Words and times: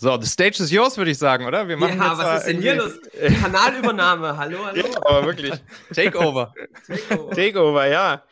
So, 0.00 0.16
the 0.16 0.28
stage 0.28 0.60
is 0.60 0.70
yours, 0.70 0.96
würde 0.96 1.10
ich 1.10 1.18
sagen, 1.18 1.44
oder? 1.44 1.66
Wir 1.66 1.76
machen 1.76 1.98
ja, 1.98 2.16
was 2.16 2.38
ist 2.38 2.46
denn 2.46 2.60
hier 2.60 2.76
los? 2.76 3.00
Kanalübernahme, 3.42 4.36
hallo, 4.36 4.64
hallo. 4.64 4.80
Ja, 4.92 4.96
aber 5.04 5.26
wirklich. 5.26 5.52
Takeover. 5.92 6.54
Takeover. 6.86 7.34
Takeover, 7.34 7.86
ja. 7.88 8.22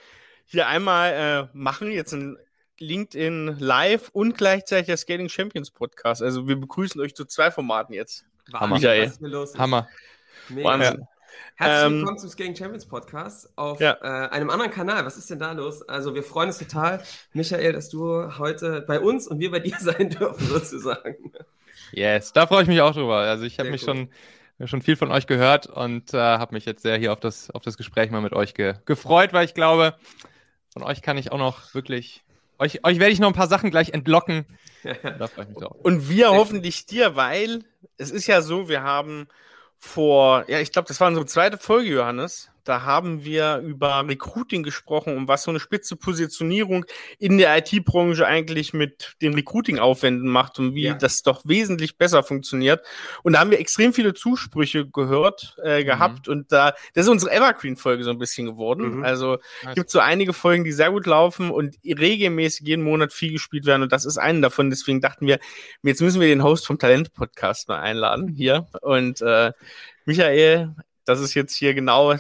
Hier 0.45 0.69
einmal 0.69 1.51
äh, 1.53 1.59
machen, 1.59 1.91
jetzt 1.91 2.13
ein 2.13 2.39
LinkedIn 2.79 3.57
Live 3.59 4.11
und 4.13 4.39
gleichzeitig 4.39 4.87
der 4.87 4.97
Skating 4.97 5.29
Champions 5.29 5.73
Podcast. 5.73 6.23
Also 6.23 6.47
wir 6.47 6.55
begrüßen 6.55 7.01
euch 7.01 7.17
zu 7.17 7.25
zwei 7.25 7.51
Formaten 7.51 7.95
jetzt. 7.95 8.25
Hammer. 8.55 8.77
Michael. 8.77 9.13
Hammer. 9.59 9.89
Wahnsinn. 10.51 11.09
Herzlich 11.57 11.87
ähm, 11.87 11.99
willkommen 11.99 12.19
zum 12.19 12.31
Skating 12.31 12.55
Champions 12.55 12.87
Podcast 12.87 13.51
auf 13.57 13.81
ja. 13.81 13.97
äh, 14.03 14.29
einem 14.29 14.51
anderen 14.51 14.71
Kanal. 14.71 15.05
Was 15.05 15.17
ist 15.17 15.31
denn 15.31 15.41
da 15.41 15.51
los? 15.51 15.83
Also 15.89 16.15
wir 16.15 16.23
freuen 16.23 16.49
uns 16.49 16.59
total, 16.59 17.03
Michael, 17.33 17.73
dass 17.73 17.89
du 17.89 18.39
heute 18.39 18.83
bei 18.83 19.01
uns 19.01 19.27
und 19.27 19.41
wir 19.41 19.51
bei 19.51 19.59
dir 19.59 19.77
sein 19.81 20.11
dürfen, 20.11 20.47
sozusagen. 20.47 21.33
Yes, 21.97 22.35
da 22.35 22.47
freue 22.47 22.63
ich 22.63 22.69
mich 22.69 22.83
auch 22.83 22.93
drüber. 22.93 23.17
Also 23.17 23.45
ich 23.45 23.59
habe 23.59 23.71
mich 23.71 23.89
cool. 23.89 24.09
schon, 24.59 24.69
schon 24.69 24.83
viel 24.83 24.97
von 24.97 25.11
euch 25.11 25.27
gehört 25.27 25.67
und 25.67 26.13
äh, 26.13 26.19
habe 26.19 26.55
mich 26.55 26.67
jetzt 26.67 26.83
sehr 26.83 26.99
hier 26.99 27.11
auf 27.11 27.21
das, 27.21 27.51
auf 27.51 27.63
das 27.63 27.79
Gespräch 27.79 28.11
mal 28.11 28.21
mit 28.21 28.35
euch 28.35 28.53
ge 28.53 28.75
gefreut, 28.85 29.33
weil 29.33 29.47
ich 29.47 29.55
glaube, 29.55 29.95
von 30.75 30.83
euch 30.83 31.01
kann 31.01 31.17
ich 31.17 31.33
auch 31.33 31.39
noch 31.39 31.75
wirklich, 31.75 32.23
euch, 32.59 32.85
euch 32.85 32.99
werde 32.99 33.13
ich 33.13 33.19
noch 33.19 33.29
ein 33.29 33.35
paar 33.35 33.49
Sachen 33.49 33.71
gleich 33.71 33.95
entlocken. 33.95 34.45
Und 35.83 36.11
wir 36.11 36.33
hoffentlich 36.33 36.85
dir, 36.85 37.17
weil 37.17 37.65
es 37.97 38.11
ist 38.11 38.27
ja 38.27 38.43
so, 38.43 38.69
wir 38.69 38.83
haben 38.83 39.27
vor, 39.79 40.45
ja, 40.51 40.61
ich 40.61 40.73
glaube, 40.73 40.89
das 40.89 41.01
war 41.01 41.09
unsere 41.09 41.25
zweite 41.25 41.57
Folge, 41.57 41.89
Johannes. 41.89 42.51
Da 42.67 42.83
haben 42.83 43.25
wir 43.25 43.59
über 43.59 44.07
Recruiting 44.07 44.63
gesprochen 44.63 45.17
und 45.17 45.29
was 45.29 45.45
so 45.45 45.51
eine 45.51 45.61
spitze 45.61 45.97
Positionierung 45.97 46.85
in 47.19 47.39
der 47.39 47.57
IT-Branche 47.59 48.27
eigentlich 48.27 48.73
mit 48.73 49.17
den 49.23 49.35
Recruiting-Aufwänden 49.35 50.29
macht 50.29 50.59
und 50.59 50.75
wie 50.75 50.87
ja. 50.87 50.95
das 50.95 51.23
doch 51.23 51.43
wesentlich 51.45 51.97
besser 51.97 52.25
funktioniert. 52.25 52.85
Und 53.23 53.35
da 53.35 53.41
haben 53.41 53.53
wir 53.53 53.61
extrem 53.61 53.93
viele 53.93 54.15
Zusprüche 54.15 54.87
gehört, 54.89 55.57
äh, 55.63 55.81
mhm. 55.81 55.87
gehabt 55.87 56.29
und 56.29 56.51
da, 56.51 56.75
das 56.95 57.07
ist 57.07 57.11
unsere 57.11 57.33
Evergreen-Folge 57.33 58.03
so 58.03 58.11
ein 58.11 58.19
bisschen 58.19 58.47
geworden. 58.47 58.97
Mhm. 58.97 59.05
Also 59.05 59.39
gibt 59.75 59.91
so 59.91 60.01
einige 60.01 60.33
Folgen, 60.33 60.65
die 60.65 60.73
sehr 60.73 60.91
gut 60.91 61.07
laufen 61.07 61.51
und 61.51 61.77
regelmäßig 61.85 62.67
jeden 62.67 62.83
Monat 62.83 63.13
viel 63.13 63.33
gespielt 63.33 63.65
werden 63.65 63.83
und 63.83 63.93
das 63.93 64.05
ist 64.05 64.19
eine 64.19 64.41
davon. 64.41 64.71
Deswegen 64.71 65.01
dachten 65.01 65.27
wir, 65.29 65.39
jetzt 65.83 66.03
müssen 66.03 66.21
wir 66.21 66.27
den 66.27 66.43
Host 66.43 66.67
vom 66.67 66.79
Talent-Podcast 66.79 67.69
mal 67.69 67.79
einladen 67.79 68.29
hier 68.29 68.67
und 68.81 69.21
äh, 69.23 69.53
Michael, 70.05 70.75
das 71.05 71.21
ist 71.21 71.35
jetzt 71.35 71.55
hier 71.55 71.75
genau 71.75 72.17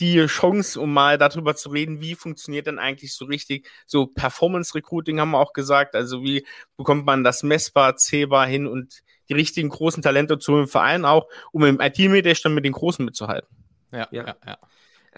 die 0.00 0.26
Chance, 0.26 0.80
um 0.80 0.92
mal 0.92 1.18
darüber 1.18 1.54
zu 1.54 1.68
reden, 1.68 2.00
wie 2.00 2.14
funktioniert 2.14 2.66
denn 2.66 2.78
eigentlich 2.78 3.14
so 3.14 3.26
richtig 3.26 3.68
so 3.86 4.06
Performance 4.06 4.74
Recruiting 4.74 5.20
haben 5.20 5.30
wir 5.30 5.38
auch 5.38 5.52
gesagt. 5.52 5.94
Also 5.94 6.22
wie 6.22 6.46
bekommt 6.76 7.06
man 7.06 7.22
das 7.22 7.42
messbar, 7.42 7.96
zählbar 7.96 8.46
hin 8.46 8.66
und 8.66 9.02
die 9.28 9.34
richtigen 9.34 9.68
großen 9.68 10.02
Talente 10.02 10.38
zu 10.38 10.58
im 10.58 10.68
Verein 10.68 11.04
auch, 11.04 11.28
um 11.52 11.64
im 11.64 11.80
IT-Mittelstand 11.80 12.54
mit 12.54 12.64
den 12.64 12.72
Großen 12.72 13.04
mitzuhalten. 13.04 13.48
Ja, 13.92 14.08
ja, 14.10 14.26
ja. 14.26 14.36
ja. 14.46 14.58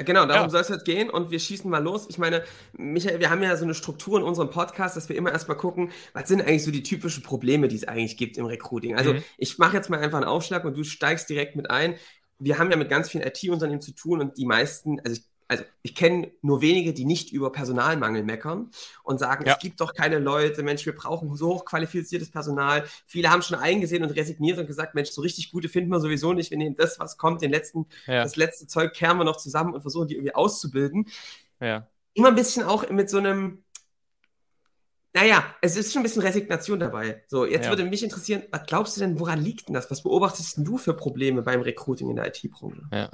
Genau, 0.05 0.25
darum 0.25 0.45
ja. 0.45 0.49
soll 0.49 0.63
es 0.63 0.69
jetzt 0.69 0.87
gehen 0.87 1.11
und 1.11 1.31
wir 1.31 1.39
schießen 1.39 1.71
mal 1.71 1.83
los. 1.83 2.07
Ich 2.09 2.17
meine, 2.17 2.43
Michael, 2.73 3.21
wir 3.21 3.29
haben 3.29 3.43
ja 3.43 3.55
so 3.57 3.65
eine 3.65 3.75
Struktur 3.75 4.19
in 4.19 4.25
unserem 4.25 4.49
Podcast, 4.49 4.97
dass 4.97 5.11
wir 5.11 5.17
immer 5.17 5.33
erstmal 5.33 5.59
gucken, 5.59 5.93
was 6.15 6.29
sind 6.29 6.41
eigentlich 6.41 6.65
so 6.65 6.71
die 6.71 6.83
typischen 6.83 7.23
Probleme, 7.23 7.69
die 7.69 7.77
es 7.77 7.87
eigentlich 7.87 8.17
gibt 8.17 8.39
im 8.39 8.47
Recruiting. 8.47 8.97
Also 8.97 9.13
mhm. 9.13 9.23
ich 9.37 9.59
mache 9.59 9.77
jetzt 9.77 9.91
mal 9.91 10.01
einfach 10.01 10.17
einen 10.17 10.27
Aufschlag 10.27 10.65
und 10.65 10.77
du 10.77 10.85
steigst 10.85 11.29
direkt 11.29 11.57
mit 11.57 11.71
ein 11.71 11.97
wir 12.43 12.59
haben 12.59 12.71
ja 12.71 12.77
mit 12.77 12.89
ganz 12.89 13.09
vielen 13.09 13.25
IT-Unternehmen 13.25 13.81
zu 13.81 13.93
tun 13.93 14.21
und 14.21 14.37
die 14.37 14.47
meisten, 14.47 15.01
also 15.01 15.13
ich, 15.13 15.25
also 15.49 15.65
ich 15.83 15.95
kenne 15.95 16.33
nur 16.41 16.61
wenige, 16.61 16.93
die 16.93 17.05
nicht 17.05 17.31
über 17.31 17.53
Personalmangel 17.53 18.25
meckern 18.25 18.71
und 19.03 19.19
sagen, 19.19 19.45
ja. 19.47 19.53
es 19.53 19.59
gibt 19.59 19.81
doch 19.81 19.95
keine 19.95 20.19
Leute, 20.19 20.63
Mensch, 20.63 20.85
wir 20.87 20.95
brauchen 20.95 21.37
so 21.37 21.49
hochqualifiziertes 21.49 22.31
Personal. 22.31 22.85
Viele 23.07 23.31
haben 23.31 23.43
schon 23.43 23.59
eingesehen 23.59 24.03
und 24.03 24.11
resigniert 24.11 24.59
und 24.59 24.67
gesagt, 24.67 24.95
Mensch, 24.95 25.11
so 25.11 25.21
richtig 25.21 25.53
gute 25.53 25.69
finden 25.69 25.91
wir 25.91 26.01
sowieso 26.01 26.33
nicht. 26.33 26.51
Wir 26.51 26.59
nehmen 26.59 26.75
das, 26.75 26.99
was 26.99 27.17
kommt, 27.17 27.43
den 27.43 27.51
letzten, 27.51 27.87
ja. 28.07 28.23
das 28.23 28.37
letzte 28.37 28.67
Zeug 28.67 28.95
kehren 28.95 29.19
wir 29.19 29.25
noch 29.25 29.37
zusammen 29.37 29.75
und 29.75 29.83
versuchen 29.83 30.09
die 30.09 30.15
irgendwie 30.15 30.35
auszubilden. 30.35 31.09
Ja. 31.61 31.87
Immer 32.15 32.29
ein 32.29 32.35
bisschen 32.35 32.65
auch 32.65 32.89
mit 32.91 33.09
so 33.09 33.19
einem, 33.19 33.63
naja, 35.15 35.45
es 35.61 35.77
ist 35.77 35.93
schon 35.93 36.01
ein 36.01 36.03
bisschen 36.05 36.23
Resignation 36.23 36.81
dabei. 36.81 37.23
So, 37.27 37.45
jetzt 37.45 37.65
ja. 37.65 37.71
würde 37.71 37.85
mich 37.85 38.03
interessieren, 38.03 38.43
was 38.51 38.67
glaubst 38.67 38.97
du 38.97 39.01
denn, 39.01 39.21
woran 39.21 39.43
liegt 39.43 39.69
denn 39.69 39.75
das? 39.75 39.91
Was 39.91 40.03
beobachtest 40.03 40.59
du 40.59 40.79
für 40.79 40.95
Probleme 40.95 41.43
beim 41.43 41.61
Recruiting 41.61 42.11
in 42.11 42.17
der 42.17 42.29
IT-Branche? 42.29 42.83
Ja, 42.93 43.11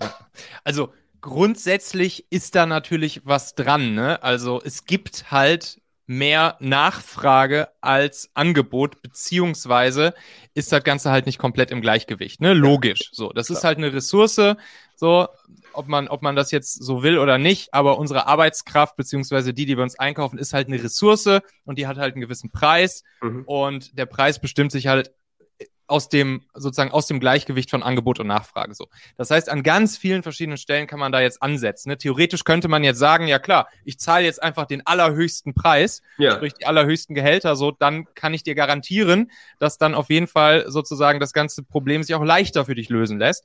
also 0.62 0.92
grundsätzlich 1.20 2.26
ist 2.30 2.54
da 2.54 2.66
natürlich 2.66 3.22
was 3.24 3.54
dran. 3.54 3.94
Ne? 3.94 4.22
Also 4.22 4.60
es 4.64 4.84
gibt 4.84 5.30
halt 5.32 5.80
mehr 6.06 6.56
Nachfrage 6.60 7.68
als 7.80 8.30
Angebot, 8.34 9.02
beziehungsweise 9.02 10.14
ist 10.54 10.72
das 10.72 10.82
Ganze 10.82 11.10
halt 11.10 11.26
nicht 11.26 11.38
komplett 11.38 11.70
im 11.70 11.80
Gleichgewicht. 11.80 12.40
Ne? 12.40 12.54
Logisch. 12.54 13.10
So, 13.12 13.30
das 13.30 13.50
ist 13.50 13.64
halt 13.64 13.78
eine 13.78 13.92
Ressource. 13.92 14.40
So, 14.98 15.28
ob 15.74 15.86
man, 15.86 16.08
ob 16.08 16.22
man 16.22 16.34
das 16.34 16.50
jetzt 16.50 16.82
so 16.82 17.04
will 17.04 17.18
oder 17.18 17.38
nicht, 17.38 17.72
aber 17.72 17.98
unsere 17.98 18.26
Arbeitskraft, 18.26 18.96
beziehungsweise 18.96 19.54
die, 19.54 19.64
die 19.64 19.76
wir 19.76 19.84
uns 19.84 19.96
einkaufen, 19.96 20.38
ist 20.38 20.52
halt 20.52 20.66
eine 20.66 20.82
Ressource 20.82 21.40
und 21.64 21.78
die 21.78 21.86
hat 21.86 21.98
halt 21.98 22.14
einen 22.14 22.20
gewissen 22.20 22.50
Preis. 22.50 23.04
Mhm. 23.22 23.44
Und 23.46 23.96
der 23.96 24.06
Preis 24.06 24.40
bestimmt 24.40 24.72
sich 24.72 24.88
halt 24.88 25.12
aus 25.86 26.08
dem, 26.08 26.42
sozusagen 26.52 26.90
aus 26.90 27.06
dem 27.06 27.20
Gleichgewicht 27.20 27.70
von 27.70 27.84
Angebot 27.84 28.18
und 28.18 28.26
Nachfrage 28.26 28.74
so. 28.74 28.88
Das 29.16 29.30
heißt, 29.30 29.48
an 29.48 29.62
ganz 29.62 29.96
vielen 29.96 30.24
verschiedenen 30.24 30.58
Stellen 30.58 30.88
kann 30.88 30.98
man 30.98 31.12
da 31.12 31.20
jetzt 31.20 31.40
ansetzen. 31.42 31.90
Ne? 31.90 31.96
Theoretisch 31.96 32.42
könnte 32.42 32.66
man 32.66 32.82
jetzt 32.82 32.98
sagen, 32.98 33.28
ja 33.28 33.38
klar, 33.38 33.68
ich 33.84 34.00
zahle 34.00 34.24
jetzt 34.24 34.42
einfach 34.42 34.66
den 34.66 34.84
allerhöchsten 34.84 35.54
Preis, 35.54 36.02
ja. 36.18 36.32
sprich 36.32 36.54
die 36.54 36.66
allerhöchsten 36.66 37.14
Gehälter, 37.14 37.54
so, 37.54 37.70
dann 37.70 38.12
kann 38.14 38.34
ich 38.34 38.42
dir 38.42 38.56
garantieren, 38.56 39.30
dass 39.60 39.78
dann 39.78 39.94
auf 39.94 40.10
jeden 40.10 40.26
Fall 40.26 40.64
sozusagen 40.68 41.20
das 41.20 41.32
ganze 41.32 41.62
Problem 41.62 42.02
sich 42.02 42.16
auch 42.16 42.24
leichter 42.24 42.64
für 42.64 42.74
dich 42.74 42.88
lösen 42.88 43.20
lässt. 43.20 43.44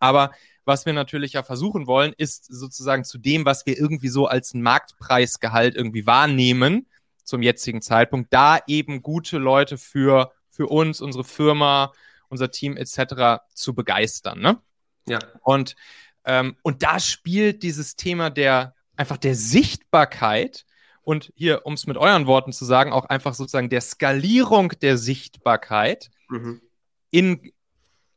Aber 0.00 0.32
was 0.70 0.86
wir 0.86 0.94
natürlich 0.94 1.34
ja 1.34 1.42
versuchen 1.42 1.86
wollen, 1.86 2.14
ist 2.16 2.46
sozusagen 2.46 3.04
zu 3.04 3.18
dem, 3.18 3.44
was 3.44 3.66
wir 3.66 3.76
irgendwie 3.76 4.08
so 4.08 4.26
als 4.26 4.54
Marktpreisgehalt 4.54 5.76
irgendwie 5.76 6.06
wahrnehmen 6.06 6.86
zum 7.24 7.42
jetzigen 7.42 7.82
Zeitpunkt, 7.82 8.32
da 8.32 8.58
eben 8.66 9.02
gute 9.02 9.36
Leute 9.36 9.76
für 9.76 10.32
für 10.60 10.66
uns, 10.66 11.00
unsere 11.00 11.24
Firma, 11.24 11.92
unser 12.28 12.50
Team 12.50 12.76
etc. 12.76 13.42
zu 13.54 13.74
begeistern. 13.74 14.40
Ne? 14.40 14.60
Ja. 15.06 15.20
Und, 15.42 15.74
ähm, 16.24 16.56
und 16.62 16.82
da 16.82 17.00
spielt 17.00 17.62
dieses 17.62 17.96
Thema 17.96 18.28
der 18.28 18.74
einfach 18.94 19.16
der 19.16 19.34
Sichtbarkeit 19.34 20.66
und 21.00 21.32
hier, 21.34 21.64
um 21.64 21.72
es 21.72 21.86
mit 21.86 21.96
euren 21.96 22.26
Worten 22.26 22.52
zu 22.52 22.66
sagen, 22.66 22.92
auch 22.92 23.06
einfach 23.06 23.32
sozusagen 23.32 23.70
der 23.70 23.80
Skalierung 23.80 24.74
der 24.82 24.98
Sichtbarkeit 24.98 26.10
mhm. 26.28 26.60
in, 27.10 27.52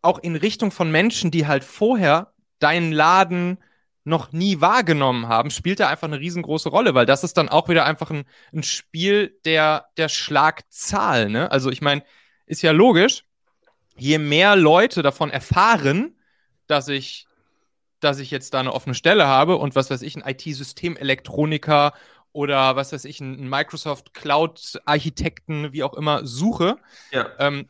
auch 0.01 0.19
in 0.19 0.35
Richtung 0.35 0.71
von 0.71 0.91
Menschen, 0.91 1.31
die 1.31 1.47
halt 1.47 1.63
vorher 1.63 2.32
deinen 2.63 2.91
Laden 2.91 3.57
noch 4.05 4.31
nie 4.31 4.59
wahrgenommen 4.59 5.27
haben, 5.27 5.49
spielt 5.49 5.79
da 5.79 5.87
einfach 5.89 6.07
eine 6.07 6.19
riesengroße 6.19 6.69
Rolle, 6.69 6.93
weil 6.93 7.05
das 7.05 7.23
ist 7.23 7.37
dann 7.37 7.49
auch 7.49 7.69
wieder 7.69 7.85
einfach 7.85 8.11
ein, 8.11 8.25
ein 8.53 8.63
Spiel 8.63 9.37
der, 9.45 9.87
der 9.97 10.09
Schlagzahl. 10.09 11.29
Ne? 11.29 11.51
Also 11.51 11.69
ich 11.69 11.81
meine, 11.81 12.03
ist 12.45 12.61
ja 12.61 12.71
logisch, 12.71 13.25
je 13.95 14.17
mehr 14.17 14.55
Leute 14.55 15.01
davon 15.03 15.29
erfahren, 15.29 16.17
dass 16.67 16.89
ich, 16.89 17.27
dass 17.99 18.19
ich 18.19 18.31
jetzt 18.31 18.53
da 18.53 18.59
eine 18.59 18.73
offene 18.73 18.95
Stelle 18.95 19.27
habe 19.27 19.55
und 19.55 19.75
was 19.75 19.89
weiß 19.89 20.01
ich, 20.01 20.15
ein 20.15 20.23
IT-Systemelektroniker 20.25 21.93
oder 22.33 22.75
was 22.75 22.91
weiß 22.91 23.05
ich, 23.05 23.21
ein 23.21 23.47
Microsoft 23.47 24.13
Cloud-Architekten, 24.13 25.71
wie 25.71 25.83
auch 25.83 25.93
immer, 25.93 26.25
suche, 26.25 26.77
ja. 27.11 27.29
ähm, 27.39 27.69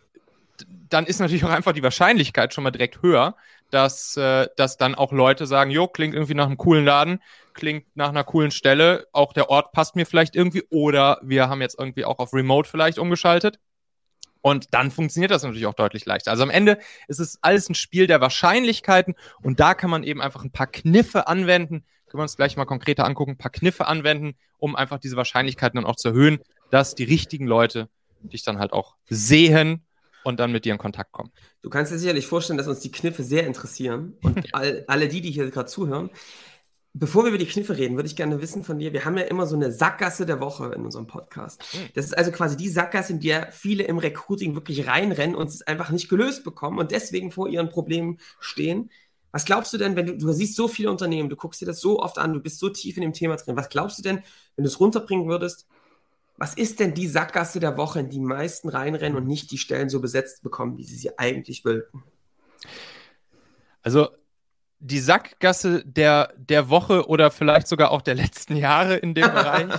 dann 0.89 1.05
ist 1.05 1.19
natürlich 1.19 1.43
auch 1.45 1.49
einfach 1.49 1.73
die 1.73 1.83
Wahrscheinlichkeit 1.83 2.53
schon 2.53 2.63
mal 2.63 2.71
direkt 2.71 3.01
höher, 3.01 3.35
dass, 3.73 4.15
äh, 4.17 4.47
dass 4.55 4.77
dann 4.77 4.93
auch 4.93 5.11
Leute 5.11 5.47
sagen, 5.47 5.71
jo, 5.71 5.87
klingt 5.87 6.13
irgendwie 6.13 6.35
nach 6.35 6.45
einem 6.45 6.57
coolen 6.57 6.85
Laden, 6.85 7.19
klingt 7.53 7.85
nach 7.95 8.09
einer 8.09 8.23
coolen 8.23 8.51
Stelle, 8.51 9.07
auch 9.13 9.33
der 9.33 9.49
Ort 9.49 9.71
passt 9.71 9.95
mir 9.95 10.05
vielleicht 10.05 10.35
irgendwie 10.35 10.63
oder 10.69 11.19
wir 11.23 11.49
haben 11.49 11.61
jetzt 11.61 11.79
irgendwie 11.79 12.05
auch 12.05 12.19
auf 12.19 12.33
Remote 12.33 12.69
vielleicht 12.69 12.99
umgeschaltet. 12.99 13.59
Und 14.41 14.73
dann 14.73 14.91
funktioniert 14.91 15.31
das 15.31 15.41
natürlich 15.43 15.65
auch 15.65 15.73
deutlich 15.73 16.05
leichter. 16.05 16.29
Also 16.29 16.43
am 16.43 16.49
Ende 16.49 16.77
ist 17.07 17.19
es 17.19 17.39
alles 17.41 17.69
ein 17.69 17.75
Spiel 17.75 18.07
der 18.07 18.21
Wahrscheinlichkeiten 18.21 19.15
und 19.41 19.59
da 19.59 19.73
kann 19.73 19.89
man 19.89 20.03
eben 20.03 20.21
einfach 20.21 20.43
ein 20.43 20.51
paar 20.51 20.67
Kniffe 20.67 21.27
anwenden. 21.27 21.85
Können 22.07 22.19
wir 22.19 22.23
uns 22.23 22.37
gleich 22.37 22.57
mal 22.57 22.65
konkreter 22.65 23.05
angucken, 23.05 23.31
ein 23.31 23.37
paar 23.37 23.51
Kniffe 23.51 23.87
anwenden, 23.87 24.35
um 24.59 24.75
einfach 24.75 24.99
diese 24.99 25.15
Wahrscheinlichkeiten 25.15 25.77
dann 25.77 25.85
auch 25.85 25.95
zu 25.95 26.09
erhöhen, 26.09 26.39
dass 26.69 26.93
die 26.93 27.05
richtigen 27.05 27.47
Leute 27.47 27.89
dich 28.21 28.43
dann 28.43 28.59
halt 28.59 28.73
auch 28.73 28.97
sehen 29.09 29.85
und 30.23 30.39
dann 30.39 30.51
mit 30.51 30.65
dir 30.65 30.73
in 30.73 30.77
Kontakt 30.77 31.11
kommen. 31.11 31.31
Du 31.61 31.69
kannst 31.69 31.91
dir 31.91 31.97
sicherlich 31.97 32.27
vorstellen, 32.27 32.57
dass 32.57 32.67
uns 32.67 32.79
die 32.79 32.91
Kniffe 32.91 33.23
sehr 33.23 33.45
interessieren 33.45 34.17
und 34.21 34.53
all, 34.53 34.83
alle 34.87 35.07
die, 35.07 35.21
die 35.21 35.31
hier 35.31 35.49
gerade 35.49 35.69
zuhören. 35.69 36.09
Bevor 36.95 37.23
wir 37.23 37.29
über 37.29 37.39
die 37.39 37.47
Kniffe 37.47 37.75
reden, 37.75 37.95
würde 37.95 38.05
ich 38.05 38.15
gerne 38.15 38.39
wissen 38.39 38.63
von 38.63 38.77
dir, 38.77 38.93
wir 38.93 39.03
haben 39.03 39.17
ja 39.17 39.23
immer 39.23 39.47
so 39.47 39.55
eine 39.55 39.71
Sackgasse 39.71 40.27
der 40.27 40.39
Woche 40.39 40.73
in 40.75 40.85
unserem 40.85 41.07
Podcast. 41.07 41.63
Hm. 41.73 41.89
Das 41.95 42.05
ist 42.05 42.15
also 42.15 42.31
quasi 42.31 42.55
die 42.55 42.69
Sackgasse, 42.69 43.13
in 43.13 43.19
der 43.19 43.51
viele 43.51 43.83
im 43.85 43.97
Recruiting 43.97 44.53
wirklich 44.53 44.85
reinrennen 44.85 45.35
und 45.35 45.47
es 45.47 45.63
einfach 45.63 45.89
nicht 45.89 46.07
gelöst 46.07 46.43
bekommen 46.43 46.77
und 46.77 46.91
deswegen 46.91 47.31
vor 47.31 47.49
ihren 47.49 47.69
Problemen 47.69 48.19
stehen. 48.39 48.91
Was 49.31 49.45
glaubst 49.45 49.73
du 49.73 49.79
denn, 49.79 49.95
wenn 49.95 50.05
du, 50.05 50.17
du 50.19 50.31
siehst 50.31 50.55
so 50.55 50.67
viele 50.67 50.91
Unternehmen, 50.91 51.29
du 51.29 51.35
guckst 51.35 51.59
dir 51.59 51.65
das 51.65 51.81
so 51.81 51.99
oft 51.99 52.19
an, 52.19 52.33
du 52.33 52.39
bist 52.39 52.59
so 52.59 52.69
tief 52.69 52.95
in 52.97 53.01
dem 53.01 53.13
Thema 53.13 53.37
drin, 53.37 53.57
was 53.57 53.69
glaubst 53.69 53.97
du 53.97 54.03
denn, 54.03 54.21
wenn 54.55 54.63
du 54.63 54.69
es 54.69 54.79
runterbringen 54.79 55.27
würdest, 55.27 55.65
Was 56.37 56.55
ist 56.55 56.79
denn 56.79 56.93
die 56.93 57.07
Sackgasse 57.07 57.59
der 57.59 57.77
Woche, 57.77 57.99
in 57.99 58.09
die 58.09 58.19
meisten 58.19 58.69
reinrennen 58.69 59.17
und 59.17 59.27
nicht 59.27 59.51
die 59.51 59.57
Stellen 59.57 59.89
so 59.89 60.01
besetzt 60.01 60.43
bekommen, 60.43 60.77
wie 60.77 60.83
sie 60.83 60.95
sie 60.95 61.17
eigentlich 61.17 61.63
wollten? 61.63 62.03
Also 63.83 64.09
die 64.79 64.99
Sackgasse 64.99 65.83
der, 65.85 66.33
der 66.35 66.69
Woche 66.69 67.07
oder 67.07 67.31
vielleicht 67.31 67.67
sogar 67.67 67.91
auch 67.91 68.01
der 68.01 68.15
letzten 68.15 68.55
Jahre 68.55 68.95
in 68.95 69.13
dem 69.13 69.23
Bereich 69.33 69.71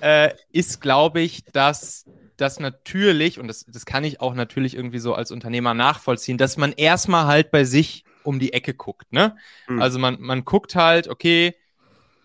äh, 0.00 0.34
ist, 0.50 0.80
glaube 0.80 1.20
ich, 1.20 1.44
dass 1.52 2.06
das 2.36 2.58
natürlich, 2.58 3.38
und 3.38 3.46
das, 3.46 3.64
das 3.68 3.86
kann 3.86 4.02
ich 4.02 4.20
auch 4.20 4.34
natürlich 4.34 4.74
irgendwie 4.74 4.98
so 4.98 5.14
als 5.14 5.30
Unternehmer 5.30 5.74
nachvollziehen, 5.74 6.38
dass 6.38 6.56
man 6.56 6.72
erstmal 6.72 7.26
halt 7.26 7.50
bei 7.50 7.64
sich 7.64 8.04
um 8.24 8.38
die 8.38 8.52
Ecke 8.52 8.74
guckt. 8.74 9.12
Ne? 9.12 9.36
Mhm. 9.68 9.80
Also 9.80 9.98
man, 9.98 10.20
man 10.20 10.44
guckt 10.44 10.74
halt, 10.74 11.08
okay, 11.08 11.54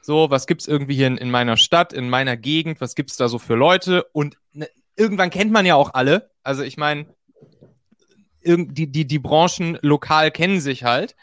so, 0.08 0.30
was 0.30 0.48
gibt's 0.48 0.70
irgendwie 0.70 0.96
hier 0.96 1.08
in, 1.08 1.18
in 1.18 1.30
meiner 1.30 1.58
Stadt, 1.58 1.92
in 1.92 2.10
meiner 2.10 2.38
Gegend, 2.38 2.80
was 2.80 2.96
gibt's 2.96 3.18
da 3.18 3.28
so 3.28 3.40
für 3.40 3.56
Leute? 3.56 4.06
Und 4.14 4.38
ne, 4.54 4.70
irgendwann 4.96 5.30
kennt 5.30 5.52
man 5.52 5.66
ja 5.66 5.76
auch 5.76 5.96
alle. 5.96 6.32
Also 6.44 6.64
ich 6.64 6.78
meine, 6.78 7.08
die, 8.42 8.90
die, 8.90 9.06
die 9.06 9.20
Branchen 9.20 9.78
lokal 9.82 10.32
kennen 10.32 10.62
sich 10.62 10.86
halt. 10.86 11.18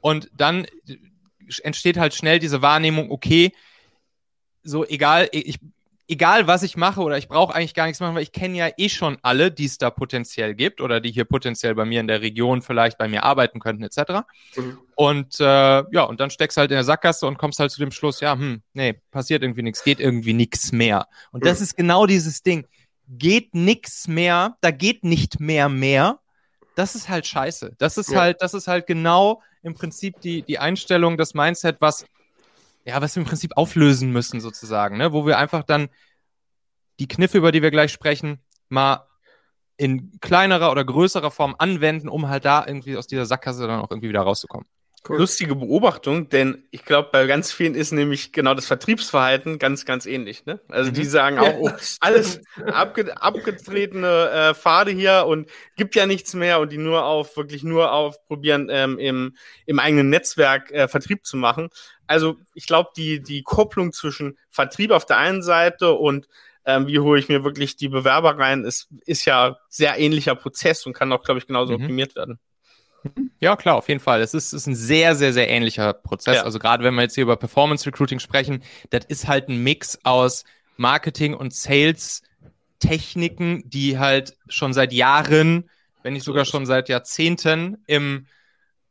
Und 0.00 0.30
dann 0.32 0.66
entsteht 1.62 1.98
halt 1.98 2.14
schnell 2.14 2.38
diese 2.38 2.62
Wahrnehmung, 2.62 3.10
okay, 3.10 3.52
so 4.62 4.86
egal, 4.86 5.28
ich, 5.32 5.58
egal 6.10 6.48
was 6.48 6.64
ich 6.64 6.76
mache 6.76 7.00
oder 7.00 7.16
ich 7.16 7.28
brauche 7.28 7.54
eigentlich 7.54 7.72
gar 7.72 7.86
nichts 7.86 8.00
machen, 8.00 8.16
weil 8.16 8.24
ich 8.24 8.32
kenne 8.32 8.56
ja 8.56 8.68
eh 8.76 8.88
schon 8.88 9.16
alle, 9.22 9.52
die 9.52 9.64
es 9.64 9.78
da 9.78 9.90
potenziell 9.90 10.54
gibt 10.54 10.80
oder 10.80 11.00
die 11.00 11.12
hier 11.12 11.24
potenziell 11.24 11.74
bei 11.76 11.84
mir 11.84 12.00
in 12.00 12.08
der 12.08 12.20
Region 12.20 12.62
vielleicht 12.62 12.98
bei 12.98 13.06
mir 13.06 13.22
arbeiten 13.22 13.60
könnten, 13.60 13.84
etc. 13.84 14.26
Mhm. 14.56 14.78
Und 14.96 15.38
äh, 15.38 15.44
ja, 15.44 16.02
und 16.02 16.18
dann 16.18 16.30
steckst 16.30 16.56
halt 16.56 16.72
in 16.72 16.74
der 16.74 16.84
Sackgasse 16.84 17.26
und 17.26 17.38
kommst 17.38 17.60
halt 17.60 17.70
zu 17.70 17.78
dem 17.78 17.92
Schluss, 17.92 18.20
ja, 18.20 18.32
hm, 18.32 18.60
nee, 18.74 19.00
passiert 19.12 19.42
irgendwie 19.42 19.62
nichts, 19.62 19.84
geht 19.84 20.00
irgendwie 20.00 20.32
nichts 20.32 20.72
mehr. 20.72 21.06
Und 21.30 21.44
mhm. 21.44 21.46
das 21.46 21.60
ist 21.60 21.76
genau 21.76 22.06
dieses 22.06 22.42
Ding. 22.42 22.66
Geht 23.08 23.54
nichts 23.54 24.08
mehr, 24.08 24.56
da 24.60 24.72
geht 24.72 25.04
nicht 25.04 25.38
mehr 25.38 25.68
mehr. 25.68 26.18
Das 26.74 26.96
ist 26.96 27.08
halt 27.08 27.26
scheiße. 27.26 27.74
Das 27.78 27.96
ist 27.98 28.10
ja. 28.10 28.20
halt, 28.20 28.42
das 28.42 28.54
ist 28.54 28.66
halt 28.66 28.86
genau 28.86 29.42
im 29.62 29.74
Prinzip 29.74 30.20
die, 30.20 30.42
die 30.42 30.58
Einstellung, 30.58 31.16
das 31.16 31.34
Mindset, 31.34 31.76
was 31.80 32.04
ja, 32.84 33.00
was 33.00 33.16
wir 33.16 33.22
im 33.22 33.28
Prinzip 33.28 33.56
auflösen 33.56 34.10
müssen, 34.10 34.40
sozusagen, 34.40 34.96
ne? 34.96 35.12
wo 35.12 35.26
wir 35.26 35.38
einfach 35.38 35.62
dann 35.62 35.88
die 36.98 37.08
Kniffe, 37.08 37.38
über 37.38 37.52
die 37.52 37.62
wir 37.62 37.70
gleich 37.70 37.92
sprechen, 37.92 38.40
mal 38.68 39.06
in 39.76 40.20
kleinerer 40.20 40.70
oder 40.70 40.84
größerer 40.84 41.30
Form 41.30 41.54
anwenden, 41.58 42.08
um 42.08 42.28
halt 42.28 42.44
da 42.44 42.64
irgendwie 42.66 42.96
aus 42.96 43.06
dieser 43.06 43.24
Sackgasse 43.24 43.66
dann 43.66 43.80
auch 43.80 43.90
irgendwie 43.90 44.10
wieder 44.10 44.20
rauszukommen. 44.20 44.66
Cool. 45.08 45.16
Lustige 45.16 45.54
Beobachtung, 45.54 46.28
denn 46.28 46.64
ich 46.70 46.84
glaube, 46.84 47.08
bei 47.10 47.26
ganz 47.26 47.50
vielen 47.50 47.74
ist 47.74 47.90
nämlich 47.90 48.32
genau 48.32 48.52
das 48.52 48.66
Vertriebsverhalten 48.66 49.58
ganz, 49.58 49.86
ganz 49.86 50.04
ähnlich. 50.04 50.44
Ne? 50.44 50.60
Also 50.68 50.90
mhm. 50.90 50.94
die 50.94 51.04
sagen 51.06 51.38
auch, 51.38 51.54
oh, 51.58 51.70
alles 52.00 52.42
abge 52.66 53.16
abgetretene 53.16 54.30
äh, 54.30 54.54
Pfade 54.54 54.90
hier 54.90 55.24
und 55.26 55.48
gibt 55.76 55.94
ja 55.94 56.04
nichts 56.04 56.34
mehr 56.34 56.60
und 56.60 56.70
die 56.70 56.76
nur 56.76 57.06
auf, 57.06 57.34
wirklich 57.38 57.62
nur 57.62 57.92
auf 57.92 58.22
probieren, 58.26 58.68
ähm, 58.70 58.98
im, 58.98 59.36
im 59.64 59.78
eigenen 59.78 60.10
Netzwerk 60.10 60.70
äh, 60.70 60.86
Vertrieb 60.86 61.24
zu 61.24 61.38
machen. 61.38 61.70
Also 62.10 62.38
ich 62.54 62.66
glaube, 62.66 62.90
die, 62.96 63.22
die 63.22 63.42
Kopplung 63.42 63.92
zwischen 63.92 64.36
Vertrieb 64.48 64.90
auf 64.90 65.06
der 65.06 65.18
einen 65.18 65.42
Seite 65.42 65.92
und 65.92 66.26
ähm, 66.64 66.88
wie 66.88 66.98
hole 66.98 67.20
ich 67.20 67.28
mir 67.28 67.44
wirklich 67.44 67.76
die 67.76 67.88
Bewerber 67.88 68.36
rein, 68.36 68.64
ist, 68.64 68.88
ist 69.06 69.26
ja 69.26 69.58
sehr 69.68 69.96
ähnlicher 69.96 70.34
Prozess 70.34 70.84
und 70.86 70.92
kann 70.92 71.12
auch, 71.12 71.22
glaube 71.22 71.38
ich, 71.38 71.46
genauso 71.46 71.72
mhm. 71.72 71.82
optimiert 71.84 72.16
werden. 72.16 72.40
Ja, 73.38 73.54
klar, 73.54 73.76
auf 73.76 73.88
jeden 73.88 74.00
Fall. 74.00 74.22
Es 74.22 74.34
ist, 74.34 74.52
ist 74.52 74.66
ein 74.66 74.74
sehr, 74.74 75.14
sehr, 75.14 75.32
sehr 75.32 75.48
ähnlicher 75.48 75.92
Prozess. 75.92 76.36
Ja. 76.36 76.42
Also 76.42 76.58
gerade 76.58 76.82
wenn 76.82 76.94
wir 76.94 77.02
jetzt 77.02 77.14
hier 77.14 77.22
über 77.22 77.36
Performance 77.36 77.86
Recruiting 77.86 78.18
sprechen, 78.18 78.64
das 78.90 79.04
ist 79.06 79.28
halt 79.28 79.48
ein 79.48 79.62
Mix 79.62 79.98
aus 80.02 80.44
Marketing 80.76 81.34
und 81.34 81.54
Sales 81.54 82.22
Techniken, 82.80 83.62
die 83.70 84.00
halt 84.00 84.36
schon 84.48 84.72
seit 84.72 84.92
Jahren, 84.92 85.70
wenn 86.02 86.14
nicht 86.14 86.24
sogar 86.24 86.44
schon 86.44 86.66
seit 86.66 86.88
Jahrzehnten 86.88 87.84
im, 87.86 88.26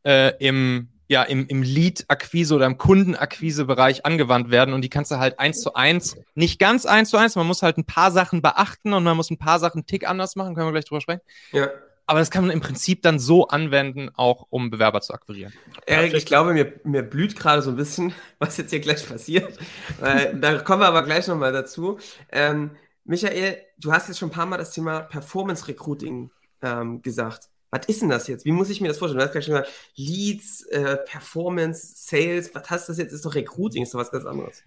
äh, 0.05 0.31
im, 0.39 0.87
ja, 1.09 1.23
im, 1.23 1.47
im 1.47 1.63
Lead-Akquise 1.63 2.53
oder 2.53 2.67
im 2.67 2.77
Kundenakquise-Bereich 2.77 4.05
angewandt 4.05 4.51
werden 4.51 4.75
und 4.75 4.83
die 4.83 4.89
kannst 4.89 5.09
du 5.09 5.17
halt 5.17 5.39
eins 5.39 5.59
zu 5.59 5.73
eins, 5.73 6.15
nicht 6.35 6.59
ganz 6.59 6.85
eins 6.85 7.09
zu 7.09 7.17
eins, 7.17 7.35
man 7.35 7.47
muss 7.47 7.63
halt 7.63 7.77
ein 7.77 7.85
paar 7.85 8.11
Sachen 8.11 8.43
beachten 8.43 8.93
und 8.93 9.03
man 9.03 9.17
muss 9.17 9.31
ein 9.31 9.39
paar 9.39 9.59
Sachen 9.59 9.87
tick 9.87 10.07
anders 10.07 10.35
machen, 10.35 10.53
können 10.53 10.67
wir 10.67 10.71
gleich 10.71 10.85
drüber 10.85 11.01
sprechen. 11.01 11.21
Ja. 11.51 11.69
Aber 12.05 12.19
das 12.19 12.29
kann 12.29 12.43
man 12.43 12.51
im 12.51 12.61
Prinzip 12.61 13.01
dann 13.01 13.17
so 13.17 13.47
anwenden, 13.47 14.09
auch 14.15 14.45
um 14.49 14.69
Bewerber 14.69 15.01
zu 15.01 15.13
akquirieren. 15.13 15.51
Erik, 15.87 16.13
ich 16.13 16.25
glaube, 16.25 16.53
mir, 16.53 16.73
mir 16.83 17.01
blüht 17.01 17.35
gerade 17.35 17.63
so 17.63 17.71
ein 17.71 17.75
bisschen, 17.75 18.13
was 18.39 18.57
jetzt 18.57 18.69
hier 18.69 18.79
gleich 18.79 19.07
passiert. 19.07 19.57
äh, 20.01 20.35
da 20.35 20.59
kommen 20.59 20.81
wir 20.81 20.87
aber 20.87 21.03
gleich 21.03 21.27
nochmal 21.27 21.51
dazu. 21.51 21.97
Ähm, 22.31 22.71
Michael, 23.03 23.57
du 23.79 23.91
hast 23.91 24.09
jetzt 24.09 24.19
schon 24.19 24.29
ein 24.29 24.33
paar 24.33 24.45
Mal 24.45 24.57
das 24.57 24.71
Thema 24.71 25.01
Performance 25.01 25.67
Recruiting 25.67 26.29
ähm, 26.61 27.01
gesagt. 27.01 27.49
Was 27.71 27.85
ist 27.87 28.01
denn 28.01 28.09
das 28.09 28.27
jetzt? 28.27 28.45
Wie 28.45 28.51
muss 28.51 28.69
ich 28.69 28.81
mir 28.81 28.87
das 28.87 28.97
vorstellen? 28.97 29.19
Du 29.19 29.25
hast 29.25 29.33
gerade 29.33 29.45
schon 29.45 29.53
gesagt, 29.55 29.71
Leads, 29.95 30.63
äh, 30.67 30.97
Performance, 30.97 31.93
Sales, 31.95 32.53
was 32.55 32.69
hast 32.69 32.87
du 32.87 32.91
das 32.91 32.97
jetzt? 32.97 33.13
Ist 33.13 33.25
doch 33.25 33.35
Recruiting, 33.35 33.83
ist 33.83 33.93
doch 33.93 33.99
was 33.99 34.11
ganz 34.11 34.25
anderes. 34.25 34.63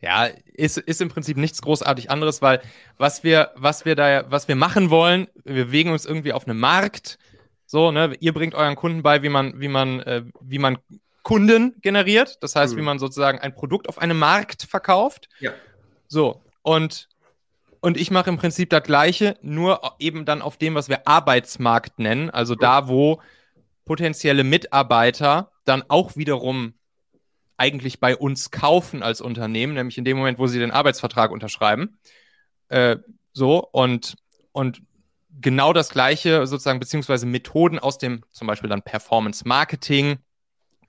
Ja, 0.00 0.26
ist, 0.54 0.78
ist 0.78 1.02
im 1.02 1.10
Prinzip 1.10 1.36
nichts 1.36 1.60
großartig 1.60 2.10
anderes, 2.10 2.40
weil 2.40 2.62
was 2.96 3.22
wir, 3.22 3.50
was 3.56 3.84
wir 3.84 3.94
da, 3.94 4.30
was 4.30 4.48
wir 4.48 4.56
machen 4.56 4.88
wollen, 4.88 5.28
wir 5.44 5.66
bewegen 5.66 5.90
uns 5.90 6.06
irgendwie 6.06 6.32
auf 6.32 6.46
einem 6.46 6.58
Markt. 6.58 7.18
So, 7.66 7.92
ne, 7.92 8.16
ihr 8.20 8.32
bringt 8.32 8.54
euren 8.54 8.76
Kunden 8.76 9.02
bei, 9.02 9.22
wie 9.22 9.28
man, 9.28 9.60
wie 9.60 9.68
man, 9.68 10.00
äh, 10.00 10.24
wie 10.40 10.58
man 10.58 10.78
Kunden 11.22 11.76
generiert. 11.82 12.38
Das 12.42 12.56
heißt, 12.56 12.74
mhm. 12.74 12.78
wie 12.78 12.82
man 12.82 12.98
sozusagen 12.98 13.38
ein 13.38 13.54
Produkt 13.54 13.88
auf 13.88 13.98
einem 13.98 14.18
Markt 14.18 14.62
verkauft. 14.62 15.28
Ja. 15.38 15.52
So, 16.08 16.40
und, 16.62 17.09
und 17.80 17.96
ich 17.96 18.10
mache 18.10 18.30
im 18.30 18.36
Prinzip 18.36 18.70
das 18.70 18.82
Gleiche, 18.82 19.36
nur 19.42 19.80
eben 19.98 20.24
dann 20.24 20.42
auf 20.42 20.56
dem, 20.56 20.74
was 20.74 20.88
wir 20.88 21.06
Arbeitsmarkt 21.06 21.98
nennen. 21.98 22.30
Also 22.30 22.54
da, 22.54 22.88
wo 22.88 23.20
potenzielle 23.84 24.44
Mitarbeiter 24.44 25.50
dann 25.64 25.82
auch 25.88 26.16
wiederum 26.16 26.74
eigentlich 27.56 28.00
bei 28.00 28.16
uns 28.16 28.50
kaufen 28.50 29.02
als 29.02 29.20
Unternehmen, 29.20 29.74
nämlich 29.74 29.98
in 29.98 30.04
dem 30.04 30.16
Moment, 30.16 30.38
wo 30.38 30.46
sie 30.46 30.58
den 30.58 30.70
Arbeitsvertrag 30.70 31.30
unterschreiben. 31.30 31.98
Äh, 32.68 32.96
so 33.32 33.66
und, 33.72 34.16
und 34.52 34.82
genau 35.40 35.72
das 35.72 35.90
gleiche 35.90 36.46
sozusagen, 36.46 36.80
beziehungsweise 36.80 37.26
Methoden 37.26 37.78
aus 37.78 37.98
dem 37.98 38.24
zum 38.30 38.46
Beispiel 38.46 38.70
dann 38.70 38.82
Performance 38.82 39.46
Marketing, 39.46 40.18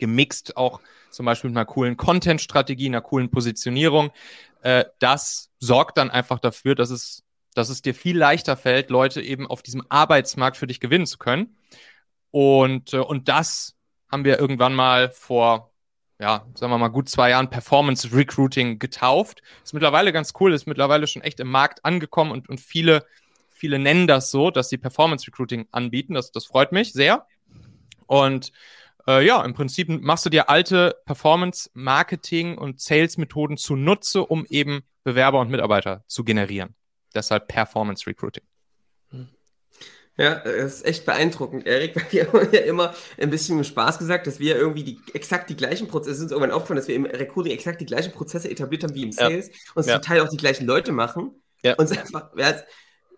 gemixt 0.01 0.57
auch 0.57 0.81
zum 1.11 1.25
Beispiel 1.25 1.49
mit 1.49 1.57
einer 1.57 1.65
coolen 1.65 1.95
Content-Strategie, 1.95 2.87
einer 2.87 3.01
coolen 3.01 3.31
Positionierung. 3.31 4.11
Äh, 4.61 4.85
das 4.99 5.49
sorgt 5.59 5.97
dann 5.97 6.09
einfach 6.09 6.39
dafür, 6.39 6.75
dass 6.75 6.89
es, 6.89 7.23
dass 7.53 7.69
es 7.69 7.81
dir 7.81 7.95
viel 7.95 8.17
leichter 8.17 8.57
fällt, 8.57 8.89
Leute 8.89 9.21
eben 9.21 9.47
auf 9.47 9.61
diesem 9.61 9.83
Arbeitsmarkt 9.87 10.57
für 10.57 10.67
dich 10.67 10.79
gewinnen 10.79 11.05
zu 11.05 11.17
können. 11.17 11.55
Und, 12.31 12.93
äh, 12.93 12.97
und 12.97 13.29
das 13.29 13.75
haben 14.11 14.25
wir 14.25 14.39
irgendwann 14.39 14.73
mal 14.73 15.09
vor 15.09 15.71
ja, 16.21 16.45
sagen 16.53 16.71
wir 16.71 16.77
mal, 16.77 16.89
gut 16.89 17.09
zwei 17.09 17.31
Jahren 17.31 17.49
Performance 17.49 18.13
Recruiting 18.13 18.77
getauft. 18.77 19.41
Ist 19.63 19.73
mittlerweile 19.73 20.13
ganz 20.13 20.33
cool, 20.39 20.53
ist 20.53 20.67
mittlerweile 20.67 21.07
schon 21.07 21.23
echt 21.23 21.39
im 21.39 21.49
Markt 21.49 21.83
angekommen 21.83 22.31
und, 22.31 22.47
und 22.47 22.61
viele, 22.61 23.07
viele 23.49 23.79
nennen 23.79 24.05
das 24.05 24.29
so, 24.29 24.51
dass 24.51 24.69
sie 24.69 24.77
Performance 24.77 25.25
Recruiting 25.25 25.67
anbieten. 25.71 26.13
Das, 26.13 26.31
das 26.31 26.45
freut 26.45 26.73
mich 26.73 26.93
sehr. 26.93 27.25
Und 28.05 28.51
äh, 29.07 29.25
ja, 29.25 29.43
im 29.43 29.53
Prinzip 29.53 29.89
machst 29.89 30.25
du 30.25 30.29
dir 30.29 30.49
alte 30.49 30.95
Performance 31.05 31.69
Marketing 31.73 32.57
und 32.57 32.79
Sales 32.79 33.17
Methoden 33.17 33.57
zunutze, 33.57 34.25
um 34.25 34.45
eben 34.49 34.81
Bewerber 35.03 35.39
und 35.39 35.49
Mitarbeiter 35.49 36.03
zu 36.07 36.23
generieren. 36.23 36.75
Deshalb 37.13 37.47
Performance 37.47 38.07
Recruiting. 38.07 38.43
Ja, 40.17 40.35
das 40.35 40.75
ist 40.75 40.85
echt 40.85 41.05
beeindruckend, 41.05 41.65
Erik, 41.65 41.95
weil 41.95 42.11
wir 42.11 42.31
haben 42.31 42.53
ja 42.53 42.61
immer 42.61 42.93
ein 43.17 43.29
bisschen 43.29 43.57
mit 43.57 43.65
Spaß 43.65 43.97
gesagt, 43.97 44.27
dass 44.27 44.39
wir 44.39 44.55
irgendwie 44.55 44.83
die, 44.83 44.99
exakt 45.13 45.49
die 45.49 45.55
gleichen 45.55 45.87
Prozesse, 45.87 46.21
uns 46.21 46.31
irgendwann 46.31 46.51
aufgefallen, 46.51 46.77
dass 46.77 46.87
wir 46.87 46.95
im 46.95 47.05
Recruiting 47.05 47.53
exakt 47.53 47.81
die 47.81 47.85
gleichen 47.85 48.11
Prozesse 48.11 48.49
etabliert 48.49 48.83
haben 48.83 48.93
wie 48.93 49.03
im 49.03 49.11
Sales 49.11 49.47
ja. 49.47 49.53
und 49.73 49.87
ja. 49.87 49.93
zum 49.93 50.01
Teil 50.03 50.21
auch 50.21 50.29
die 50.29 50.37
gleichen 50.37 50.65
Leute 50.65 50.91
machen. 50.91 51.41
Ja. 51.63 51.75
Und 51.75 51.91
einfach, 51.97 52.29
ja, 52.35 52.55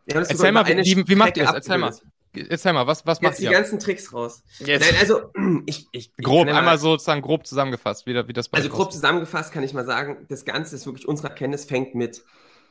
Erzähl 0.05 0.51
mal, 0.51 0.67
wie, 0.67 1.07
wie 1.07 1.15
macht 1.15 1.37
ihr 1.37 1.45
das? 1.45 1.55
Erzähl 1.55 1.77
mal. 1.77 1.93
Erzähl 2.35 2.73
mal, 2.73 2.87
was, 2.87 3.05
was 3.05 3.21
macht 3.21 3.33
Jetzt 3.33 3.41
ihr? 3.41 3.49
die 3.49 3.55
ganzen 3.55 3.79
Tricks 3.79 4.11
raus. 4.13 4.43
Yes. 4.59 4.81
Nein, 4.81 4.95
also, 4.99 5.31
ich, 5.65 5.87
ich, 5.91 6.15
grob, 6.17 6.47
ich 6.47 6.53
einmal 6.53 6.77
sozusagen 6.77 7.21
grob 7.21 7.45
zusammengefasst, 7.45 8.05
wie, 8.07 8.27
wie 8.27 8.33
das 8.33 8.51
Also, 8.51 8.69
grob 8.69 8.91
zusammengefasst 8.91 9.51
kann 9.51 9.63
ich 9.63 9.73
mal 9.73 9.85
sagen, 9.85 10.25
das 10.29 10.45
Ganze 10.45 10.75
ist 10.75 10.85
wirklich, 10.85 11.07
unsere 11.07 11.29
Erkenntnis 11.29 11.65
fängt 11.65 11.95
mit 11.95 12.23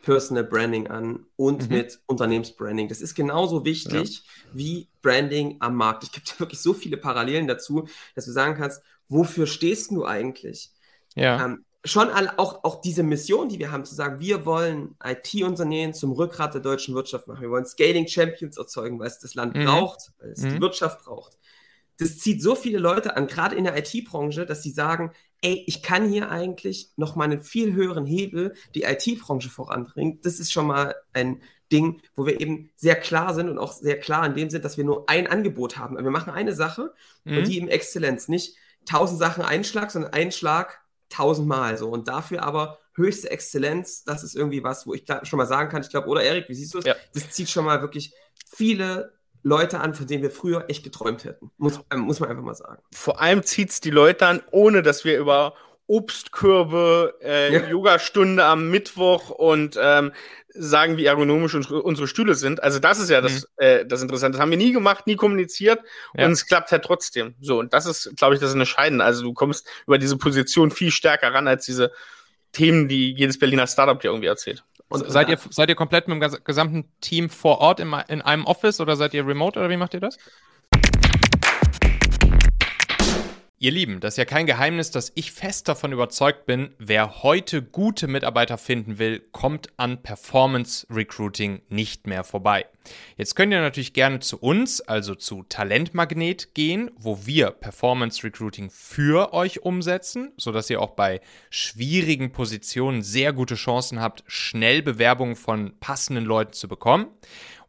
Personal 0.02 0.44
Branding 0.44 0.88
an 0.88 1.26
und 1.36 1.70
mhm. 1.70 1.76
mit 1.76 2.00
Unternehmensbranding. 2.06 2.88
Das 2.88 3.00
ist 3.00 3.14
genauso 3.14 3.64
wichtig 3.64 4.16
ja. 4.24 4.50
wie 4.52 4.88
Branding 5.00 5.56
am 5.60 5.76
Markt. 5.76 6.02
Es 6.02 6.12
gibt 6.12 6.38
wirklich 6.40 6.60
so 6.60 6.74
viele 6.74 6.96
Parallelen 6.96 7.46
dazu, 7.46 7.88
dass 8.14 8.24
du 8.24 8.32
sagen 8.32 8.56
kannst, 8.56 8.82
wofür 9.08 9.46
stehst 9.46 9.92
du 9.92 10.04
eigentlich? 10.04 10.70
Ja. 11.14 11.44
Ähm, 11.44 11.64
schon 11.84 12.10
alle, 12.10 12.38
auch, 12.38 12.62
auch 12.64 12.80
diese 12.80 13.02
Mission, 13.02 13.48
die 13.48 13.58
wir 13.58 13.72
haben, 13.72 13.84
zu 13.84 13.94
sagen, 13.94 14.20
wir 14.20 14.46
wollen 14.46 14.94
IT-Unternehmen 15.04 15.94
zum 15.94 16.12
Rückgrat 16.12 16.54
der 16.54 16.60
deutschen 16.60 16.94
Wirtschaft 16.94 17.26
machen. 17.26 17.42
Wir 17.42 17.50
wollen 17.50 17.66
Scaling 17.66 18.06
Champions 18.06 18.56
erzeugen, 18.56 18.98
weil 19.00 19.08
es 19.08 19.18
das 19.18 19.34
Land 19.34 19.56
mhm. 19.56 19.64
braucht, 19.64 20.12
weil 20.20 20.30
es 20.30 20.42
mhm. 20.42 20.54
die 20.54 20.60
Wirtschaft 20.60 21.04
braucht. 21.04 21.38
Das 21.98 22.18
zieht 22.18 22.42
so 22.42 22.54
viele 22.54 22.78
Leute 22.78 23.16
an, 23.16 23.26
gerade 23.26 23.56
in 23.56 23.64
der 23.64 23.76
IT-Branche, 23.76 24.46
dass 24.46 24.62
sie 24.62 24.70
sagen, 24.70 25.12
ey, 25.42 25.64
ich 25.66 25.82
kann 25.82 26.08
hier 26.08 26.30
eigentlich 26.30 26.90
noch 26.96 27.16
mal 27.16 27.24
einen 27.24 27.42
viel 27.42 27.74
höheren 27.74 28.06
Hebel 28.06 28.54
die 28.74 28.82
IT-Branche 28.84 29.50
voranbringen. 29.50 30.20
Das 30.22 30.38
ist 30.38 30.52
schon 30.52 30.68
mal 30.68 30.94
ein 31.12 31.42
Ding, 31.72 32.00
wo 32.14 32.26
wir 32.26 32.40
eben 32.40 32.70
sehr 32.76 32.96
klar 32.96 33.34
sind 33.34 33.48
und 33.48 33.58
auch 33.58 33.72
sehr 33.72 33.98
klar 33.98 34.24
in 34.26 34.34
dem 34.34 34.50
Sinn, 34.50 34.62
dass 34.62 34.76
wir 34.76 34.84
nur 34.84 35.08
ein 35.08 35.26
Angebot 35.26 35.78
haben. 35.78 35.96
Wir 35.96 36.10
machen 36.10 36.32
eine 36.32 36.54
Sache 36.54 36.92
mhm. 37.24 37.38
und 37.38 37.48
die 37.48 37.56
eben 37.56 37.68
Exzellenz. 37.68 38.28
Nicht 38.28 38.56
tausend 38.84 39.18
Sachen 39.18 39.42
Einschlag, 39.42 39.90
sondern 39.90 40.12
Einschlag 40.12 40.81
tausendmal 41.12 41.76
so. 41.76 41.88
Und 41.88 42.08
dafür 42.08 42.42
aber 42.42 42.78
höchste 42.94 43.30
Exzellenz, 43.30 44.04
das 44.04 44.22
ist 44.22 44.36
irgendwie 44.36 44.62
was, 44.62 44.86
wo 44.86 44.94
ich 44.94 45.04
schon 45.22 45.36
mal 45.36 45.46
sagen 45.46 45.70
kann, 45.70 45.82
ich 45.82 45.90
glaube, 45.90 46.08
oder 46.08 46.22
Erik, 46.22 46.48
wie 46.48 46.54
siehst 46.54 46.74
du 46.74 46.78
es? 46.78 46.84
Ja. 46.84 46.94
Das 47.14 47.30
zieht 47.30 47.48
schon 47.48 47.64
mal 47.64 47.80
wirklich 47.80 48.14
viele 48.54 49.12
Leute 49.42 49.80
an, 49.80 49.94
von 49.94 50.06
denen 50.06 50.22
wir 50.22 50.30
früher 50.30 50.68
echt 50.68 50.84
geträumt 50.84 51.24
hätten. 51.24 51.50
Muss, 51.56 51.80
äh, 51.90 51.96
muss 51.96 52.20
man 52.20 52.30
einfach 52.30 52.44
mal 52.44 52.54
sagen. 52.54 52.82
Vor 52.92 53.20
allem 53.20 53.42
zieht 53.42 53.70
es 53.70 53.80
die 53.80 53.90
Leute 53.90 54.26
an, 54.26 54.42
ohne 54.50 54.82
dass 54.82 55.04
wir 55.04 55.18
über 55.18 55.54
Obstkörbe, 55.86 57.18
äh, 57.22 57.52
ja. 57.52 57.68
Yogastunde 57.68 58.44
am 58.44 58.70
Mittwoch 58.70 59.30
und 59.30 59.76
ähm, 59.80 60.12
sagen, 60.54 60.96
wie 60.96 61.06
ergonomisch 61.06 61.54
unsere 61.54 62.08
Stühle 62.08 62.34
sind. 62.34 62.62
Also 62.62 62.78
das 62.78 62.98
ist 62.98 63.10
ja 63.10 63.20
das, 63.20 63.42
mhm. 63.42 63.46
äh, 63.56 63.86
das 63.86 64.02
Interessante. 64.02 64.36
Das 64.36 64.42
haben 64.42 64.50
wir 64.50 64.58
nie 64.58 64.72
gemacht, 64.72 65.06
nie 65.06 65.16
kommuniziert 65.16 65.80
ja. 66.14 66.26
und 66.26 66.32
es 66.32 66.46
klappt 66.46 66.72
halt 66.72 66.84
trotzdem. 66.84 67.34
So, 67.40 67.58
und 67.58 67.72
das 67.72 67.86
ist, 67.86 68.16
glaube 68.16 68.34
ich, 68.34 68.40
das 68.40 68.54
Entscheidende. 68.54 69.04
Also 69.04 69.22
du 69.22 69.32
kommst 69.32 69.66
über 69.86 69.98
diese 69.98 70.16
Position 70.16 70.70
viel 70.70 70.90
stärker 70.90 71.32
ran 71.32 71.48
als 71.48 71.64
diese 71.64 71.92
Themen, 72.52 72.88
die 72.88 73.12
jedes 73.12 73.38
Berliner 73.38 73.66
Startup 73.66 73.98
dir 73.98 74.08
irgendwie 74.08 74.28
erzählt. 74.28 74.64
Und 74.88 75.10
seid 75.10 75.30
ihr, 75.30 75.38
seid 75.48 75.70
ihr 75.70 75.74
komplett 75.74 76.06
mit 76.06 76.22
dem 76.22 76.44
gesamten 76.44 76.84
Team 77.00 77.30
vor 77.30 77.58
Ort 77.58 77.80
in, 77.80 77.94
in 78.08 78.20
einem 78.20 78.44
Office 78.44 78.78
oder 78.78 78.94
seid 78.96 79.14
ihr 79.14 79.26
remote 79.26 79.58
oder 79.58 79.70
wie 79.70 79.78
macht 79.78 79.94
ihr 79.94 80.00
das? 80.00 80.18
Ihr 83.62 83.70
Lieben, 83.70 84.00
das 84.00 84.14
ist 84.14 84.18
ja 84.18 84.24
kein 84.24 84.46
Geheimnis, 84.46 84.90
dass 84.90 85.12
ich 85.14 85.30
fest 85.30 85.68
davon 85.68 85.92
überzeugt 85.92 86.46
bin, 86.46 86.74
wer 86.80 87.22
heute 87.22 87.62
gute 87.62 88.08
Mitarbeiter 88.08 88.58
finden 88.58 88.98
will, 88.98 89.20
kommt 89.30 89.68
an 89.76 90.02
Performance 90.02 90.84
Recruiting 90.90 91.62
nicht 91.68 92.08
mehr 92.08 92.24
vorbei. 92.24 92.66
Jetzt 93.16 93.36
könnt 93.36 93.52
ihr 93.52 93.60
natürlich 93.60 93.92
gerne 93.92 94.18
zu 94.18 94.38
uns, 94.38 94.80
also 94.80 95.14
zu 95.14 95.44
Talentmagnet 95.44 96.56
gehen, 96.56 96.90
wo 96.96 97.24
wir 97.24 97.52
Performance 97.52 98.24
Recruiting 98.24 98.68
für 98.68 99.32
euch 99.32 99.62
umsetzen, 99.62 100.32
sodass 100.36 100.68
ihr 100.68 100.80
auch 100.80 100.96
bei 100.96 101.20
schwierigen 101.48 102.32
Positionen 102.32 103.02
sehr 103.02 103.32
gute 103.32 103.54
Chancen 103.54 104.00
habt, 104.00 104.24
schnell 104.26 104.82
Bewerbungen 104.82 105.36
von 105.36 105.78
passenden 105.78 106.24
Leuten 106.24 106.54
zu 106.54 106.66
bekommen. 106.66 107.06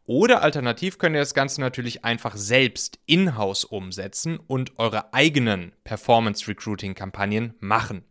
Oder 0.06 0.42
alternativ 0.42 0.98
könnt 0.98 1.16
ihr 1.16 1.20
das 1.20 1.32
Ganze 1.32 1.62
natürlich 1.62 2.04
einfach 2.04 2.36
selbst 2.36 2.98
in-house 3.06 3.64
umsetzen 3.64 4.38
und 4.38 4.78
eure 4.78 5.14
eigenen 5.14 5.72
Performance 5.82 6.46
Recruiting 6.46 6.94
Kampagnen 6.94 7.54
machen. 7.60 8.04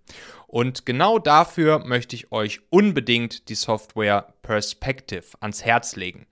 Und 0.48 0.88
genau 0.88 1.20
dafür 1.20 1.80
möchte 1.86 2.16
ich 2.16 2.32
euch 2.32 2.62
unbedingt 2.70 3.50
die 3.50 3.56
Software 3.56 4.34
Perspective 4.42 5.26
ans 5.40 5.64
Herz 5.64 5.96
legen. 5.96 6.26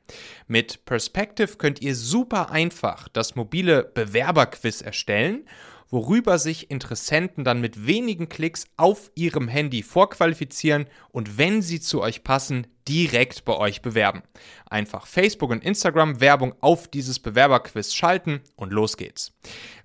Mit 0.48 0.86
Perspective 0.86 1.58
könnt 1.58 1.82
ihr 1.82 1.96
super 1.96 2.50
einfach 2.50 3.08
das 3.08 3.36
mobile 3.36 3.84
Bewerberquiz 3.84 4.82
erstellen 4.82 5.46
worüber 5.92 6.40
sich 6.40 6.72
Interessenten 6.72 7.44
dann 7.44 7.62
mit 7.62 7.86
wenigen 7.86 8.30
Klicks 8.30 8.66
auf 8.78 9.12
ihrem 9.14 9.48
Handy 9.48 9.84
vorqualifizieren 9.84 10.88
und 11.10 11.38
wenn 11.38 11.62
sie 11.62 11.82
zu 11.82 12.02
euch 12.02 12.24
passen, 12.24 12.66
direkt 12.92 13.46
bei 13.46 13.56
euch 13.56 13.82
bewerben. 13.82 14.22
Einfach 14.70 15.08
Facebook 15.08 15.50
und 15.50 15.64
Instagram 15.64 16.20
Werbung 16.20 16.54
auf 16.60 16.90
dieses 16.90 17.20
Bewerberquiz 17.20 17.94
schalten 17.94 18.42
und 18.58 18.74
los 18.74 18.98
geht's. 18.98 19.32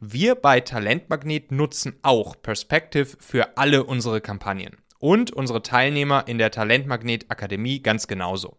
Wir 0.01 0.35
bei 0.35 0.59
Talentmagnet 0.59 1.53
nutzen 1.53 1.95
auch 2.03 2.35
Perspective 2.43 3.17
für 3.21 3.57
alle 3.59 3.85
unsere 3.85 4.21
Kampagnen 4.21 4.77
und 4.99 5.31
unsere 5.31 5.63
Teilnehmer 5.63 6.27
in 6.27 6.39
der 6.39 6.51
Talentmagnet 6.51 7.27
Akademie 7.29 7.81
ganz 7.81 8.09
genauso. 8.09 8.57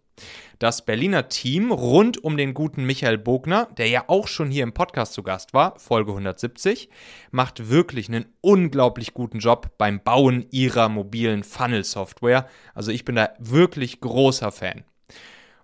Das 0.60 0.86
Berliner 0.86 1.30
Team 1.30 1.72
rund 1.72 2.24
um 2.24 2.36
den 2.38 2.54
guten 2.54 2.86
Michael 2.86 3.18
Bogner, 3.18 3.68
der 3.78 3.90
ja 3.90 4.06
auch 4.08 4.28
schon 4.28 4.50
hier 4.50 4.64
im 4.64 4.74
Podcast 4.74 5.14
zu 5.14 5.22
Gast 5.22 5.54
war, 5.54 5.78
Folge 5.80 6.12
170, 6.12 6.90
macht 7.32 7.70
wirklich 7.70 8.08
einen 8.10 8.26
unglaublich 8.42 9.14
guten 9.14 9.40
Job 9.40 9.72
beim 9.78 10.02
Bauen 10.02 10.48
ihrer 10.50 10.90
mobilen 10.90 11.44
Funnel-Software. 11.44 12.48
Also 12.74 12.92
ich 12.92 13.06
bin 13.06 13.16
da 13.16 13.30
wirklich 13.38 14.02
großer 14.02 14.52
Fan. 14.52 14.84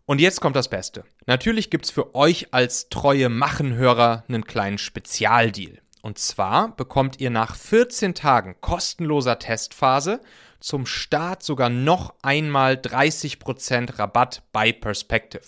Und 0.05 0.19
jetzt 0.19 0.41
kommt 0.41 0.55
das 0.55 0.69
Beste. 0.69 1.05
Natürlich 1.25 1.69
gibt 1.69 1.85
es 1.85 1.91
für 1.91 2.13
euch 2.13 2.53
als 2.53 2.89
treue 2.89 3.29
Machenhörer 3.29 4.25
einen 4.27 4.43
kleinen 4.43 4.77
Spezialdeal. 4.77 5.79
Und 6.01 6.19
zwar 6.19 6.75
bekommt 6.75 7.21
ihr 7.21 7.29
nach 7.29 7.55
14 7.55 8.13
Tagen 8.13 8.57
kostenloser 8.59 9.39
Testphase 9.39 10.19
zum 10.63 10.85
Start 10.85 11.43
sogar 11.43 11.69
noch 11.69 12.15
einmal 12.21 12.75
30% 12.75 13.99
Rabatt 13.99 14.43
bei 14.53 14.71
Perspective. 14.71 15.43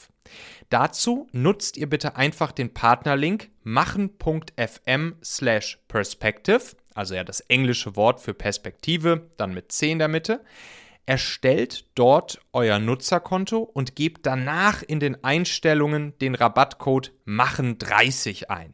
Dazu 0.70 1.28
nutzt 1.32 1.78
ihr 1.78 1.88
bitte 1.90 2.18
einfach 2.18 2.52
den 2.52 2.74
Partnerlink 2.74 3.50
machen.fm 3.64 5.16
slash 5.24 5.80
perspective, 5.88 6.76
also 6.94 7.16
ja 7.16 7.24
das 7.24 7.40
englische 7.40 7.96
Wort 7.96 8.20
für 8.20 8.34
Perspektive, 8.34 9.30
dann 9.38 9.54
mit 9.54 9.72
10 9.72 9.92
in 9.92 10.00
der 10.00 10.08
Mitte. 10.10 10.44
Erstellt 11.06 11.86
dort 11.96 12.42
euer 12.52 12.80
Nutzerkonto 12.80 13.60
und 13.60 13.96
gebt 13.96 14.26
danach 14.26 14.82
in 14.82 15.00
den 15.00 15.24
Einstellungen 15.24 16.18
den 16.18 16.36
Rabattcode 16.36 17.14
machen30 17.26 18.48
ein. 18.48 18.74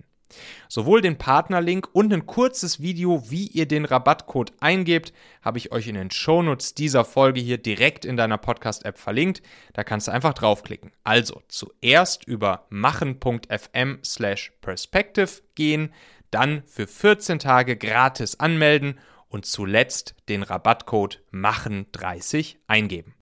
Sowohl 0.67 1.01
den 1.01 1.17
Partnerlink 1.17 1.89
und 1.93 2.13
ein 2.13 2.25
kurzes 2.25 2.81
Video, 2.81 3.29
wie 3.29 3.47
ihr 3.47 3.67
den 3.67 3.85
Rabattcode 3.85 4.53
eingebt, 4.59 5.13
habe 5.41 5.57
ich 5.57 5.71
euch 5.71 5.87
in 5.87 5.95
den 5.95 6.11
Shownotes 6.11 6.73
dieser 6.73 7.05
Folge 7.05 7.41
hier 7.41 7.57
direkt 7.57 8.05
in 8.05 8.17
deiner 8.17 8.37
Podcast-App 8.37 8.97
verlinkt. 8.97 9.41
Da 9.73 9.83
kannst 9.83 10.07
du 10.07 10.11
einfach 10.11 10.33
draufklicken. 10.33 10.91
Also 11.03 11.41
zuerst 11.47 12.27
über 12.27 12.65
machen.fm 12.69 13.99
slash 14.03 14.53
perspective 14.61 15.41
gehen, 15.55 15.93
dann 16.31 16.63
für 16.65 16.87
14 16.87 17.39
Tage 17.39 17.75
gratis 17.75 18.39
anmelden 18.39 18.99
und 19.27 19.45
zuletzt 19.45 20.15
den 20.29 20.43
Rabattcode 20.43 21.21
machen30 21.31 22.55
eingeben. 22.67 23.15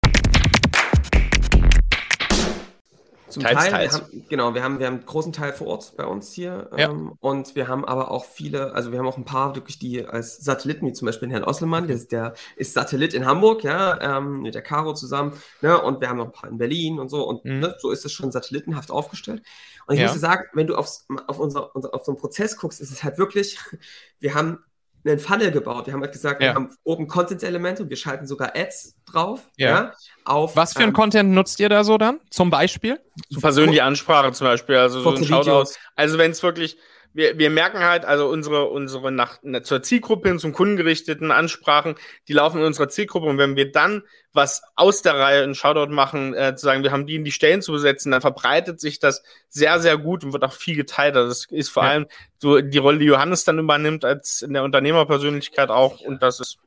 Zum 3.30 3.44
teils, 3.44 3.60
Teil, 3.60 3.72
teils. 3.72 3.94
Wir 3.94 4.02
haben, 4.02 4.26
genau, 4.30 4.54
wir 4.54 4.64
haben, 4.64 4.80
wir 4.80 4.88
haben 4.88 4.96
einen 4.96 5.06
großen 5.06 5.34
Teil 5.34 5.54
vor 5.54 5.68
Ort 5.68 5.94
bei 5.98 6.06
uns 6.06 6.34
hier 6.34 6.70
ja. 6.76 6.90
ähm, 6.90 7.14
und 7.20 7.56
wir 7.56 7.68
haben 7.68 7.86
aber 7.86 8.12
auch 8.12 8.26
viele, 8.26 8.74
also 8.74 8.92
wir 8.92 9.00
haben 9.00 9.08
auch 9.08 9.18
ein 9.18 9.26
paar 9.26 9.56
wirklich, 9.56 9.80
die 9.80 10.06
als 10.06 10.38
Satelliten, 10.38 10.86
wie 10.86 10.94
zum 10.94 11.06
Beispiel 11.06 11.30
Herrn 11.30 11.44
Osselmann, 11.44 11.88
der 11.88 11.96
ist, 11.96 12.12
der 12.12 12.34
ist 12.56 12.74
Satellit 12.74 13.14
in 13.14 13.26
Hamburg, 13.26 13.64
ja, 13.64 14.18
ähm, 14.18 14.42
mit 14.42 14.56
der 14.56 14.62
Caro 14.62 14.94
zusammen, 14.94 15.34
ne, 15.62 15.80
und 15.82 16.02
wir 16.02 16.10
haben 16.10 16.18
noch 16.18 16.26
ein 16.26 16.32
paar 16.32 16.50
in 16.50 16.58
Berlin 16.58 17.00
und 17.00 17.10
so 17.10 17.28
und 17.28 17.46
mhm. 17.46 17.60
ne, 17.60 17.76
so 17.80 17.92
ist 17.92 18.06
es 18.06 18.12
schon 18.12 18.32
satellitenhaft 18.32 18.92
aufgestellt. 18.92 19.44
Und 19.88 19.96
ich 19.96 20.02
ja. 20.02 20.08
muss 20.08 20.14
dir 20.14 20.20
sagen, 20.20 20.46
wenn 20.54 20.68
du 20.68 20.76
aufs, 20.76 21.08
auf, 21.28 21.40
unser, 21.40 21.76
unser, 21.76 21.94
auf 21.96 22.06
so 22.06 22.12
einen 22.12 22.20
Prozess 22.20 22.58
guckst, 22.58 22.80
ist 22.80 22.92
es 22.92 23.04
halt 23.04 23.18
wirklich, 23.18 23.58
wir 24.20 24.36
haben 24.36 24.60
einen 25.06 25.20
Funnel 25.20 25.52
gebaut. 25.52 25.88
Wir 25.88 25.94
haben 25.94 26.02
halt 26.02 26.12
gesagt, 26.12 26.42
ja. 26.42 26.50
wir 26.50 26.56
haben 26.56 26.76
oben 26.84 27.08
Content-Elemente 27.08 27.84
und 27.84 27.90
wir 27.90 27.98
schalten 27.98 28.28
sogar 28.28 28.56
Ads 28.56 28.96
drauf. 29.06 29.42
Ja. 29.58 29.68
ja 29.68 29.94
auf, 30.26 30.56
Was 30.56 30.74
für 30.74 30.80
ein 30.80 30.90
ähm, 30.90 30.94
Content 30.94 31.32
nutzt 31.32 31.60
ihr 31.60 31.70
da 31.70 31.84
so 31.84 31.98
dann? 31.98 32.20
Zum 32.30 32.50
Beispiel? 32.50 33.00
So 33.30 33.40
persönliche 33.40 33.84
Ansprache 33.84 34.32
zum 34.34 34.48
Beispiel, 34.48 34.76
also 34.76 35.02
so 35.02 35.12
ein 35.12 35.24
Shoutout. 35.24 35.72
Also 35.96 36.18
wenn 36.18 36.32
es 36.32 36.44
wirklich 36.44 36.78
wir, 37.14 37.38
wir 37.38 37.50
merken 37.50 37.80
halt, 37.80 38.06
also 38.06 38.28
unsere, 38.28 38.66
unsere 38.66 39.12
nach, 39.12 39.40
zur 39.64 39.82
Zielgruppe 39.82 40.30
hin, 40.30 40.40
zum 40.40 40.54
kundengerichteten 40.54 41.32
Ansprachen, 41.32 41.96
die 42.28 42.34
laufen 42.34 42.60
in 42.60 42.66
unserer 42.66 42.90
Zielgruppe 42.90 43.28
und 43.28 43.38
wenn 43.38 43.56
wir 43.56 43.72
dann 43.72 44.04
was 44.32 44.62
aus 44.76 45.02
der 45.02 45.16
Reihe 45.16 45.44
einen 45.44 45.56
Shoutout 45.56 45.92
machen, 45.92 46.36
äh, 46.36 46.56
zu 46.56 46.66
sagen, 46.66 46.84
wir 46.84 46.92
haben 46.92 47.08
die 47.08 47.16
in 47.16 47.24
die 47.24 47.32
Stellen 47.32 47.62
zu 47.62 47.72
besetzen, 47.72 48.12
dann 48.12 48.22
verbreitet 48.22 48.80
sich 48.80 49.00
das 49.00 49.24
sehr, 49.48 49.80
sehr 49.80 49.98
gut 49.98 50.24
und 50.24 50.34
wird 50.34 50.44
auch 50.44 50.54
viel 50.54 50.76
geteilt. 50.76 51.16
Also 51.16 51.30
das 51.30 51.46
ist 51.50 51.70
vor 51.70 51.84
ja. 51.84 51.90
allem 51.90 52.08
so 52.38 52.62
die 52.62 52.78
Rolle, 52.78 53.00
die 53.00 53.06
Johannes 53.06 53.44
dann 53.44 53.58
übernimmt, 53.58 54.06
als 54.06 54.44
in 54.44 54.54
der 54.54 54.64
Unternehmerpersönlichkeit 54.64 55.70
auch 55.70 56.02
und 56.02 56.22
das 56.22 56.40
ist 56.40 56.60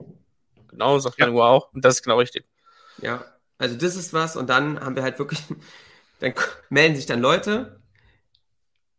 genau, 0.69 0.99
sagt 0.99 1.19
ja. 1.19 1.29
auch 1.29 1.73
und 1.73 1.85
das 1.85 1.97
ist 1.97 2.03
genau 2.03 2.19
richtig. 2.19 2.45
Ja, 3.01 3.25
also 3.59 3.77
das 3.77 3.95
ist 3.95 4.13
was 4.13 4.37
und 4.37 4.51
dann 4.51 4.81
haben 4.81 4.97
wir 4.97 5.05
halt 5.05 5.21
wirklich, 5.21 5.41
dann 6.19 6.35
melden 6.69 6.97
sich 6.97 7.07
dann 7.07 7.21
Leute, 7.21 7.81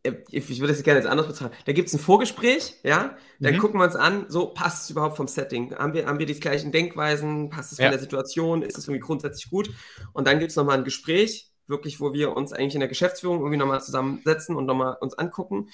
ich 0.04 0.60
würde 0.60 0.74
das 0.74 0.84
gerne 0.84 1.00
jetzt 1.00 1.10
anders 1.10 1.28
bezeichnen. 1.28 1.56
Da 1.66 1.72
gibt 1.72 1.88
es 1.88 1.94
ein 1.94 2.00
Vorgespräch, 2.00 2.76
ja, 2.84 3.16
dann 3.40 3.56
mhm. 3.56 3.60
gucken 3.60 3.80
wir 3.80 3.86
uns 3.86 3.96
an, 3.96 4.26
so 4.28 4.48
passt 4.48 4.84
es 4.84 4.90
überhaupt 4.90 5.16
vom 5.16 5.28
Setting? 5.28 5.74
Haben 5.76 5.94
wir, 5.94 6.08
haben 6.08 6.20
wir 6.20 6.26
die 6.26 6.40
gleichen 6.40 6.72
Denkweisen? 6.74 7.50
Passt 7.50 7.72
es 7.72 7.78
von 7.78 7.86
ja. 7.86 7.92
der 7.92 8.00
Situation? 8.00 8.64
Ist 8.64 8.78
es 8.78 8.88
irgendwie 8.88 9.00
grundsätzlich 9.00 9.50
gut? 9.50 9.70
Und 10.12 10.28
dann 10.28 10.40
gibt 10.40 10.52
es 10.52 10.58
nochmal 10.58 10.78
ein 10.78 10.84
Gespräch, 10.84 11.52
wirklich, 11.68 12.02
wo 12.02 12.14
wir 12.14 12.36
uns 12.36 12.52
eigentlich 12.52 12.74
in 12.74 12.82
der 12.82 12.90
Geschäftsführung 12.90 13.40
irgendwie 13.40 13.58
nochmal 13.58 13.82
zusammensetzen 13.82 14.56
und 14.58 14.66
nochmal 14.66 14.98
uns 15.00 15.14
angucken. 15.14 15.70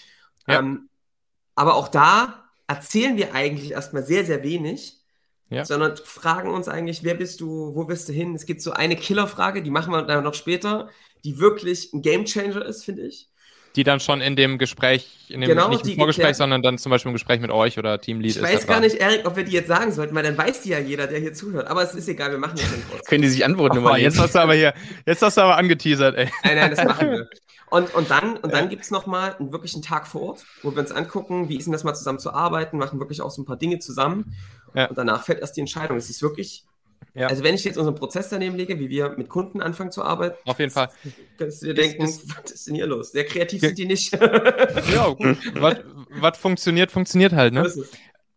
Ja. 0.48 0.59
Ähm, 0.59 0.89
aber 1.55 1.75
auch 1.75 1.88
da 1.88 2.45
erzählen 2.67 3.17
wir 3.17 3.33
eigentlich 3.33 3.71
erstmal 3.71 4.03
sehr, 4.05 4.25
sehr 4.25 4.43
wenig. 4.43 4.95
Ja. 5.51 5.65
sondern 5.65 5.98
fragen 5.98 6.51
uns 6.51 6.67
eigentlich, 6.67 7.03
wer 7.03 7.15
bist 7.15 7.41
du, 7.41 7.74
wo 7.74 7.86
bist 7.86 8.07
du 8.07 8.13
hin? 8.13 8.36
Es 8.36 8.45
gibt 8.45 8.62
so 8.62 8.69
eine 8.69 8.95
Killerfrage, 8.95 9.63
die 9.63 9.71
machen 9.71 9.91
wir 9.91 10.03
dann 10.03 10.24
noch 10.24 10.36
später, 10.36 10.91
die 11.24 11.39
wirklich 11.39 11.91
ein 11.91 12.03
Gamechanger 12.03 12.63
ist, 12.63 12.86
finde 12.86 13.07
ich. 13.07 13.28
Die 13.79 13.86
dann 13.86 14.01
schon 14.01 14.19
in 14.19 14.36
dem 14.36 14.57
Gespräch, 14.57 15.07
in 15.29 15.39
dem 15.39 15.48
genau, 15.48 15.69
nicht 15.69 15.88
im 15.88 15.95
Vorgespräch, 15.95 16.24
geklärt. 16.24 16.36
sondern 16.36 16.62
dann 16.62 16.77
zum 16.77 16.89
Beispiel 16.89 17.12
im 17.12 17.13
Gespräch 17.13 17.39
mit 17.39 17.50
euch 17.50 17.79
oder 17.79 18.01
Teamlead. 18.01 18.36
Ich 18.36 18.41
weiß 18.41 18.67
gar 18.67 18.81
nicht, 18.81 18.98
Erik, 18.98 19.25
ob 19.25 19.38
wir 19.38 19.45
die 19.45 19.53
jetzt 19.53 19.69
sagen 19.69 19.93
sollten, 19.93 20.13
weil 20.13 20.24
dann 20.24 20.38
weiß 20.38 20.63
die 20.63 20.69
ja 20.71 20.79
jeder, 20.79 21.07
der 21.07 21.19
hier 21.19 21.31
zuhört. 21.33 21.67
Aber 21.67 21.81
es 21.81 21.95
ist 21.95 22.09
egal, 22.09 22.31
wir 22.31 22.39
machen 22.39 22.57
das 22.57 22.69
dann 22.69 22.83
kurz. 22.91 23.05
Können 23.05 23.21
die 23.21 23.29
sich 23.29 23.45
antworten? 23.45 23.77
Oh, 23.77 23.95
jetzt 23.95 24.19
hast 24.19 24.36
du 24.36 24.39
aber 24.39 24.53
hier, 24.53 24.74
jetzt 25.05 25.21
hast 25.21 25.38
du 25.38 25.41
aber 25.41 25.55
angeteasert, 25.55 26.17
ey. 26.17 26.29
Nein, 26.43 26.55
nein, 26.57 26.75
das 26.75 26.83
machen 26.83 27.09
wir. 27.09 27.29
Und, 27.71 27.93
und 27.93 28.09
dann, 28.09 28.38
und 28.38 28.51
dann 28.51 28.63
ja. 28.63 28.65
gibt 28.65 28.81
es 28.81 28.89
nochmal 28.89 29.36
einen 29.38 29.51
wirklichen 29.51 29.83
Tag 29.83 30.07
vor 30.07 30.21
Ort, 30.21 30.45
wo 30.63 30.71
wir 30.71 30.79
uns 30.79 30.91
angucken, 30.91 31.50
wie 31.50 31.57
ist 31.57 31.65
denn 31.65 31.71
das 31.71 31.83
mal 31.83 31.93
zusammen 31.93 32.17
zu 32.17 32.33
arbeiten, 32.33 32.79
machen 32.79 33.00
wirklich 33.00 33.21
auch 33.21 33.29
so 33.29 33.43
ein 33.43 33.45
paar 33.45 33.57
Dinge 33.57 33.77
zusammen. 33.77 34.36
Ja. 34.74 34.88
Und 34.88 34.98
danach 34.98 35.24
fällt 35.24 35.39
erst 35.39 35.55
die 35.55 35.59
Entscheidung. 35.59 35.95
Es 35.98 36.09
ist 36.09 36.24
wirklich 36.24 36.65
ja. 37.13 37.28
Also 37.28 37.44
wenn 37.44 37.56
ich 37.56 37.63
jetzt 37.63 37.78
unseren 37.78 37.96
Prozess 37.96 38.30
daneben 38.30 38.56
lege, 38.56 38.80
wie 38.80 38.89
wir 38.89 39.10
mit 39.18 39.30
Kunden 39.30 39.62
anfangen 39.62 39.92
zu 39.92 40.04
arbeiten, 40.04 40.38
auf 40.46 40.60
jeden 40.60 40.72
Fall. 40.72 40.89
Könntest 41.38 41.62
du 41.62 41.68
dir 41.68 41.74
denken, 41.74 42.04
ist, 42.04 42.24
ist, 42.24 42.38
was 42.38 42.51
ist 42.51 42.68
denn 42.68 42.75
hier 42.75 42.88
los? 42.88 43.12
Sehr 43.12 43.25
kreativ 43.25 43.62
sind 43.62 43.78
die 43.78 43.86
nicht. 43.86 44.12
ja, 44.94 45.10
gut. 45.10 45.38
was, 46.20 46.38
funktioniert, 46.38 46.92
funktioniert 46.92 47.34
halt, 47.34 47.54
ne? 47.54 47.72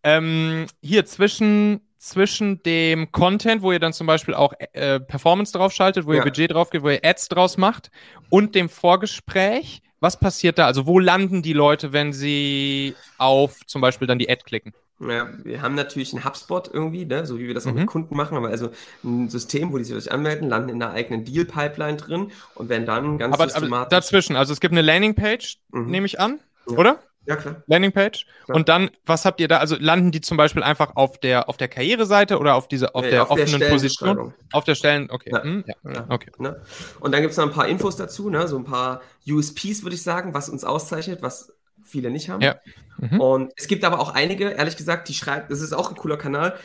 Ähm, 0.05 0.67
hier 0.81 1.05
zwischen, 1.05 1.81
zwischen 1.99 2.63
dem 2.65 3.13
Content, 3.13 3.63
wo 3.63 3.71
ihr 3.73 3.79
dann 3.79 3.93
zum 3.93 4.07
Beispiel 4.07 4.35
auch 4.35 4.53
äh, 4.73 4.99
Performance 4.99 5.53
draufschaltet, 5.53 6.07
wo 6.07 6.13
ja. 6.13 6.19
ihr 6.19 6.25
Budget 6.25 6.53
drauf 6.53 6.71
geht, 6.71 6.83
wo 6.83 6.91
ihr 6.91 7.01
Ads 7.05 7.29
draus 7.29 7.57
macht, 7.57 7.91
und 8.29 8.55
dem 8.55 8.69
Vorgespräch, 8.69 9.83
was 10.01 10.19
passiert 10.19 10.59
da? 10.59 10.67
Also 10.67 10.87
wo 10.87 10.99
landen 10.99 11.43
die 11.43 11.53
Leute, 11.53 11.93
wenn 11.93 12.13
sie 12.13 12.97
auf 13.19 13.65
zum 13.67 13.81
Beispiel 13.81 14.09
dann 14.09 14.19
die 14.19 14.29
Ad 14.29 14.43
klicken? 14.45 14.73
Ja, 15.09 15.29
wir 15.43 15.63
haben 15.63 15.75
natürlich 15.75 16.13
einen 16.13 16.25
HubSpot 16.25 16.71
irgendwie, 16.73 17.05
ne, 17.05 17.27
so 17.27 17.39
wie 17.39 17.47
wir 17.47 17.55
das 17.55 17.67
auch 17.67 17.73
mhm. 17.73 17.81
mit 17.81 17.87
Kunden 17.87 18.17
machen, 18.17 18.37
aber 18.37 18.49
also 18.49 18.71
ein 19.03 19.29
System, 19.29 19.73
wo 19.73 19.79
die 19.79 19.85
sich 19.85 20.13
anmelden, 20.13 20.49
landen 20.49 20.69
in 20.69 20.83
einer 20.83 20.93
eigenen 20.93 21.25
Deal-Pipeline 21.25 21.97
drin 21.97 22.31
und 22.55 22.69
werden 22.69 22.87
dann 22.87 23.19
ganz 23.19 23.35
aber, 23.35 23.45
systematisch... 23.45 23.73
Aber 23.73 23.89
dazwischen, 23.91 24.37
also 24.37 24.53
es 24.53 24.61
gibt 24.61 24.73
eine 24.73 24.83
Landingpage, 24.83 25.59
mhm. 25.73 25.87
nehme 25.87 26.07
ich 26.07 26.21
an, 26.21 26.41
ja. 26.69 26.77
oder? 26.77 26.99
Ja, 27.25 27.37
klar. 27.37 27.63
Landingpage. 27.67 28.27
Ja. 28.49 28.55
Und 28.55 28.69
dann, 28.69 28.91
was 29.07 29.25
habt 29.25 29.41
ihr 29.41 29.47
da? 29.47 29.59
Also 29.59 29.77
landen 29.79 30.11
die 30.11 30.21
zum 30.21 30.37
Beispiel 30.37 30.63
einfach 30.63 30.97
auf 30.97 31.19
der, 31.19 31.49
auf 31.49 31.57
der 31.57 31.69
Karriereseite 31.69 32.39
oder 32.39 32.57
auf 32.57 32.67
diese, 32.67 32.97
auf 32.97 33.05
nee, 33.05 33.11
der 33.11 33.23
auf 33.23 33.31
offenen 33.31 33.61
der 33.61 33.69
Position? 33.69 34.35
Auf 34.51 34.65
der 34.65 34.75
Stellen, 34.75 35.09
okay. 35.09 35.31
Ja. 35.33 35.43
Hm, 35.43 35.65
ja. 35.85 36.07
okay. 36.09 36.33
Ne? 36.39 36.61
Und 36.99 37.13
dann 37.13 37.21
gibt 37.21 37.31
es 37.31 37.37
noch 37.37 37.47
ein 37.47 37.53
paar 37.53 37.69
Infos 37.69 37.97
dazu, 37.97 38.29
ne? 38.29 38.49
so 38.49 38.59
ein 38.59 38.65
paar 38.65 39.03
USPs, 39.29 39.85
würde 39.85 39.95
ich 39.95 40.03
sagen, 40.03 40.35
was 40.35 40.49
uns 40.49 40.65
auszeichnet, 40.65 41.23
was 41.23 41.52
viele 41.85 42.11
nicht 42.11 42.29
haben. 42.29 42.43
Ja. 42.43 42.57
Mhm. 42.99 43.21
Und 43.21 43.53
es 43.57 43.67
gibt 43.67 43.85
aber 43.85 44.01
auch 44.01 44.11
einige, 44.15 44.51
ehrlich 44.51 44.77
gesagt, 44.77 45.09
die 45.09 45.15
schreiben, 45.15 45.47
das 45.49 45.61
ist 45.61 45.73
auch 45.73 45.91
ein 45.91 45.97
cooler 45.97 46.17
Kanal. 46.17 46.59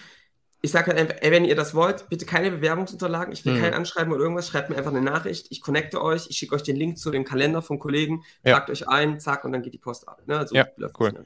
Ich 0.62 0.72
sage 0.72 0.88
halt 0.88 0.98
einfach, 1.00 1.16
ey, 1.22 1.32
wenn 1.32 1.46
ihr 1.46 1.56
das 1.56 1.76
wollt, 1.76 2.10
bitte 2.10 2.26
keine 2.26 2.50
Bewerbungsunterlagen, 2.50 3.32
ich 3.32 3.46
will 3.46 3.54
mhm. 3.54 3.62
kein 3.62 3.74
Anschreiben 3.74 4.12
oder 4.12 4.24
irgendwas, 4.24 4.48
schreibt 4.48 4.70
mir 4.70 4.76
einfach 4.76 4.92
eine 4.92 5.02
Nachricht, 5.02 5.48
ich 5.52 5.62
connecte 5.62 6.02
euch, 6.02 6.28
ich 6.30 6.38
schicke 6.38 6.56
euch 6.56 6.64
den 6.64 6.76
Link 6.76 6.98
zu 6.98 7.12
dem 7.12 7.24
Kalender 7.24 7.62
von 7.62 7.78
Kollegen, 7.78 8.24
ja. 8.44 8.54
tragt 8.54 8.70
euch 8.72 8.88
ein, 8.90 9.20
zack, 9.20 9.46
und 9.46 9.52
dann 9.52 9.62
geht 9.62 9.74
die 9.74 9.80
Post 9.80 10.08
ab. 10.08 10.22
Ne? 10.26 10.48
So 10.48 10.56
ja, 10.56 10.68
cool. 11.00 11.24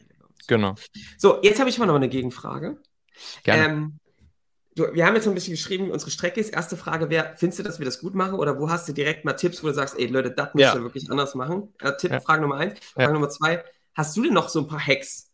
Genau. 0.47 0.75
So, 1.17 1.41
jetzt 1.41 1.59
habe 1.59 1.69
ich 1.69 1.77
mal 1.77 1.85
noch 1.85 1.95
eine 1.95 2.09
Gegenfrage. 2.09 2.77
Gerne. 3.43 3.65
Ähm, 3.65 3.99
du, 4.75 4.93
wir 4.93 5.05
haben 5.05 5.15
jetzt 5.15 5.25
so 5.25 5.31
ein 5.31 5.35
bisschen 5.35 5.53
geschrieben, 5.53 5.87
wie 5.87 5.91
unsere 5.91 6.11
Strecke 6.11 6.39
ist. 6.39 6.53
Erste 6.53 6.75
Frage 6.75 7.09
wäre, 7.09 7.33
findest 7.37 7.59
du, 7.59 7.63
dass 7.63 7.79
wir 7.79 7.85
das 7.85 7.99
gut 7.99 8.15
machen 8.15 8.33
oder 8.33 8.59
wo 8.59 8.69
hast 8.69 8.87
du 8.89 8.93
direkt 8.93 9.23
mal 9.23 9.33
Tipps, 9.33 9.63
wo 9.63 9.67
du 9.67 9.73
sagst, 9.73 9.97
ey 9.97 10.07
Leute, 10.07 10.31
das 10.31 10.53
müsst 10.53 10.73
ihr 10.73 10.77
ja. 10.77 10.81
wirklich 10.81 11.09
anders 11.09 11.35
machen? 11.35 11.73
Äh, 11.79 11.93
Tipp, 11.97 12.11
ja. 12.11 12.19
Frage 12.19 12.41
Nummer 12.41 12.57
eins. 12.57 12.79
Frage 12.93 13.13
Nummer 13.13 13.29
zwei, 13.29 13.63
Hast 13.93 14.15
du 14.15 14.23
denn 14.23 14.33
noch 14.33 14.49
so 14.49 14.59
ein 14.59 14.67
paar 14.67 14.85
Hacks, 14.85 15.31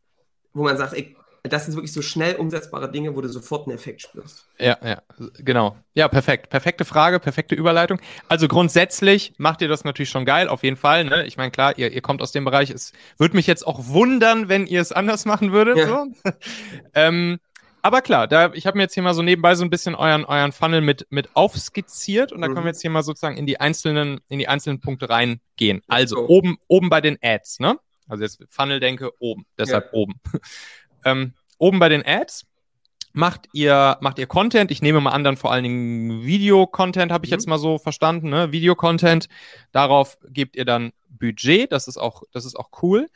wo 0.53 0.63
man 0.63 0.77
sagt, 0.77 0.93
ey, 0.93 1.15
das 1.49 1.65
sind 1.65 1.75
wirklich 1.75 1.93
so 1.93 2.01
schnell 2.01 2.35
umsetzbare 2.35 2.91
Dinge, 2.91 3.15
wo 3.15 3.21
du 3.21 3.29
sofort 3.29 3.67
einen 3.67 3.77
Effekt 3.77 4.01
spürst. 4.01 4.45
Ja, 4.59 4.77
ja, 4.83 5.01
genau. 5.37 5.77
Ja, 5.93 6.07
perfekt. 6.07 6.49
Perfekte 6.49 6.85
Frage, 6.85 7.19
perfekte 7.19 7.55
Überleitung. 7.55 7.99
Also 8.27 8.47
grundsätzlich 8.47 9.33
macht 9.37 9.61
ihr 9.61 9.67
das 9.67 9.83
natürlich 9.83 10.09
schon 10.09 10.25
geil, 10.25 10.49
auf 10.49 10.63
jeden 10.63 10.77
Fall. 10.77 11.05
Ne? 11.05 11.25
Ich 11.25 11.37
meine, 11.37 11.51
klar, 11.51 11.77
ihr, 11.77 11.91
ihr 11.91 12.01
kommt 12.01 12.21
aus 12.21 12.31
dem 12.31 12.45
Bereich. 12.45 12.69
Es 12.69 12.93
würde 13.17 13.35
mich 13.35 13.47
jetzt 13.47 13.65
auch 13.65 13.87
wundern, 13.87 14.49
wenn 14.49 14.67
ihr 14.67 14.81
es 14.81 14.91
anders 14.91 15.25
machen 15.25 15.51
würdet. 15.51 15.77
Ja. 15.77 15.87
So. 15.87 16.31
ähm, 16.93 17.39
aber 17.81 18.01
klar, 18.01 18.27
da, 18.27 18.51
ich 18.53 18.67
habe 18.67 18.77
mir 18.77 18.83
jetzt 18.83 18.95
hier 18.95 19.03
mal 19.03 19.13
so 19.13 19.21
nebenbei 19.21 19.55
so 19.55 19.63
ein 19.63 19.69
bisschen 19.69 19.95
euren, 19.95 20.25
euren 20.25 20.51
Funnel 20.51 20.81
mit, 20.81 21.07
mit 21.09 21.35
aufskizziert 21.35 22.33
und 22.33 22.41
da 22.41 22.47
mhm. 22.47 22.53
können 22.53 22.65
wir 22.65 22.71
jetzt 22.71 22.81
hier 22.81 22.89
mal 22.89 23.03
sozusagen 23.03 23.37
in 23.37 23.45
die 23.45 23.59
einzelnen, 23.59 24.19
in 24.27 24.39
die 24.39 24.47
einzelnen 24.47 24.81
Punkte 24.81 25.09
reingehen. 25.09 25.81
Also 25.87 26.27
oben, 26.27 26.57
oben 26.67 26.89
bei 26.89 26.99
den 26.99 27.17
Ads, 27.21 27.59
ne? 27.59 27.79
Also 28.07 28.23
jetzt 28.23 28.43
Funnel 28.49 28.79
denke 28.79 29.11
oben, 29.19 29.45
deshalb 29.57 29.85
ja. 29.85 29.93
oben. 29.93 30.13
ähm, 31.05 31.33
oben 31.57 31.79
bei 31.79 31.89
den 31.89 32.05
Ads 32.05 32.45
macht 33.13 33.49
ihr, 33.51 33.97
macht 34.01 34.19
ihr 34.19 34.27
Content. 34.27 34.71
Ich 34.71 34.81
nehme 34.81 35.01
mal 35.01 35.11
an, 35.11 35.23
dann 35.23 35.37
vor 35.37 35.51
allen 35.51 35.63
Dingen 35.63 36.23
Video-Content, 36.23 37.11
habe 37.11 37.25
ich 37.25 37.31
mhm. 37.31 37.35
jetzt 37.35 37.47
mal 37.47 37.57
so 37.57 37.77
verstanden, 37.79 38.29
ne? 38.29 38.51
Video-Content. 38.51 39.27
Darauf 39.71 40.17
gebt 40.29 40.55
ihr 40.55 40.65
dann 40.65 40.91
Budget. 41.09 41.71
Das 41.71 41.87
ist 41.87 41.97
auch, 41.97 42.23
das 42.31 42.45
ist 42.45 42.55
auch 42.55 42.69
cool. 42.81 43.07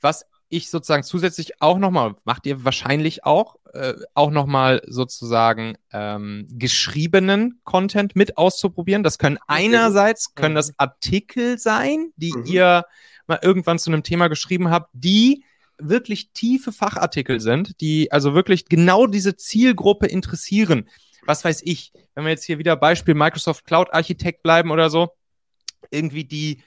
Was 0.00 0.26
ich 0.48 0.70
sozusagen 0.70 1.02
zusätzlich 1.02 1.62
auch 1.62 1.78
nochmal, 1.78 2.14
macht 2.24 2.46
ihr 2.46 2.62
wahrscheinlich 2.64 3.24
auch, 3.24 3.56
äh, 3.72 3.94
auch 4.14 4.30
nochmal 4.30 4.82
sozusagen 4.86 5.78
ähm, 5.92 6.46
geschriebenen 6.50 7.60
Content 7.64 8.14
mit 8.14 8.36
auszuprobieren. 8.36 9.02
Das 9.02 9.18
können 9.18 9.38
einerseits, 9.46 10.34
können 10.34 10.54
das 10.54 10.72
Artikel 10.76 11.58
sein, 11.58 12.12
die 12.16 12.32
mhm. 12.32 12.44
ihr 12.44 12.84
mal 13.32 13.40
irgendwann 13.42 13.78
zu 13.78 13.90
einem 13.90 14.02
Thema 14.02 14.28
geschrieben 14.28 14.70
habe, 14.70 14.86
die 14.92 15.44
wirklich 15.78 16.32
tiefe 16.32 16.72
Fachartikel 16.72 17.40
sind, 17.40 17.80
die 17.80 18.12
also 18.12 18.34
wirklich 18.34 18.66
genau 18.66 19.06
diese 19.06 19.36
Zielgruppe 19.36 20.06
interessieren. 20.06 20.88
Was 21.26 21.44
weiß 21.44 21.62
ich, 21.64 21.92
wenn 22.14 22.24
wir 22.24 22.30
jetzt 22.30 22.44
hier 22.44 22.58
wieder 22.58 22.76
Beispiel 22.76 23.14
Microsoft 23.14 23.64
Cloud 23.64 23.92
Architekt 23.92 24.42
bleiben 24.42 24.70
oder 24.70 24.90
so, 24.90 25.10
irgendwie 25.90 26.24
die, 26.24 26.62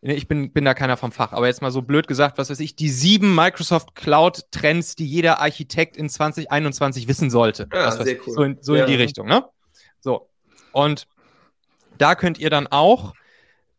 ich 0.00 0.28
bin, 0.28 0.52
bin 0.52 0.64
da 0.64 0.74
keiner 0.74 0.96
vom 0.96 1.12
Fach, 1.12 1.32
aber 1.32 1.46
jetzt 1.46 1.62
mal 1.62 1.70
so 1.70 1.82
blöd 1.82 2.06
gesagt, 2.06 2.38
was 2.38 2.50
weiß 2.50 2.60
ich, 2.60 2.76
die 2.76 2.88
sieben 2.88 3.34
Microsoft 3.34 3.94
Cloud 3.94 4.50
Trends, 4.50 4.96
die 4.96 5.06
jeder 5.06 5.40
Architekt 5.40 5.96
in 5.96 6.08
2021 6.08 7.08
wissen 7.08 7.30
sollte. 7.30 7.68
Ja, 7.72 7.94
cool. 7.98 8.16
So, 8.26 8.42
in, 8.42 8.58
so 8.60 8.76
ja. 8.76 8.84
in 8.84 8.90
die 8.90 8.96
Richtung, 8.96 9.26
ne? 9.26 9.44
So. 10.00 10.28
Und 10.72 11.06
da 11.98 12.14
könnt 12.14 12.38
ihr 12.38 12.50
dann 12.50 12.66
auch 12.66 13.14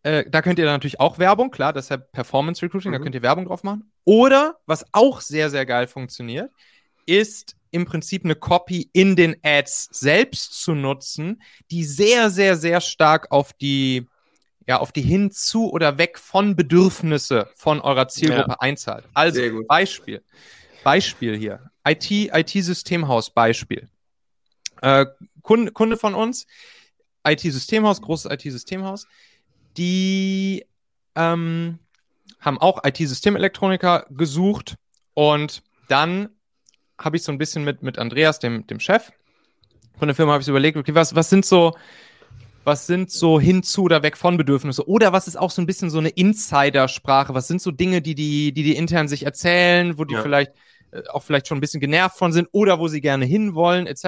äh, 0.05 0.23
da 0.29 0.43
könnt 0.43 0.59
ihr 0.59 0.65
dann 0.65 0.75
natürlich 0.75 0.99
auch 0.99 1.17
Werbung, 1.17 1.49
klar, 1.49 1.73
deshalb 1.73 2.11
Performance 2.11 2.61
Recruiting, 2.61 2.91
mhm. 2.91 2.97
da 2.97 3.01
könnt 3.01 3.15
ihr 3.15 3.23
Werbung 3.23 3.45
drauf 3.45 3.63
machen. 3.63 3.91
Oder, 4.03 4.59
was 4.67 4.85
auch 4.91 5.19
sehr, 5.19 5.49
sehr 5.49 5.65
geil 5.65 5.87
funktioniert, 5.87 6.51
ist 7.07 7.55
im 7.71 7.85
Prinzip 7.85 8.23
eine 8.23 8.35
Copy 8.35 8.87
in 8.93 9.15
den 9.15 9.35
Ads 9.41 9.89
selbst 9.91 10.61
zu 10.61 10.75
nutzen, 10.75 11.41
die 11.71 11.83
sehr, 11.83 12.29
sehr, 12.29 12.55
sehr 12.55 12.81
stark 12.81 13.31
auf 13.31 13.53
die, 13.53 14.07
ja, 14.67 14.77
auf 14.77 14.91
die 14.91 15.01
hinzu 15.01 15.71
oder 15.71 15.97
weg 15.97 16.19
von 16.19 16.55
Bedürfnisse 16.55 17.49
von 17.55 17.81
eurer 17.81 18.07
Zielgruppe 18.07 18.51
ja. 18.51 18.59
einzahlt. 18.59 19.05
Also, 19.15 19.41
Beispiel. 19.67 20.21
Beispiel 20.83 21.35
hier. 21.35 21.71
IT, 21.83 22.11
IT-Systemhaus, 22.11 23.31
Beispiel. 23.31 23.89
Äh, 24.83 25.07
Kunde, 25.41 25.71
Kunde 25.71 25.97
von 25.97 26.13
uns, 26.13 26.45
IT-Systemhaus, 27.23 28.03
großes 28.03 28.31
IT-Systemhaus 28.31 29.07
die 29.77 30.65
ähm, 31.15 31.79
haben 32.39 32.57
auch 32.59 32.83
IT-Systemelektroniker 32.83 34.05
gesucht 34.09 34.75
und 35.13 35.63
dann 35.87 36.29
habe 36.99 37.17
ich 37.17 37.23
so 37.23 37.31
ein 37.31 37.37
bisschen 37.37 37.63
mit, 37.63 37.83
mit 37.83 37.97
Andreas, 37.97 38.39
dem, 38.39 38.65
dem 38.67 38.79
Chef 38.79 39.11
von 39.97 40.07
der 40.07 40.15
Firma, 40.15 40.33
habe 40.33 40.41
ich 40.41 40.45
so 40.45 40.51
überlegt, 40.51 40.77
okay, 40.77 40.95
was, 40.95 41.15
was 41.15 41.29
sind 41.29 41.45
so, 41.45 41.75
was 42.63 42.87
sind 42.87 43.11
so 43.11 43.39
hinzu 43.39 43.83
oder 43.83 44.03
weg 44.03 44.17
von 44.17 44.37
Bedürfnisse? 44.37 44.87
Oder 44.87 45.13
was 45.13 45.27
ist 45.27 45.37
auch 45.37 45.51
so 45.51 45.61
ein 45.61 45.65
bisschen 45.65 45.89
so 45.89 45.99
eine 45.99 46.09
Insidersprache? 46.09 47.33
Was 47.33 47.47
sind 47.47 47.61
so 47.61 47.71
Dinge, 47.71 48.01
die 48.01 48.15
die, 48.15 48.53
die, 48.53 48.63
die 48.63 48.75
intern 48.75 49.07
sich 49.07 49.25
erzählen, 49.25 49.97
wo 49.97 50.03
die 50.03 50.15
ja. 50.15 50.21
vielleicht 50.21 50.51
äh, 50.91 51.03
auch 51.09 51.23
vielleicht 51.23 51.47
schon 51.47 51.57
ein 51.57 51.61
bisschen 51.61 51.79
genervt 51.79 52.17
von 52.17 52.33
sind 52.33 52.49
oder 52.51 52.79
wo 52.79 52.87
sie 52.87 53.01
gerne 53.01 53.25
hinwollen, 53.25 53.87
etc. 53.87 54.05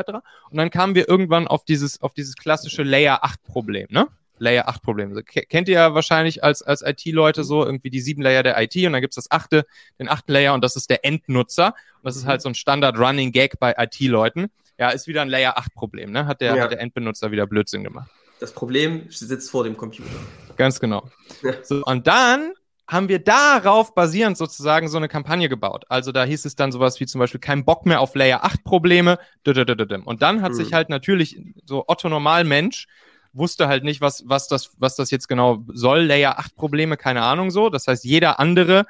Und 0.50 0.58
dann 0.58 0.70
kamen 0.70 0.96
wir 0.96 1.08
irgendwann 1.08 1.48
auf 1.48 1.66
dieses, 1.66 2.02
auf 2.02 2.14
dieses 2.14 2.36
klassische 2.36 2.84
Layer 2.84 3.24
8 3.24 3.44
Problem, 3.44 3.88
ne? 3.90 4.08
Layer 4.40 4.68
8 4.68 4.82
Probleme. 4.82 5.24
Kennt 5.24 5.68
ihr 5.68 5.76
ja 5.76 5.94
wahrscheinlich 5.94 6.44
als, 6.44 6.62
als 6.62 6.82
IT-Leute 6.82 7.44
so 7.44 7.66
irgendwie 7.66 7.90
die 7.90 8.02
sieben 8.02 8.22
Layer 8.22 8.44
der 8.44 8.62
IT 8.62 8.76
und 8.76 8.94
dann 8.94 9.02
gibt's 9.02 9.16
das 9.16 9.32
achte, 9.32 9.66
den 10.00 10.10
achten 10.10 10.32
Layer 10.32 10.54
und 10.54 10.64
das 10.64 10.76
ist 10.76 10.90
der 10.90 11.06
Endnutzer. 11.06 11.68
Und 11.68 12.06
das 12.06 12.16
ist 12.16 12.26
halt 12.26 12.42
so 12.42 12.50
ein 12.50 12.56
Standard-Running 12.56 13.32
Gag 13.32 13.60
bei 13.60 13.76
IT-Leuten. 13.78 14.48
Ja, 14.78 14.90
ist 14.90 15.08
wieder 15.08 15.22
ein 15.22 15.30
Layer 15.30 15.58
8 15.58 15.74
Problem, 15.74 16.12
ne? 16.12 16.28
Hat 16.28 16.42
der, 16.42 16.56
ja. 16.56 16.64
hat 16.64 16.72
der 16.72 16.80
Endbenutzer 16.80 17.32
wieder 17.32 17.48
Blödsinn 17.48 17.84
gemacht. 17.84 18.10
Das 18.40 18.52
Problem 18.52 19.08
sitzt 19.10 19.50
vor 19.50 19.64
dem 19.64 19.76
Computer. 19.76 20.10
Ganz 20.56 20.80
genau. 20.80 21.10
So, 21.64 21.84
und 21.84 22.06
dann 22.06 22.54
haben 22.88 23.10
wir 23.10 23.20
darauf 23.20 23.94
basierend 23.94 24.38
sozusagen 24.38 24.88
so 24.88 24.98
eine 24.98 25.10
Kampagne 25.10 25.50
gebaut. 25.50 25.84
Also 25.90 26.14
da 26.14 26.24
hieß 26.24 26.46
es 26.46 26.56
dann 26.56 26.72
sowas 26.72 27.00
wie 27.00 27.06
zum 27.06 27.20
Beispiel 27.20 27.42
kein 27.42 27.66
Bock 27.66 27.86
mehr 27.86 28.00
auf 28.00 28.16
Layer 28.16 28.46
8 28.46 28.64
Probleme. 28.64 29.20
Und 30.06 30.22
dann 30.22 30.42
hat 30.42 30.56
sich 30.56 30.74
halt 30.74 30.90
natürlich 30.90 31.38
so 31.66 31.84
Otto 31.88 32.08
Normalmensch 32.08 32.88
wusste 33.38 33.68
halt 33.68 33.84
nicht, 33.84 34.02
was, 34.02 34.24
was, 34.28 34.48
das, 34.48 34.72
was 34.78 34.96
das 34.96 35.12
jetzt 35.12 35.28
genau 35.28 35.64
soll. 35.68 36.02
Layer 36.02 36.40
8 36.40 36.56
Probleme, 36.56 36.98
keine 36.98 37.24
Ahnung 37.24 37.52
so. 37.52 37.70
Das 37.70 37.88
heißt, 37.88 38.04
jeder 38.04 38.40
andere 38.40 38.86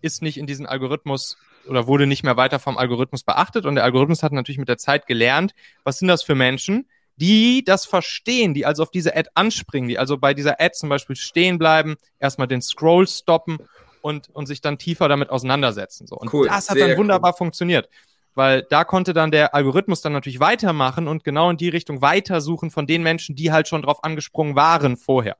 ist 0.00 0.22
nicht 0.22 0.38
in 0.38 0.46
diesen 0.46 0.66
Algorithmus 0.66 1.36
oder 1.68 1.86
wurde 1.86 2.06
nicht 2.06 2.24
mehr 2.24 2.36
weiter 2.36 2.58
vom 2.58 2.76
Algorithmus 2.76 3.22
beachtet. 3.22 3.66
Und 3.66 3.76
der 3.76 3.84
Algorithmus 3.84 4.22
hat 4.22 4.32
natürlich 4.32 4.58
mit 4.58 4.68
der 4.68 4.78
Zeit 4.78 5.06
gelernt, 5.06 5.54
was 5.84 5.98
sind 5.98 6.08
das 6.08 6.22
für 6.22 6.34
Menschen, 6.34 6.88
die 7.16 7.64
das 7.64 7.86
verstehen, 7.86 8.54
die 8.54 8.66
also 8.66 8.82
auf 8.82 8.90
diese 8.90 9.14
Ad 9.14 9.30
anspringen, 9.34 9.88
die 9.88 9.98
also 9.98 10.18
bei 10.18 10.34
dieser 10.34 10.60
Ad 10.60 10.74
zum 10.74 10.88
Beispiel 10.88 11.16
stehen 11.16 11.58
bleiben, 11.58 11.96
erstmal 12.18 12.48
den 12.48 12.62
Scroll 12.62 13.06
stoppen 13.06 13.58
und, 14.00 14.28
und 14.30 14.46
sich 14.46 14.60
dann 14.60 14.78
tiefer 14.78 15.08
damit 15.08 15.30
auseinandersetzen. 15.30 16.06
So. 16.06 16.16
Und 16.16 16.32
cool, 16.32 16.48
das 16.48 16.68
hat 16.68 16.80
dann 16.80 16.96
wunderbar 16.96 17.32
cool. 17.32 17.38
funktioniert. 17.38 17.88
Weil 18.34 18.62
da 18.70 18.84
konnte 18.84 19.12
dann 19.12 19.30
der 19.30 19.54
Algorithmus 19.54 20.00
dann 20.00 20.12
natürlich 20.12 20.40
weitermachen 20.40 21.06
und 21.06 21.22
genau 21.24 21.50
in 21.50 21.56
die 21.56 21.68
Richtung 21.68 22.00
weitersuchen 22.00 22.70
von 22.70 22.86
den 22.86 23.02
Menschen, 23.02 23.36
die 23.36 23.52
halt 23.52 23.68
schon 23.68 23.82
drauf 23.82 24.02
angesprungen 24.04 24.56
waren 24.56 24.96
vorher. 24.96 25.36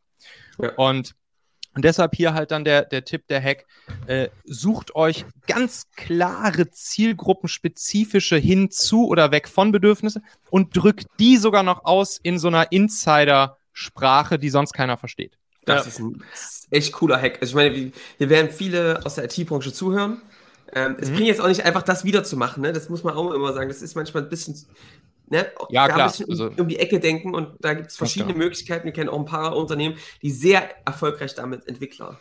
Ja. 0.59 0.73
Und 0.77 1.15
und 1.75 1.85
deshalb 1.85 2.15
hier 2.15 2.35
halt 2.35 2.51
dann 2.51 2.65
der, 2.65 2.85
der 2.85 3.05
Tipp, 3.05 3.27
der 3.29 3.43
Hack, 3.43 3.65
äh, 4.07 4.29
sucht 4.45 4.95
euch 4.95 5.25
ganz 5.47 5.87
klare 5.97 6.71
zielgruppenspezifische 6.71 8.37
hinzu 8.37 9.07
oder 9.09 9.31
weg 9.31 9.49
von 9.49 9.73
Bedürfnisse 9.73 10.21
und 10.51 10.77
drückt 10.77 11.07
die 11.19 11.39
sogar 11.39 11.63
noch 11.63 11.85
aus 11.85 12.19
in 12.23 12.39
so 12.39 12.49
einer 12.49 12.73
Insider-Sprache, 12.73 14.39
die 14.39 14.51
sonst 14.51 14.75
keiner 14.75 14.99
versteht. 14.99 15.39
Das 15.65 15.85
ja. 15.87 15.89
ist 15.89 15.99
ein 16.01 16.23
echt 16.71 16.93
cooler 16.93 17.21
Hack. 17.21 17.39
Also 17.41 17.53
ich 17.53 17.55
meine, 17.55 17.93
hier 18.19 18.29
werden 18.29 18.51
viele 18.51 19.01
aus 19.07 19.15
der 19.15 19.25
IT-Branche 19.25 19.73
zuhören. 19.73 20.21
Ähm, 20.75 20.97
es 20.99 21.11
mhm. 21.11 21.15
bringt 21.15 21.29
jetzt 21.29 21.41
auch 21.41 21.49
nicht 21.49 21.65
einfach, 21.65 21.83
das 21.83 22.05
wiederzumachen, 22.05 22.63
ne? 22.63 22.73
Das 22.73 22.89
muss 22.89 23.05
man 23.05 23.15
auch 23.15 23.33
immer 23.33 23.53
sagen. 23.53 23.69
Das 23.69 23.83
ist 23.83 23.95
manchmal 23.95 24.25
ein 24.25 24.29
bisschen 24.29 24.57
Ne? 25.29 25.51
Ja, 25.71 25.89
da 25.89 25.95
klar. 25.95 26.07
ein 26.07 26.11
bisschen 26.11 26.31
also, 26.31 26.51
um, 26.59 26.69
die 26.69 26.79
Ecke 26.79 27.01
denken 27.01 27.35
und 27.35 27.57
da 27.61 27.73
gibt 27.73 27.89
es 27.89 27.97
verschiedene 27.97 28.35
Möglichkeiten. 28.35 28.85
Wir 28.85 28.93
kennen 28.93 29.09
auch 29.09 29.19
ein 29.19 29.25
paar 29.25 29.57
Unternehmen, 29.57 29.97
die 30.21 30.31
sehr 30.31 30.69
erfolgreich 30.85 31.35
damit 31.35 31.67
Entwickler 31.67 32.19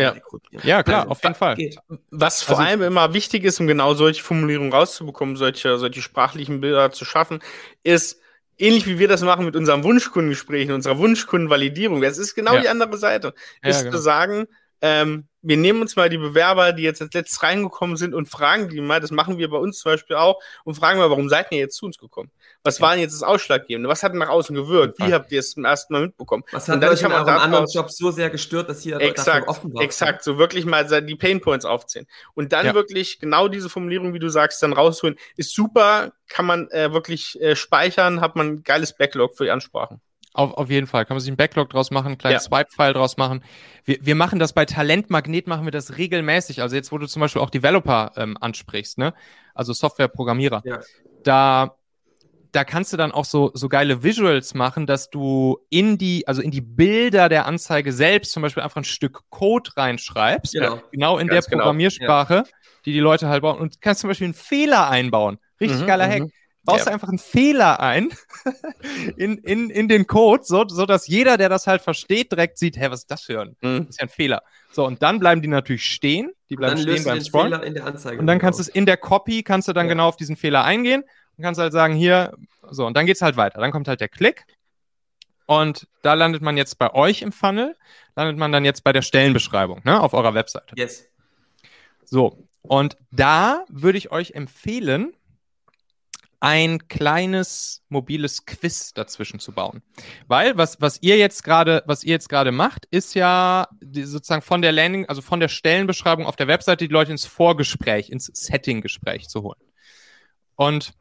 ja. 0.00 0.14
ja, 0.62 0.82
klar, 0.82 1.00
also, 1.00 1.10
auf 1.10 1.22
jeden 1.22 1.34
Fall. 1.34 1.56
Geht. 1.56 1.76
Was 2.10 2.42
vor 2.42 2.58
also, 2.58 2.68
allem 2.68 2.82
immer 2.82 3.12
wichtig 3.12 3.44
ist, 3.44 3.60
um 3.60 3.66
genau 3.66 3.94
solche 3.94 4.22
Formulierungen 4.22 4.72
rauszubekommen, 4.72 5.36
solche, 5.36 5.78
solche 5.78 6.02
sprachlichen 6.02 6.60
Bilder 6.60 6.90
zu 6.90 7.04
schaffen, 7.04 7.40
ist, 7.82 8.20
ähnlich 8.58 8.86
wie 8.86 8.98
wir 8.98 9.08
das 9.08 9.22
machen 9.22 9.44
mit 9.44 9.56
unserem 9.56 9.84
Wunschkundengespräch, 9.84 10.70
unserer 10.70 10.98
Wunschkundenvalidierung. 10.98 12.00
Das 12.00 12.18
ist 12.18 12.34
genau 12.34 12.54
ja. 12.54 12.60
die 12.62 12.68
andere 12.68 12.96
Seite. 12.96 13.34
Ja, 13.62 13.70
ist 13.70 13.84
genau. 13.84 13.96
zu 13.96 14.02
sagen, 14.02 14.46
ähm, 14.82 15.28
wir 15.42 15.56
nehmen 15.56 15.80
uns 15.80 15.96
mal 15.96 16.10
die 16.10 16.18
Bewerber, 16.18 16.72
die 16.72 16.82
jetzt 16.82 17.00
als 17.00 17.14
letztes 17.14 17.42
reingekommen 17.42 17.96
sind 17.96 18.14
und 18.14 18.28
fragen 18.28 18.68
die 18.68 18.80
mal, 18.80 19.00
das 19.00 19.10
machen 19.10 19.38
wir 19.38 19.48
bei 19.48 19.56
uns 19.56 19.78
zum 19.78 19.92
Beispiel 19.92 20.16
auch, 20.16 20.40
und 20.64 20.74
fragen 20.74 20.98
mal, 20.98 21.08
warum 21.08 21.28
seid 21.28 21.50
ihr 21.50 21.58
jetzt 21.58 21.76
zu 21.76 21.86
uns 21.86 21.98
gekommen? 21.98 22.30
Was 22.62 22.78
ja. 22.78 22.82
war 22.82 22.90
denn 22.92 23.00
jetzt 23.00 23.14
das 23.14 23.22
Ausschlaggebende? 23.22 23.88
Was 23.88 24.02
hat 24.02 24.14
nach 24.14 24.28
außen 24.28 24.54
gewirkt? 24.54 24.98
Wie 24.98 25.14
habt 25.14 25.32
ihr 25.32 25.40
es 25.40 25.52
zum 25.52 25.64
ersten 25.64 25.94
Mal 25.94 26.02
mitbekommen? 26.02 26.44
Was 26.52 26.68
hat 26.68 26.84
euch 26.84 27.00
in 27.00 27.12
eurem 27.12 27.28
anderen 27.28 27.66
Job 27.66 27.90
so 27.90 28.10
sehr 28.10 28.28
gestört, 28.28 28.68
dass 28.68 28.84
ihr 28.84 29.00
exakt, 29.00 29.48
offen 29.48 29.72
wart? 29.72 29.84
Exakt, 29.84 30.24
so 30.24 30.36
wirklich 30.36 30.66
mal 30.66 30.84
die 31.02 31.16
Painpoints 31.16 31.64
aufzählen. 31.64 32.06
Und 32.34 32.52
dann 32.52 32.66
ja. 32.66 32.74
wirklich 32.74 33.18
genau 33.18 33.48
diese 33.48 33.70
Formulierung, 33.70 34.12
wie 34.12 34.18
du 34.18 34.28
sagst, 34.28 34.62
dann 34.62 34.74
rausholen, 34.74 35.16
ist 35.36 35.54
super, 35.54 36.12
kann 36.28 36.44
man 36.44 36.68
äh, 36.70 36.92
wirklich 36.92 37.40
äh, 37.40 37.56
speichern, 37.56 38.20
hat 38.20 38.36
man 38.36 38.48
ein 38.48 38.62
geiles 38.62 38.94
Backlog 38.94 39.36
für 39.36 39.44
die 39.44 39.50
Ansprachen. 39.50 40.00
Auf, 40.32 40.52
auf 40.54 40.70
jeden 40.70 40.86
Fall. 40.86 41.06
Kann 41.06 41.16
man 41.16 41.20
sich 41.20 41.28
einen 41.28 41.36
Backlog 41.36 41.70
draus 41.70 41.90
machen, 41.90 42.08
einen 42.08 42.18
kleinen 42.18 42.34
ja. 42.34 42.40
Swipe-File 42.40 42.92
draus 42.92 43.16
machen. 43.16 43.42
Wir, 43.84 43.98
wir 44.00 44.14
machen 44.14 44.38
das 44.38 44.52
bei 44.52 44.64
Talentmagnet, 44.64 45.48
machen 45.48 45.64
wir 45.64 45.72
das 45.72 45.98
regelmäßig. 45.98 46.62
Also 46.62 46.76
jetzt, 46.76 46.92
wo 46.92 46.98
du 46.98 47.06
zum 47.06 47.20
Beispiel 47.20 47.42
auch 47.42 47.50
Developer 47.50 48.12
ähm, 48.16 48.36
ansprichst, 48.40 48.98
ne? 48.98 49.12
Also 49.54 49.72
Softwareprogrammierer. 49.72 50.62
Ja. 50.64 50.80
Da, 51.24 51.74
da 52.52 52.64
kannst 52.64 52.92
du 52.92 52.96
dann 52.96 53.10
auch 53.10 53.24
so, 53.24 53.50
so 53.54 53.68
geile 53.68 54.04
Visuals 54.04 54.54
machen, 54.54 54.86
dass 54.86 55.10
du 55.10 55.58
in 55.68 55.98
die, 55.98 56.28
also 56.28 56.42
in 56.42 56.52
die 56.52 56.60
Bilder 56.60 57.28
der 57.28 57.46
Anzeige 57.46 57.92
selbst 57.92 58.30
zum 58.30 58.42
Beispiel 58.42 58.62
einfach 58.62 58.80
ein 58.80 58.84
Stück 58.84 59.22
Code 59.30 59.70
reinschreibst. 59.76 60.52
Genau. 60.52 60.80
Genau 60.92 61.18
in 61.18 61.26
Ganz 61.26 61.46
der 61.46 61.50
genau. 61.50 61.64
Programmiersprache, 61.64 62.34
ja. 62.34 62.44
die 62.86 62.92
die 62.92 63.00
Leute 63.00 63.28
halt 63.28 63.42
bauen. 63.42 63.58
Und 63.58 63.80
kannst 63.80 64.02
zum 64.02 64.08
Beispiel 64.08 64.26
einen 64.26 64.34
Fehler 64.34 64.88
einbauen. 64.88 65.38
Richtig 65.60 65.80
mhm, 65.80 65.86
geiler 65.86 66.08
Hack. 66.08 66.22
Baust 66.70 66.86
ja. 66.86 66.92
einfach 66.92 67.08
einen 67.08 67.18
Fehler 67.18 67.80
ein 67.80 68.10
in, 69.16 69.38
in, 69.38 69.70
in 69.70 69.88
den 69.88 70.06
Code, 70.06 70.44
so, 70.44 70.66
so 70.68 70.86
dass 70.86 71.06
jeder, 71.06 71.36
der 71.36 71.48
das 71.48 71.66
halt 71.66 71.82
versteht, 71.82 72.32
direkt 72.32 72.58
sieht, 72.58 72.76
hä, 72.76 72.86
was 72.90 73.00
ist 73.00 73.10
das 73.10 73.22
für 73.22 73.40
ein? 73.40 73.56
Mhm. 73.60 73.86
Das 73.86 73.88
ist 73.90 74.00
ja 74.00 74.06
ein 74.06 74.08
Fehler. 74.08 74.42
So, 74.72 74.86
und 74.86 75.02
dann 75.02 75.18
bleiben 75.18 75.42
die 75.42 75.48
natürlich 75.48 75.84
stehen. 75.84 76.32
Die 76.48 76.56
bleiben 76.56 76.80
stehen 76.80 77.04
beim 77.04 77.20
Scroll. 77.20 77.52
Und 77.52 78.26
dann 78.26 78.38
kannst 78.38 78.58
du 78.58 78.62
es 78.62 78.68
in 78.68 78.86
der 78.86 78.96
Copy, 78.96 79.42
kannst 79.42 79.68
du 79.68 79.72
dann 79.72 79.86
ja. 79.86 79.92
genau 79.92 80.08
auf 80.08 80.16
diesen 80.16 80.36
Fehler 80.36 80.64
eingehen 80.64 81.02
und 81.36 81.44
kannst 81.44 81.60
halt 81.60 81.72
sagen, 81.72 81.94
hier, 81.94 82.36
so, 82.70 82.86
und 82.86 82.96
dann 82.96 83.06
geht's 83.06 83.22
halt 83.22 83.36
weiter. 83.36 83.60
Dann 83.60 83.72
kommt 83.72 83.88
halt 83.88 84.00
der 84.00 84.08
Klick. 84.08 84.44
Und 85.46 85.88
da 86.02 86.14
landet 86.14 86.42
man 86.42 86.56
jetzt 86.56 86.78
bei 86.78 86.94
euch 86.94 87.22
im 87.22 87.32
Funnel, 87.32 87.76
landet 88.14 88.36
man 88.36 88.52
dann 88.52 88.64
jetzt 88.64 88.84
bei 88.84 88.92
der 88.92 89.02
Stellenbeschreibung, 89.02 89.80
ne, 89.84 90.00
auf 90.00 90.14
eurer 90.14 90.32
Webseite. 90.34 90.76
Yes. 90.76 91.08
So, 92.04 92.46
und 92.62 92.96
da 93.10 93.64
würde 93.68 93.98
ich 93.98 94.12
euch 94.12 94.32
empfehlen, 94.32 95.12
ein 96.40 96.88
kleines 96.88 97.82
mobiles 97.90 98.46
Quiz 98.46 98.94
dazwischen 98.94 99.40
zu 99.40 99.52
bauen. 99.52 99.82
Weil 100.26 100.56
was, 100.56 100.80
was 100.80 101.02
ihr 101.02 101.18
jetzt 101.18 101.44
gerade, 101.44 101.82
was 101.86 102.02
ihr 102.02 102.12
jetzt 102.12 102.30
gerade 102.30 102.50
macht, 102.50 102.86
ist 102.90 103.14
ja 103.14 103.68
die, 103.82 104.04
sozusagen 104.04 104.42
von 104.42 104.62
der 104.62 104.72
Landing, 104.72 105.06
also 105.06 105.20
von 105.20 105.38
der 105.38 105.48
Stellenbeschreibung 105.48 106.24
auf 106.26 106.36
der 106.36 106.48
Webseite 106.48 106.88
die 106.88 106.92
Leute 106.92 107.12
ins 107.12 107.26
Vorgespräch, 107.26 108.08
ins 108.08 108.26
Setting-Gespräch 108.26 109.28
zu 109.28 109.42
holen. 109.42 109.60
Und 110.56 110.94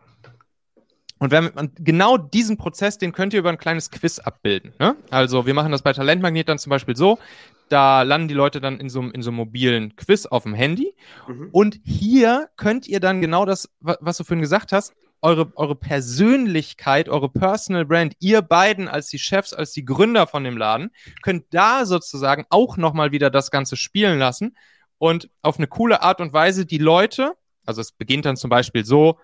und 1.21 1.31
wenn 1.31 1.51
man 1.53 1.71
genau 1.75 2.17
diesen 2.17 2.55
Prozess, 2.55 2.97
den 2.97 3.11
könnt 3.11 3.33
ihr 3.33 3.39
über 3.39 3.49
ein 3.49 3.57
kleines 3.57 3.91
Quiz 3.91 4.19
abbilden. 4.19 4.73
Ne? 4.79 4.95
Also 5.09 5.45
wir 5.45 5.53
machen 5.53 5.73
das 5.73 5.81
bei 5.81 5.91
Talentmagnet 5.91 6.47
dann 6.47 6.59
zum 6.59 6.69
Beispiel 6.69 6.95
so, 6.95 7.19
da 7.67 8.03
landen 8.03 8.29
die 8.29 8.33
Leute 8.33 8.61
dann 8.61 8.79
in 8.79 8.89
so, 8.89 9.01
in 9.01 9.21
so 9.21 9.29
einem 9.29 9.37
mobilen 9.37 9.97
Quiz 9.97 10.25
auf 10.25 10.43
dem 10.43 10.53
Handy. 10.53 10.95
Mhm. 11.27 11.49
Und 11.51 11.79
hier 11.83 12.49
könnt 12.55 12.87
ihr 12.87 13.01
dann 13.01 13.19
genau 13.19 13.45
das, 13.45 13.69
was 13.81 14.15
du 14.15 14.23
vorhin 14.23 14.41
gesagt 14.41 14.71
hast, 14.71 14.93
eure, 15.21 15.51
eure 15.55 15.75
Persönlichkeit, 15.75 17.09
eure 17.09 17.29
Personal 17.29 17.85
Brand, 17.85 18.13
ihr 18.19 18.41
beiden 18.41 18.87
als 18.87 19.07
die 19.09 19.19
Chefs, 19.19 19.53
als 19.53 19.71
die 19.71 19.85
Gründer 19.85 20.27
von 20.27 20.43
dem 20.43 20.57
Laden, 20.57 20.91
könnt 21.21 21.45
da 21.51 21.85
sozusagen 21.85 22.45
auch 22.49 22.77
nochmal 22.77 23.11
wieder 23.11 23.29
das 23.29 23.51
Ganze 23.51 23.75
spielen 23.75 24.19
lassen 24.19 24.55
und 24.97 25.29
auf 25.41 25.57
eine 25.57 25.67
coole 25.67 26.01
Art 26.01 26.21
und 26.21 26.33
Weise 26.33 26.65
die 26.65 26.77
Leute, 26.77 27.33
also 27.65 27.81
es 27.81 27.91
beginnt 27.91 28.25
dann 28.25 28.37
zum 28.37 28.49
Beispiel 28.49 28.85
so, 28.85 29.19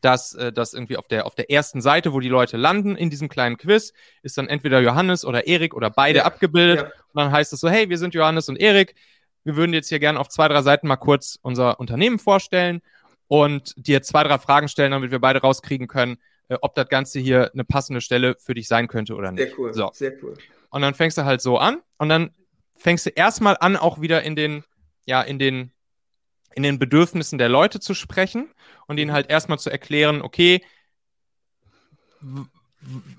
dass 0.00 0.34
äh, 0.34 0.52
das 0.52 0.74
irgendwie 0.74 0.96
auf 0.96 1.08
der, 1.08 1.26
auf 1.26 1.34
der 1.34 1.50
ersten 1.50 1.80
Seite, 1.80 2.12
wo 2.12 2.20
die 2.20 2.28
Leute 2.28 2.56
landen 2.56 2.96
in 2.96 3.10
diesem 3.10 3.28
kleinen 3.28 3.56
Quiz, 3.56 3.92
ist 4.22 4.36
dann 4.36 4.48
entweder 4.48 4.80
Johannes 4.80 5.24
oder 5.24 5.46
Erik 5.46 5.74
oder 5.74 5.90
beide 5.90 6.18
ja, 6.18 6.24
abgebildet. 6.24 6.80
Ja. 6.80 6.84
Und 6.84 7.14
dann 7.14 7.32
heißt 7.32 7.52
es 7.52 7.60
so, 7.60 7.68
hey, 7.68 7.88
wir 7.88 7.98
sind 7.98 8.14
Johannes 8.14 8.48
und 8.48 8.56
Erik. 8.56 8.94
Wir 9.44 9.56
würden 9.56 9.72
jetzt 9.72 9.88
hier 9.88 9.98
gerne 9.98 10.20
auf 10.20 10.28
zwei, 10.28 10.48
drei 10.48 10.62
Seiten 10.62 10.86
mal 10.86 10.96
kurz 10.96 11.38
unser 11.40 11.80
Unternehmen 11.80 12.18
vorstellen 12.18 12.82
und 13.28 13.74
dir 13.76 14.02
zwei, 14.02 14.22
drei 14.24 14.38
Fragen 14.38 14.68
stellen, 14.68 14.92
damit 14.92 15.10
wir 15.10 15.18
beide 15.18 15.40
rauskriegen 15.40 15.88
können, 15.88 16.18
äh, 16.48 16.56
ob 16.60 16.74
das 16.74 16.88
Ganze 16.88 17.18
hier 17.18 17.50
eine 17.52 17.64
passende 17.64 18.00
Stelle 18.00 18.36
für 18.38 18.54
dich 18.54 18.68
sein 18.68 18.88
könnte 18.88 19.14
oder 19.14 19.32
nicht. 19.32 19.48
Sehr 19.48 19.58
cool. 19.58 19.74
So. 19.74 19.90
Sehr 19.92 20.12
cool. 20.22 20.34
Und 20.70 20.82
dann 20.82 20.94
fängst 20.94 21.18
du 21.18 21.24
halt 21.24 21.40
so 21.40 21.58
an 21.58 21.80
und 21.98 22.08
dann 22.08 22.30
fängst 22.74 23.06
du 23.06 23.10
erstmal 23.10 23.56
an, 23.60 23.76
auch 23.76 24.00
wieder 24.00 24.22
in 24.22 24.36
den, 24.36 24.64
ja, 25.06 25.22
in 25.22 25.38
den, 25.38 25.72
in 26.54 26.62
den 26.62 26.78
Bedürfnissen 26.78 27.38
der 27.38 27.48
Leute 27.48 27.80
zu 27.80 27.94
sprechen 27.94 28.50
und 28.86 28.98
ihnen 28.98 29.12
halt 29.12 29.30
erstmal 29.30 29.58
zu 29.58 29.70
erklären, 29.70 30.22
okay, 30.22 30.62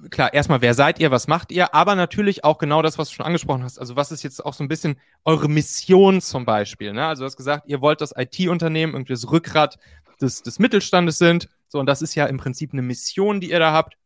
klar, 0.09 0.33
erstmal, 0.33 0.61
wer 0.61 0.73
seid 0.73 0.99
ihr, 0.99 1.11
was 1.11 1.27
macht 1.27 1.51
ihr, 1.51 1.73
aber 1.73 1.95
natürlich 1.95 2.43
auch 2.43 2.57
genau 2.57 2.81
das, 2.81 2.97
was 2.97 3.09
du 3.09 3.15
schon 3.15 3.25
angesprochen 3.25 3.63
hast. 3.63 3.79
Also, 3.79 3.95
was 3.95 4.11
ist 4.11 4.23
jetzt 4.23 4.43
auch 4.45 4.53
so 4.53 4.63
ein 4.63 4.67
bisschen 4.67 4.97
eure 5.25 5.49
Mission 5.49 6.21
zum 6.21 6.45
Beispiel? 6.45 6.93
Ne? 6.93 7.05
Also, 7.05 7.21
du 7.21 7.25
hast 7.25 7.37
gesagt, 7.37 7.67
ihr 7.67 7.81
wollt 7.81 8.01
das 8.01 8.13
IT-Unternehmen, 8.15 8.93
irgendwie 8.93 9.13
das 9.13 9.29
Rückgrat 9.29 9.77
des, 10.21 10.43
des 10.43 10.59
Mittelstandes 10.59 11.17
sind. 11.17 11.49
So, 11.69 11.79
und 11.79 11.85
das 11.85 12.01
ist 12.01 12.15
ja 12.15 12.25
im 12.25 12.37
Prinzip 12.37 12.73
eine 12.73 12.81
Mission, 12.81 13.39
die 13.39 13.51
ihr 13.51 13.59
da 13.59 13.73
habt. 13.73 13.97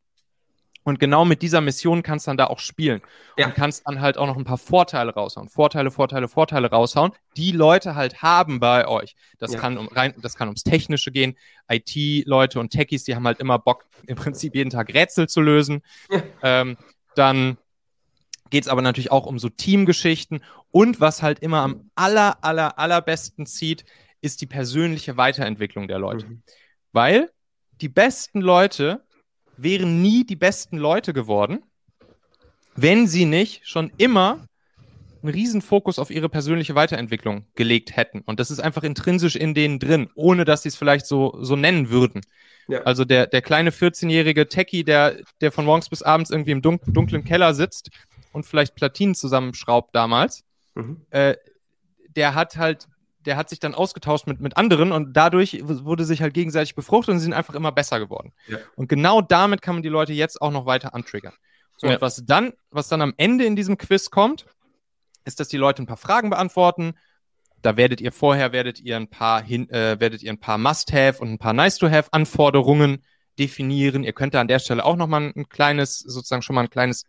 Und 0.83 0.99
genau 0.99 1.25
mit 1.25 1.41
dieser 1.41 1.61
Mission 1.61 2.01
kannst 2.01 2.25
du 2.25 2.29
dann 2.29 2.37
da 2.37 2.47
auch 2.47 2.59
spielen. 2.59 3.01
Ja. 3.37 3.47
Und 3.47 3.55
kannst 3.55 3.87
dann 3.87 4.01
halt 4.01 4.17
auch 4.17 4.25
noch 4.25 4.37
ein 4.37 4.45
paar 4.45 4.57
Vorteile 4.57 5.13
raushauen. 5.13 5.47
Vorteile, 5.47 5.91
Vorteile, 5.91 6.27
Vorteile 6.27 6.69
raushauen, 6.69 7.11
die 7.37 7.51
Leute 7.51 7.95
halt 7.95 8.21
haben 8.21 8.59
bei 8.59 8.87
euch. 8.87 9.15
Das 9.37 9.53
ja. 9.53 9.59
kann 9.59 9.77
um 9.77 9.87
rein, 9.89 10.13
das 10.21 10.35
kann 10.35 10.47
ums 10.47 10.63
Technische 10.63 11.11
gehen. 11.11 11.37
IT-Leute 11.69 12.59
und 12.59 12.71
Techies, 12.71 13.03
die 13.03 13.15
haben 13.15 13.27
halt 13.27 13.39
immer 13.39 13.59
Bock, 13.59 13.85
im 14.07 14.15
Prinzip 14.15 14.55
jeden 14.55 14.71
Tag 14.71 14.93
Rätsel 14.93 15.29
zu 15.29 15.41
lösen. 15.41 15.83
Ja. 16.09 16.21
Ähm, 16.43 16.77
dann 17.15 17.57
geht 18.49 18.63
es 18.63 18.69
aber 18.69 18.81
natürlich 18.81 19.11
auch 19.11 19.25
um 19.25 19.39
so 19.39 19.49
Teamgeschichten. 19.49 20.43
Und 20.71 20.99
was 20.99 21.21
halt 21.21 21.39
immer 21.39 21.61
am 21.61 21.91
aller, 21.95 22.43
aller, 22.43 22.79
allerbesten 22.79 23.45
zieht, 23.45 23.85
ist 24.21 24.41
die 24.41 24.47
persönliche 24.47 25.17
Weiterentwicklung 25.17 25.87
der 25.87 25.99
Leute. 25.99 26.27
Mhm. 26.27 26.43
Weil 26.91 27.31
die 27.81 27.89
besten 27.89 28.41
Leute 28.41 29.03
wären 29.57 30.01
nie 30.01 30.25
die 30.25 30.35
besten 30.35 30.77
Leute 30.77 31.13
geworden, 31.13 31.63
wenn 32.75 33.07
sie 33.07 33.25
nicht 33.25 33.67
schon 33.67 33.91
immer 33.97 34.45
einen 35.21 35.33
riesen 35.33 35.61
Fokus 35.61 35.99
auf 35.99 36.09
ihre 36.09 36.29
persönliche 36.29 36.75
Weiterentwicklung 36.75 37.45
gelegt 37.55 37.95
hätten. 37.95 38.21
Und 38.21 38.39
das 38.39 38.49
ist 38.49 38.59
einfach 38.59 38.83
intrinsisch 38.83 39.35
in 39.35 39.53
denen 39.53 39.79
drin, 39.79 40.09
ohne 40.15 40.45
dass 40.45 40.63
sie 40.63 40.69
es 40.69 40.75
vielleicht 40.75 41.05
so, 41.05 41.37
so 41.41 41.55
nennen 41.55 41.89
würden. 41.89 42.21
Ja. 42.67 42.81
Also 42.83 43.05
der, 43.05 43.27
der 43.27 43.41
kleine 43.41 43.71
14-jährige 43.71 44.47
Techie, 44.47 44.83
der, 44.83 45.17
der 45.41 45.51
von 45.51 45.65
morgens 45.65 45.89
bis 45.89 46.01
abends 46.01 46.31
irgendwie 46.31 46.51
im 46.51 46.61
dunk 46.61 46.81
dunklen 46.87 47.23
Keller 47.23 47.53
sitzt 47.53 47.89
und 48.31 48.45
vielleicht 48.45 48.75
Platinen 48.75 49.15
zusammenschraubt 49.15 49.95
damals, 49.95 50.43
mhm. 50.75 51.01
äh, 51.11 51.35
der 52.15 52.33
hat 52.33 52.57
halt 52.57 52.87
der 53.25 53.37
hat 53.37 53.49
sich 53.49 53.59
dann 53.59 53.75
ausgetauscht 53.75 54.27
mit, 54.27 54.39
mit 54.39 54.57
anderen 54.57 54.91
und 54.91 55.13
dadurch 55.13 55.61
wurde 55.63 56.05
sich 56.05 56.21
halt 56.21 56.33
gegenseitig 56.33 56.75
befruchtet 56.75 57.13
und 57.13 57.19
sie 57.19 57.25
sind 57.25 57.33
einfach 57.33 57.55
immer 57.55 57.71
besser 57.71 57.99
geworden. 57.99 58.33
Ja. 58.47 58.57
Und 58.75 58.89
genau 58.89 59.21
damit 59.21 59.61
kann 59.61 59.75
man 59.75 59.83
die 59.83 59.89
Leute 59.89 60.13
jetzt 60.13 60.41
auch 60.41 60.51
noch 60.51 60.65
weiter 60.65 60.93
antriggern. 60.93 61.33
So, 61.77 61.87
ja. 61.87 61.93
und 61.93 62.01
was 62.01 62.23
dann, 62.25 62.53
was 62.69 62.87
dann 62.87 63.01
am 63.01 63.13
Ende 63.17 63.45
in 63.45 63.55
diesem 63.55 63.77
Quiz 63.77 64.09
kommt, 64.09 64.45
ist, 65.25 65.39
dass 65.39 65.47
die 65.47 65.57
Leute 65.57 65.83
ein 65.83 65.87
paar 65.87 65.97
Fragen 65.97 66.29
beantworten. 66.29 66.93
Da 67.61 67.77
werdet 67.77 68.01
ihr 68.01 68.11
vorher, 68.11 68.51
werdet 68.51 68.79
ihr 68.79 68.97
ein 68.97 69.07
paar, 69.07 69.41
hin, 69.41 69.69
äh, 69.69 69.99
werdet 69.99 70.23
ihr 70.23 70.31
ein 70.31 70.39
paar 70.39 70.57
Must-Have 70.57 71.19
und 71.21 71.31
ein 71.31 71.37
paar 71.37 71.53
Nice-to-Have-Anforderungen 71.53 73.03
definieren. 73.37 74.03
Ihr 74.03 74.13
könnt 74.13 74.33
da 74.33 74.41
an 74.41 74.47
der 74.47 74.59
Stelle 74.59 74.83
auch 74.83 74.95
nochmal 74.95 75.31
ein 75.35 75.47
kleines, 75.47 75.99
sozusagen 75.99 76.41
schon 76.41 76.55
mal 76.55 76.63
ein 76.63 76.69
kleines 76.69 77.05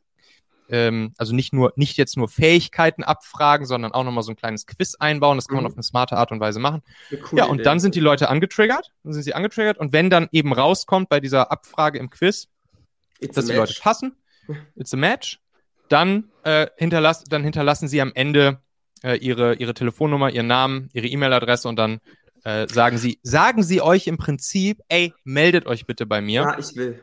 ähm, 0.68 1.12
also 1.18 1.34
nicht 1.34 1.52
nur, 1.52 1.72
nicht 1.76 1.96
jetzt 1.96 2.16
nur 2.16 2.28
Fähigkeiten 2.28 3.02
abfragen, 3.02 3.66
sondern 3.66 3.92
auch 3.92 4.04
nochmal 4.04 4.22
so 4.22 4.32
ein 4.32 4.36
kleines 4.36 4.66
Quiz 4.66 4.94
einbauen. 4.94 5.36
Das 5.36 5.48
kann 5.48 5.56
man 5.56 5.64
mhm. 5.64 5.70
auf 5.70 5.74
eine 5.74 5.82
smarte 5.82 6.16
Art 6.16 6.32
und 6.32 6.40
Weise 6.40 6.60
machen. 6.60 6.82
Ja, 7.32 7.44
und 7.44 7.56
Idee. 7.56 7.64
dann 7.64 7.80
sind 7.80 7.94
die 7.94 8.00
Leute 8.00 8.28
angetriggert. 8.28 8.92
Dann 9.04 9.12
sind 9.12 9.22
sie 9.22 9.34
angetriggert. 9.34 9.78
Und 9.78 9.92
wenn 9.92 10.10
dann 10.10 10.28
eben 10.32 10.52
rauskommt 10.52 11.08
bei 11.08 11.20
dieser 11.20 11.50
Abfrage 11.50 11.98
im 11.98 12.10
Quiz, 12.10 12.48
It's 13.20 13.34
dass 13.34 13.46
die 13.46 13.52
Leute 13.52 13.74
passen, 13.80 14.16
it's 14.74 14.92
a 14.92 14.96
match, 14.96 15.40
dann, 15.88 16.30
äh, 16.44 16.66
hinterlass, 16.76 17.24
dann 17.24 17.44
hinterlassen 17.44 17.86
sie 17.86 18.00
am 18.00 18.12
Ende 18.14 18.60
äh, 19.02 19.16
ihre, 19.16 19.54
ihre 19.54 19.74
Telefonnummer, 19.74 20.30
ihren 20.30 20.46
Namen, 20.46 20.88
ihre 20.92 21.06
E-Mail-Adresse 21.06 21.68
und 21.68 21.76
dann 21.76 22.00
äh, 22.44 22.66
sagen 22.66 22.98
sie, 22.98 23.20
sagen 23.22 23.62
sie 23.62 23.80
euch 23.80 24.06
im 24.06 24.16
Prinzip, 24.16 24.80
ey, 24.88 25.14
meldet 25.24 25.66
euch 25.66 25.86
bitte 25.86 26.06
bei 26.06 26.20
mir. 26.20 26.42
Ja, 26.42 26.58
ich 26.58 26.74
will. 26.74 27.00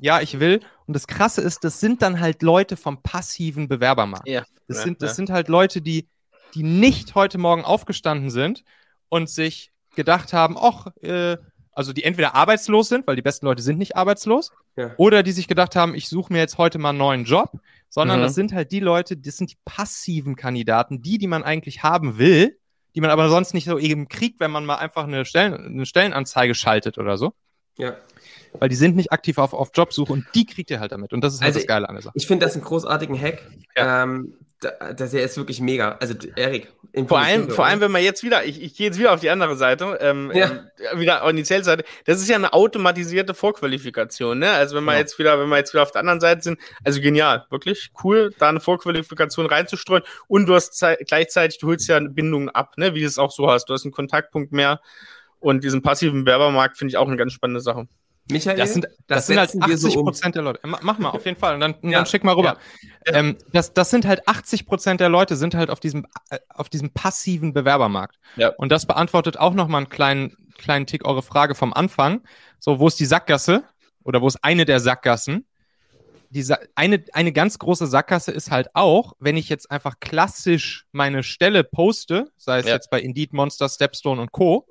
Ja, 0.00 0.20
ich 0.20 0.40
will. 0.40 0.60
Und 0.86 0.94
das 0.94 1.06
Krasse 1.06 1.42
ist, 1.42 1.62
das 1.64 1.80
sind 1.80 2.02
dann 2.02 2.20
halt 2.20 2.42
Leute 2.42 2.76
vom 2.76 3.02
passiven 3.02 3.68
Bewerbermarkt. 3.68 4.28
Ja. 4.28 4.44
Das, 4.66 4.78
ja, 4.78 4.84
sind, 4.84 5.02
das 5.02 5.10
ja. 5.10 5.14
sind 5.14 5.30
halt 5.30 5.48
Leute, 5.48 5.82
die, 5.82 6.08
die 6.54 6.62
nicht 6.62 7.14
heute 7.14 7.38
Morgen 7.38 7.64
aufgestanden 7.64 8.30
sind 8.30 8.64
und 9.08 9.28
sich 9.28 9.72
gedacht 9.94 10.32
haben, 10.32 10.56
ach, 10.58 10.86
äh, 11.02 11.36
also 11.72 11.92
die 11.92 12.04
entweder 12.04 12.34
arbeitslos 12.34 12.88
sind, 12.88 13.06
weil 13.06 13.16
die 13.16 13.22
besten 13.22 13.46
Leute 13.46 13.62
sind 13.62 13.78
nicht 13.78 13.96
arbeitslos, 13.96 14.50
ja. 14.76 14.92
oder 14.96 15.22
die 15.22 15.32
sich 15.32 15.48
gedacht 15.48 15.76
haben, 15.76 15.94
ich 15.94 16.08
suche 16.08 16.32
mir 16.32 16.40
jetzt 16.40 16.58
heute 16.58 16.78
mal 16.78 16.90
einen 16.90 16.98
neuen 16.98 17.24
Job, 17.24 17.52
sondern 17.88 18.18
mhm. 18.18 18.24
das 18.24 18.34
sind 18.34 18.52
halt 18.52 18.72
die 18.72 18.80
Leute, 18.80 19.16
das 19.16 19.36
sind 19.36 19.52
die 19.52 19.58
passiven 19.64 20.36
Kandidaten, 20.36 21.02
die, 21.02 21.18
die 21.18 21.26
man 21.26 21.42
eigentlich 21.42 21.82
haben 21.82 22.18
will, 22.18 22.58
die 22.94 23.00
man 23.00 23.10
aber 23.10 23.28
sonst 23.28 23.54
nicht 23.54 23.66
so 23.66 23.78
eben 23.78 24.08
kriegt, 24.08 24.40
wenn 24.40 24.50
man 24.50 24.64
mal 24.64 24.76
einfach 24.76 25.04
eine, 25.04 25.24
Stellen, 25.24 25.54
eine 25.54 25.86
Stellenanzeige 25.86 26.54
schaltet 26.54 26.98
oder 26.98 27.16
so. 27.16 27.32
Ja 27.78 27.96
weil 28.58 28.68
die 28.68 28.76
sind 28.76 28.96
nicht 28.96 29.12
aktiv 29.12 29.38
auf, 29.38 29.52
auf 29.52 29.70
Jobsuche 29.74 30.12
und 30.12 30.26
die 30.34 30.46
kriegt 30.46 30.70
ihr 30.70 30.80
halt 30.80 30.92
damit. 30.92 31.12
Und 31.12 31.22
das 31.22 31.34
ist 31.34 31.40
halt 31.40 31.48
also 31.48 31.60
das 31.60 31.66
Geile 31.66 31.88
an 31.88 31.94
der 31.94 32.02
Sache. 32.02 32.14
Ich 32.16 32.26
finde 32.26 32.46
das 32.46 32.54
einen 32.54 32.64
großartigen 32.64 33.20
Hack. 33.20 33.42
Ja. 33.76 34.02
Ähm, 34.02 34.34
das 34.60 35.14
ist 35.14 35.36
wirklich 35.38 35.60
mega. 35.60 35.96
Also, 36.00 36.14
Erik. 36.36 36.70
Vor 37.06 37.18
allem, 37.18 37.48
vor 37.48 37.64
allem, 37.64 37.80
wenn 37.80 37.90
man 37.90 38.02
jetzt 38.02 38.22
wieder, 38.22 38.44
ich, 38.44 38.60
ich 38.60 38.76
gehe 38.76 38.88
jetzt 38.88 38.98
wieder 38.98 39.14
auf 39.14 39.20
die 39.20 39.30
andere 39.30 39.56
Seite, 39.56 39.98
ähm, 40.02 40.30
ja. 40.34 40.50
ähm, 40.92 41.00
wieder 41.00 41.24
auf 41.24 41.32
die 41.32 41.44
Zellseite. 41.44 41.84
Das 42.04 42.20
ist 42.20 42.28
ja 42.28 42.36
eine 42.36 42.52
automatisierte 42.52 43.32
Vorqualifikation, 43.32 44.38
ne? 44.38 44.50
Also, 44.50 44.76
wenn 44.76 44.84
man 44.84 44.96
ja. 44.96 45.00
jetzt 45.00 45.18
wieder, 45.18 45.40
wenn 45.40 45.48
wir 45.48 45.56
jetzt 45.56 45.72
wieder 45.72 45.82
auf 45.82 45.92
der 45.92 46.00
anderen 46.00 46.20
Seite 46.20 46.42
sind, 46.42 46.60
also 46.84 47.00
genial, 47.00 47.46
wirklich 47.48 47.90
cool, 48.04 48.34
da 48.38 48.50
eine 48.50 48.60
Vorqualifikation 48.60 49.46
reinzustreuen 49.46 50.02
und 50.28 50.46
du 50.46 50.54
hast 50.54 50.84
gleichzeitig, 51.06 51.58
du 51.58 51.68
holst 51.68 51.88
ja 51.88 51.98
Bindungen 52.00 52.50
ab, 52.50 52.76
ne? 52.76 52.94
Wie 52.94 53.00
du 53.00 53.06
es 53.06 53.18
auch 53.18 53.30
so 53.30 53.50
hast. 53.50 53.66
Du 53.66 53.72
hast 53.72 53.84
einen 53.84 53.92
Kontaktpunkt 53.92 54.52
mehr 54.52 54.80
und 55.38 55.64
diesen 55.64 55.80
passiven 55.80 56.26
Werbermarkt 56.26 56.76
finde 56.76 56.90
ich 56.90 56.96
auch 56.98 57.08
eine 57.08 57.16
ganz 57.16 57.32
spannende 57.32 57.60
Sache. 57.60 57.88
Michael, 58.30 58.56
das 58.56 58.72
sind, 58.72 58.86
das, 59.06 59.26
das 59.26 59.26
sind 59.26 59.38
halt 59.38 59.50
80 59.60 59.94
Prozent 59.94 60.34
so 60.34 60.40
um. 60.40 60.44
der 60.44 60.52
Leute. 60.52 60.60
Mach 60.64 60.98
mal, 60.98 61.10
auf 61.10 61.24
jeden 61.24 61.38
Fall. 61.38 61.54
Und 61.54 61.60
dann, 61.60 61.74
ja. 61.82 61.98
dann 61.98 62.06
schick 62.06 62.24
mal 62.24 62.34
rüber. 62.34 62.58
Ja. 63.06 63.14
Ähm, 63.14 63.36
das, 63.52 63.72
das 63.72 63.90
sind 63.90 64.06
halt 64.06 64.26
80 64.26 64.66
Prozent 64.66 65.00
der 65.00 65.08
Leute 65.08 65.36
sind 65.36 65.54
halt 65.54 65.70
auf 65.70 65.80
diesem, 65.80 66.06
äh, 66.30 66.38
auf 66.48 66.68
diesem 66.68 66.90
passiven 66.90 67.52
Bewerbermarkt. 67.52 68.18
Ja. 68.36 68.48
Und 68.56 68.70
das 68.70 68.86
beantwortet 68.86 69.38
auch 69.38 69.54
noch 69.54 69.68
mal 69.68 69.78
einen 69.78 69.88
kleinen, 69.88 70.36
kleinen 70.58 70.86
Tick 70.86 71.06
eure 71.06 71.22
Frage 71.22 71.54
vom 71.54 71.72
Anfang. 71.72 72.22
So, 72.58 72.78
wo 72.78 72.88
ist 72.88 73.00
die 73.00 73.06
Sackgasse? 73.06 73.64
Oder 74.04 74.22
wo 74.22 74.26
ist 74.26 74.42
eine 74.42 74.64
der 74.64 74.80
Sackgassen? 74.80 75.46
Die 76.30 76.46
eine, 76.76 77.04
eine 77.12 77.32
ganz 77.32 77.58
große 77.58 77.88
Sackgasse 77.88 78.30
ist 78.30 78.52
halt 78.52 78.68
auch, 78.74 79.14
wenn 79.18 79.36
ich 79.36 79.48
jetzt 79.48 79.70
einfach 79.70 79.98
klassisch 79.98 80.86
meine 80.92 81.24
Stelle 81.24 81.64
poste, 81.64 82.30
sei 82.36 82.60
es 82.60 82.66
jetzt 82.66 82.90
bei 82.90 83.00
Indeed, 83.00 83.32
Monster, 83.32 83.68
Stepstone 83.68 84.20
und 84.20 84.30
Co., 84.30 84.66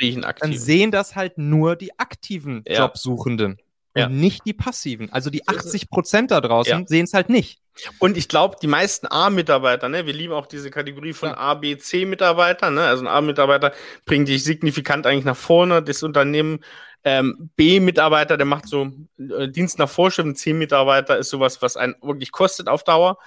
Riechen 0.00 0.24
aktiv. 0.24 0.50
Dann 0.50 0.58
sehen 0.58 0.90
das 0.90 1.16
halt 1.16 1.38
nur 1.38 1.76
die 1.76 1.98
aktiven 1.98 2.64
ja. 2.66 2.80
Jobsuchenden. 2.80 3.58
Ja. 3.94 4.06
Und 4.06 4.18
nicht 4.18 4.46
die 4.46 4.54
passiven. 4.54 5.12
Also 5.12 5.28
die 5.28 5.46
80 5.46 5.90
Prozent 5.90 6.30
da 6.30 6.40
draußen 6.40 6.80
ja. 6.80 6.86
sehen 6.86 7.04
es 7.04 7.12
halt 7.12 7.28
nicht. 7.28 7.60
Und 7.98 8.16
ich 8.16 8.28
glaube, 8.28 8.56
die 8.60 8.66
meisten 8.66 9.06
A-Mitarbeiter, 9.06 9.88
ne, 9.88 10.06
wir 10.06 10.12
lieben 10.12 10.32
auch 10.32 10.46
diese 10.46 10.70
Kategorie 10.70 11.12
von 11.12 11.30
ja. 11.30 11.36
A, 11.36 11.54
B, 11.54 11.76
C-Mitarbeitern, 11.76 12.74
ne? 12.74 12.82
Also 12.82 13.04
ein 13.04 13.08
A-Mitarbeiter 13.08 13.72
bringt 14.04 14.28
dich 14.28 14.44
signifikant 14.44 15.06
eigentlich 15.06 15.24
nach 15.24 15.36
vorne. 15.36 15.82
Das 15.82 16.02
Unternehmen 16.02 16.60
ähm, 17.04 17.50
B-Mitarbeiter, 17.56 18.36
der 18.36 18.46
macht 18.46 18.68
so 18.68 18.90
äh, 19.18 19.48
Dienst 19.48 19.78
nach 19.78 19.88
Vorschrift. 19.88 20.28
Ein 20.28 20.36
C-Mitarbeiter 20.36 21.18
ist 21.18 21.30
sowas, 21.30 21.62
was 21.62 21.76
einen 21.76 21.94
wirklich 22.02 22.30
kostet 22.30 22.68
auf 22.68 22.84
Dauer. 22.84 23.18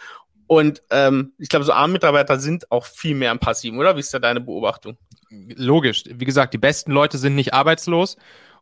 Und 0.48 0.84
ähm, 0.92 1.34
ich 1.38 1.50
glaube, 1.50 1.66
so 1.66 1.72
A-Mitarbeiter 1.72 2.40
sind 2.40 2.72
auch 2.72 2.86
viel 2.86 3.16
mehr 3.16 3.32
im 3.32 3.40
Passiven, 3.40 3.80
oder? 3.80 3.96
Wie 3.96 4.02
ist 4.02 4.14
da 4.14 4.20
deine 4.20 4.42
Beobachtung? 4.42 4.98
logisch. 5.30 6.04
Wie 6.08 6.26
gesagt, 6.26 6.54
die 6.54 6.58
besten 6.58 6.92
Leute 6.92 7.18
sind 7.18 7.36
nicht 7.36 7.54
arbeitslos. 7.54 8.18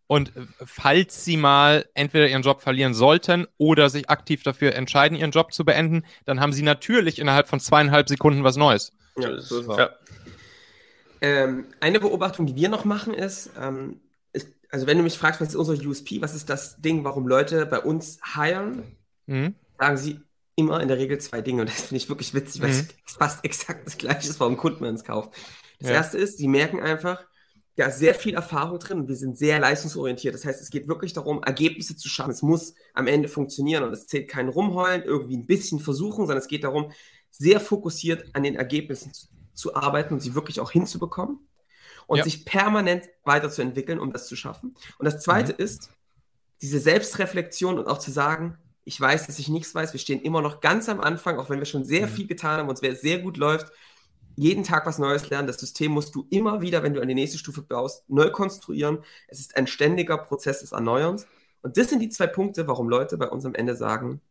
Und 0.08 0.32
falls 0.64 1.24
sie 1.24 1.38
mal 1.38 1.86
entweder 1.94 2.28
ihren 2.28 2.42
Job 2.42 2.62
verlieren 2.62 2.94
sollten 2.94 3.48
oder 3.58 3.90
sich 3.90 4.10
aktiv 4.10 4.44
dafür 4.44 4.76
entscheiden, 4.76 5.18
ihren 5.18 5.32
Job 5.32 5.54
zu 5.54 5.64
beenden, 5.64 6.04
dann 6.26 6.40
haben 6.40 6.54
sie 6.54 6.62
natürlich 6.62 7.20
innerhalb 7.20 7.48
von 7.48 7.60
zweieinhalb 7.60 8.10
Sekunden 8.10 8.44
was 8.44 8.58
Neues. 8.58 8.92
Ja, 9.18 9.40
so 9.40 9.62
ist 9.62 9.68
ja. 9.78 9.92
Ähm, 11.22 11.68
eine 11.80 12.02
Beobachtung, 12.02 12.46
die 12.46 12.56
wir 12.56 12.68
noch 12.68 12.84
machen, 12.84 13.14
ist, 13.14 13.52
ähm, 13.60 14.02
ist, 14.34 14.50
also 14.70 14.88
wenn 14.88 14.98
du 14.98 15.04
mich 15.04 15.18
fragst, 15.18 15.40
was 15.40 15.50
ist 15.50 15.56
unser 15.56 15.82
USP, 15.82 16.22
was 16.22 16.36
ist 16.36 16.50
das 16.50 16.82
Ding, 16.82 17.06
warum 17.06 17.26
Leute 17.26 17.66
bei 17.66 17.80
uns 17.80 18.20
hiren, 18.36 18.84
mhm. 19.26 19.56
sagen 19.80 19.98
sie 19.98 20.20
immer 20.56 20.82
in 20.82 20.88
der 20.88 20.98
Regel 20.98 21.20
zwei 21.20 21.42
Dinge. 21.42 21.62
Und 21.62 21.70
das 21.70 21.82
finde 21.82 21.98
ich 21.98 22.10
wirklich 22.10 22.34
witzig, 22.34 22.62
weil 22.62 22.72
mhm. 22.72 22.88
es 23.06 23.14
fast 23.14 23.44
exakt 23.44 23.86
das 23.86 23.98
gleiche 23.98 24.30
ist, 24.30 24.40
warum 24.40 24.58
Kunden 24.58 24.86
uns 24.86 25.04
kauft. 25.04 25.34
Das 25.80 25.90
ja. 25.90 25.96
erste 25.96 26.18
ist, 26.18 26.38
sie 26.38 26.48
merken 26.48 26.80
einfach, 26.80 27.26
ja, 27.76 27.90
sehr 27.90 28.14
viel 28.14 28.36
Erfahrung 28.36 28.78
drin 28.78 29.00
und 29.00 29.08
wir 29.08 29.16
sind 29.16 29.38
sehr 29.38 29.60
leistungsorientiert. 29.60 30.36
Das 30.36 30.46
heißt, 30.46 30.62
es 30.62 30.70
geht 30.70 30.88
wirklich 30.88 31.14
darum, 31.14 31.42
Ergebnisse 31.42 31.96
zu 31.96 32.08
schaffen. 32.08 32.30
Es 32.30 32.44
muss 32.44 32.76
am 32.94 33.08
Ende 33.08 33.28
funktionieren 33.28 33.84
und 33.84 33.92
es 33.92 34.06
zählt 34.06 34.30
kein 34.30 34.48
Rumheulen, 34.48 35.04
irgendwie 35.04 35.38
ein 35.38 35.48
bisschen 35.48 35.80
versuchen, 35.80 36.28
sondern 36.28 36.38
es 36.38 36.48
geht 36.48 36.64
darum, 36.64 36.92
sehr 37.32 37.60
fokussiert 37.60 38.26
an 38.34 38.44
den 38.44 38.56
Ergebnissen 38.56 39.12
zu, 39.12 39.28
zu 39.56 39.76
arbeiten 39.76 40.14
und 40.14 40.20
sie 40.20 40.36
wirklich 40.36 40.60
auch 40.60 40.70
hinzubekommen 40.70 41.40
und 42.06 42.18
ja. 42.18 42.24
sich 42.24 42.46
permanent 42.46 43.10
weiterzuentwickeln, 43.24 44.00
um 44.00 44.14
das 44.14 44.28
zu 44.28 44.36
schaffen. 44.36 44.76
Und 45.00 45.06
das 45.06 45.22
zweite 45.22 45.54
mhm. 45.54 45.60
ist, 45.60 45.90
diese 46.62 46.80
Selbstreflexion 46.80 47.80
und 47.80 47.88
auch 47.88 47.98
zu 47.98 48.12
sagen, 48.12 48.58
ich 48.86 49.00
weiß, 49.00 49.28
dass 49.28 49.40
ich 49.40 49.48
nichts 49.50 49.74
weiß. 49.74 49.94
Wir 49.94 50.00
stehen 50.00 50.22
immer 50.22 50.42
noch 50.42 50.62
ganz 50.62 50.90
am 50.90 51.00
Anfang, 51.00 51.38
auch 51.40 51.50
wenn 51.50 51.60
wir 51.60 51.66
schon 51.66 51.86
sehr 51.86 52.08
mhm. 52.08 52.12
viel 52.12 52.28
getan 52.28 52.60
haben 52.60 52.70
und 52.70 52.84
es 52.84 53.02
sehr 53.02 53.20
gut 53.20 53.38
läuft 53.38 53.72
jeden 54.36 54.64
Tag 54.64 54.86
was 54.86 55.00
Neues 55.00 55.30
lernen. 55.30 55.48
Das 55.48 55.60
System 55.60 55.92
musst 55.92 56.16
du 56.16 56.28
immer 56.30 56.62
wieder, 56.62 56.84
wenn 56.84 56.94
du 56.94 57.02
an 57.02 57.08
die 57.08 57.14
nächste 57.14 57.38
Stufe 57.38 57.62
baust, 57.62 58.10
neu 58.10 58.30
konstruieren. 58.30 59.00
Es 59.28 59.40
ist 59.40 59.56
ein 59.56 59.68
ständiger 59.68 60.18
Prozess 60.18 60.62
des 60.62 60.72
Erneuerns. 60.72 61.28
Und 61.62 61.78
das 61.78 61.90
sind 61.90 62.00
die 62.00 62.10
zwei 62.10 62.28
Punkte, 62.28 62.68
warum 62.68 62.90
Leute 62.90 63.18
bei 63.18 63.30
uns 63.30 63.46
am 63.46 63.56
Ende 63.56 63.76
sagen, 63.76 64.22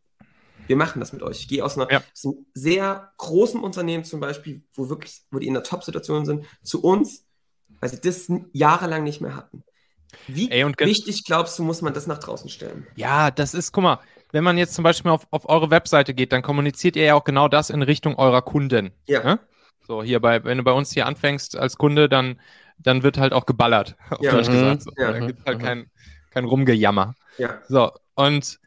wir 0.67 0.77
machen 0.77 1.01
das 1.01 1.13
mit 1.13 1.23
euch. 1.23 1.41
Ich 1.41 1.49
gehe 1.49 1.65
aus, 1.65 1.77
einer, 1.77 1.91
ja. 1.91 2.03
aus 2.13 2.25
einem 2.25 2.47
sehr 2.55 3.13
großen 3.17 3.61
Unternehmen 3.61 4.05
zum 4.05 4.21
Beispiel, 4.21 4.63
wo 4.75 4.89
wirklich, 4.89 5.23
wo 5.31 5.39
die 5.39 5.47
in 5.47 5.55
der 5.55 5.65
Top-Situation 5.65 6.25
sind, 6.25 6.47
zu 6.63 6.83
uns, 6.83 7.25
weil 7.81 7.91
sie 7.91 8.01
das 8.01 8.31
jahrelang 8.53 9.03
nicht 9.03 9.21
mehr 9.21 9.35
hatten. 9.35 9.65
Wie 10.29 10.51
Ey, 10.51 10.65
wichtig 10.79 11.25
glaubst 11.25 11.59
du, 11.59 11.63
muss 11.63 11.81
man 11.81 11.95
das 11.95 12.07
nach 12.07 12.19
draußen 12.19 12.51
stellen? 12.51 12.87
Ja, 12.97 13.31
das 13.31 13.55
ist, 13.55 13.73
guck 13.73 13.83
mal, 13.83 13.99
wenn 14.33 14.43
man 14.43 14.59
jetzt 14.59 14.75
zum 14.75 14.83
Beispiel 14.83 15.11
auf, 15.11 15.27
auf 15.31 15.49
eure 15.49 15.71
Webseite 15.71 16.15
geht, 16.15 16.33
dann 16.33 16.43
kommuniziert 16.43 16.97
ihr 16.97 17.05
ja 17.05 17.15
auch 17.15 17.25
genau 17.25 17.49
das 17.49 17.71
in 17.71 17.83
Richtung 17.83 18.17
eurer 18.17 18.43
Kunden. 18.43 18.91
Ja. 19.07 19.23
Ne? 19.23 19.41
So, 19.87 20.03
hier 20.03 20.21
bei, 20.21 20.43
wenn 20.45 20.59
du 20.59 20.65
bei 20.65 20.73
uns 20.73 20.93
hier 20.93 21.07
anfängst 21.07 21.57
als 21.57 21.77
Kunde, 21.77 22.09
dann, 22.09 22.41
dann 22.79 23.03
wird 23.03 23.19
halt 23.19 23.33
auch 23.33 23.47
geballert, 23.47 23.97
auf 24.11 24.23
ja. 24.23 24.33
Deutsch 24.33 24.49
mhm. 24.49 24.53
gesagt. 24.53 24.83
So. 24.83 24.91
Ja. 24.97 25.13
Da 25.13 25.27
gibt 25.27 25.47
halt 25.47 25.59
mhm. 25.59 25.63
kein, 25.63 25.91
kein 26.31 26.45
Rumgejammer. 26.45 27.15
Ja. 27.39 27.61
So, 27.69 27.93
und, 28.15 28.59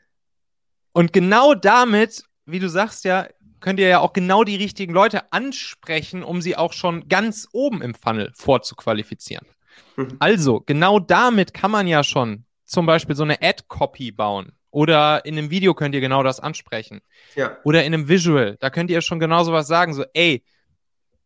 und 0.94 1.14
genau 1.14 1.56
damit, 1.56 2.24
wie 2.46 2.60
du 2.60 2.70
sagst 2.70 3.04
ja, 3.04 3.28
könnt 3.60 3.80
ihr 3.80 3.88
ja 3.88 4.00
auch 4.00 4.14
genau 4.14 4.44
die 4.44 4.58
richtigen 4.58 4.94
Leute 4.94 5.32
ansprechen, 5.34 6.24
um 6.24 6.42
sie 6.42 6.56
auch 6.56 6.74
schon 6.74 7.08
ganz 7.08 7.48
oben 7.52 7.82
im 7.82 7.96
Funnel 7.96 8.32
vorzuqualifizieren. 8.36 9.48
Mhm. 9.96 10.18
Also, 10.20 10.62
genau 10.62 11.00
damit 11.00 11.56
kann 11.56 11.72
man 11.72 11.88
ja 11.88 12.04
schon 12.04 12.46
zum 12.66 12.86
Beispiel 12.86 13.16
so 13.16 13.24
eine 13.24 13.42
Ad-Copy 13.42 14.12
bauen. 14.12 14.52
Oder 14.76 15.24
in 15.24 15.38
einem 15.38 15.52
Video 15.52 15.74
könnt 15.74 15.96
ihr 15.96 16.02
genau 16.02 16.22
das 16.22 16.42
ansprechen. 16.42 17.00
Ja. 17.34 17.56
Oder 17.64 17.86
in 17.86 17.94
einem 17.94 18.10
Visual, 18.10 18.58
da 18.60 18.70
könnt 18.70 18.92
ihr 18.92 19.00
schon 19.00 19.22
genau 19.22 19.42
sowas 19.46 19.68
sagen, 19.68 19.94
so, 19.94 20.04
ey, 20.14 20.44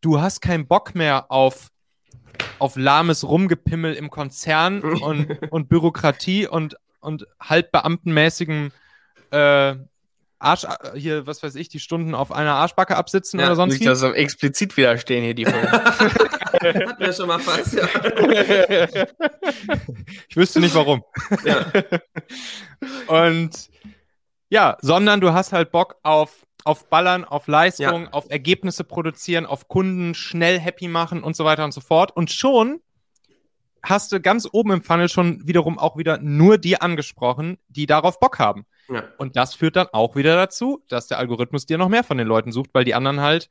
du 0.00 0.20
hast 0.20 0.40
keinen 0.40 0.68
Bock 0.68 0.94
mehr 0.94 1.32
auf, 1.32 1.66
auf 2.60 2.76
lahmes 2.76 3.26
Rumgepimmel 3.26 3.94
im 3.94 4.08
Konzern 4.08 4.82
und, 5.02 5.50
und 5.50 5.68
Bürokratie 5.68 6.46
und, 6.46 6.76
und 7.00 7.26
halbbeamtenmäßigem 7.40 8.70
äh, 9.32 9.74
Arsch, 10.40 10.64
äh, 10.64 10.98
hier, 10.98 11.26
was 11.26 11.42
weiß 11.42 11.54
ich, 11.54 11.68
die 11.68 11.78
Stunden 11.78 12.14
auf 12.14 12.32
einer 12.32 12.54
Arschbacke 12.54 12.96
absitzen 12.96 13.38
ja, 13.38 13.46
oder 13.46 13.56
sonst 13.56 13.74
nicht, 13.74 13.82
wie. 13.82 13.84
dass 13.84 14.02
explizit 14.02 14.76
wieder 14.76 14.98
stehen 14.98 15.22
hier 15.22 15.34
die 15.34 15.44
Folge. 15.44 15.70
Hatten 15.72 16.98
wir 16.98 17.12
schon 17.12 17.28
mal 17.28 17.38
fast, 17.38 17.74
ja. 17.74 17.86
ich 20.28 20.36
wüsste 20.36 20.60
nicht 20.60 20.74
warum. 20.74 21.04
Ja. 21.44 21.66
Und 23.28 23.70
ja, 24.48 24.76
sondern 24.80 25.20
du 25.20 25.32
hast 25.32 25.52
halt 25.52 25.70
Bock 25.70 25.96
auf, 26.02 26.44
auf 26.64 26.88
Ballern, 26.88 27.24
auf 27.24 27.46
Leistung, 27.46 28.04
ja. 28.04 28.10
auf 28.10 28.30
Ergebnisse 28.30 28.82
produzieren, 28.82 29.46
auf 29.46 29.68
Kunden 29.68 30.14
schnell 30.14 30.58
happy 30.58 30.88
machen 30.88 31.22
und 31.22 31.36
so 31.36 31.44
weiter 31.44 31.64
und 31.64 31.72
so 31.72 31.80
fort. 31.80 32.16
Und 32.16 32.30
schon 32.30 32.80
hast 33.82 34.12
du 34.12 34.20
ganz 34.20 34.48
oben 34.50 34.72
im 34.72 34.82
Funnel 34.82 35.08
schon 35.08 35.46
wiederum 35.46 35.78
auch 35.78 35.96
wieder 35.96 36.18
nur 36.18 36.58
die 36.58 36.80
angesprochen, 36.80 37.58
die 37.68 37.86
darauf 37.86 38.18
Bock 38.18 38.38
haben. 38.38 38.66
Ja. 38.90 39.04
Und 39.18 39.36
das 39.36 39.54
führt 39.54 39.76
dann 39.76 39.86
auch 39.92 40.16
wieder 40.16 40.36
dazu, 40.36 40.82
dass 40.88 41.06
der 41.06 41.18
Algorithmus 41.18 41.66
dir 41.66 41.78
noch 41.78 41.88
mehr 41.88 42.04
von 42.04 42.18
den 42.18 42.26
Leuten 42.26 42.52
sucht, 42.52 42.70
weil 42.72 42.84
die 42.84 42.94
anderen 42.94 43.20
halt 43.20 43.48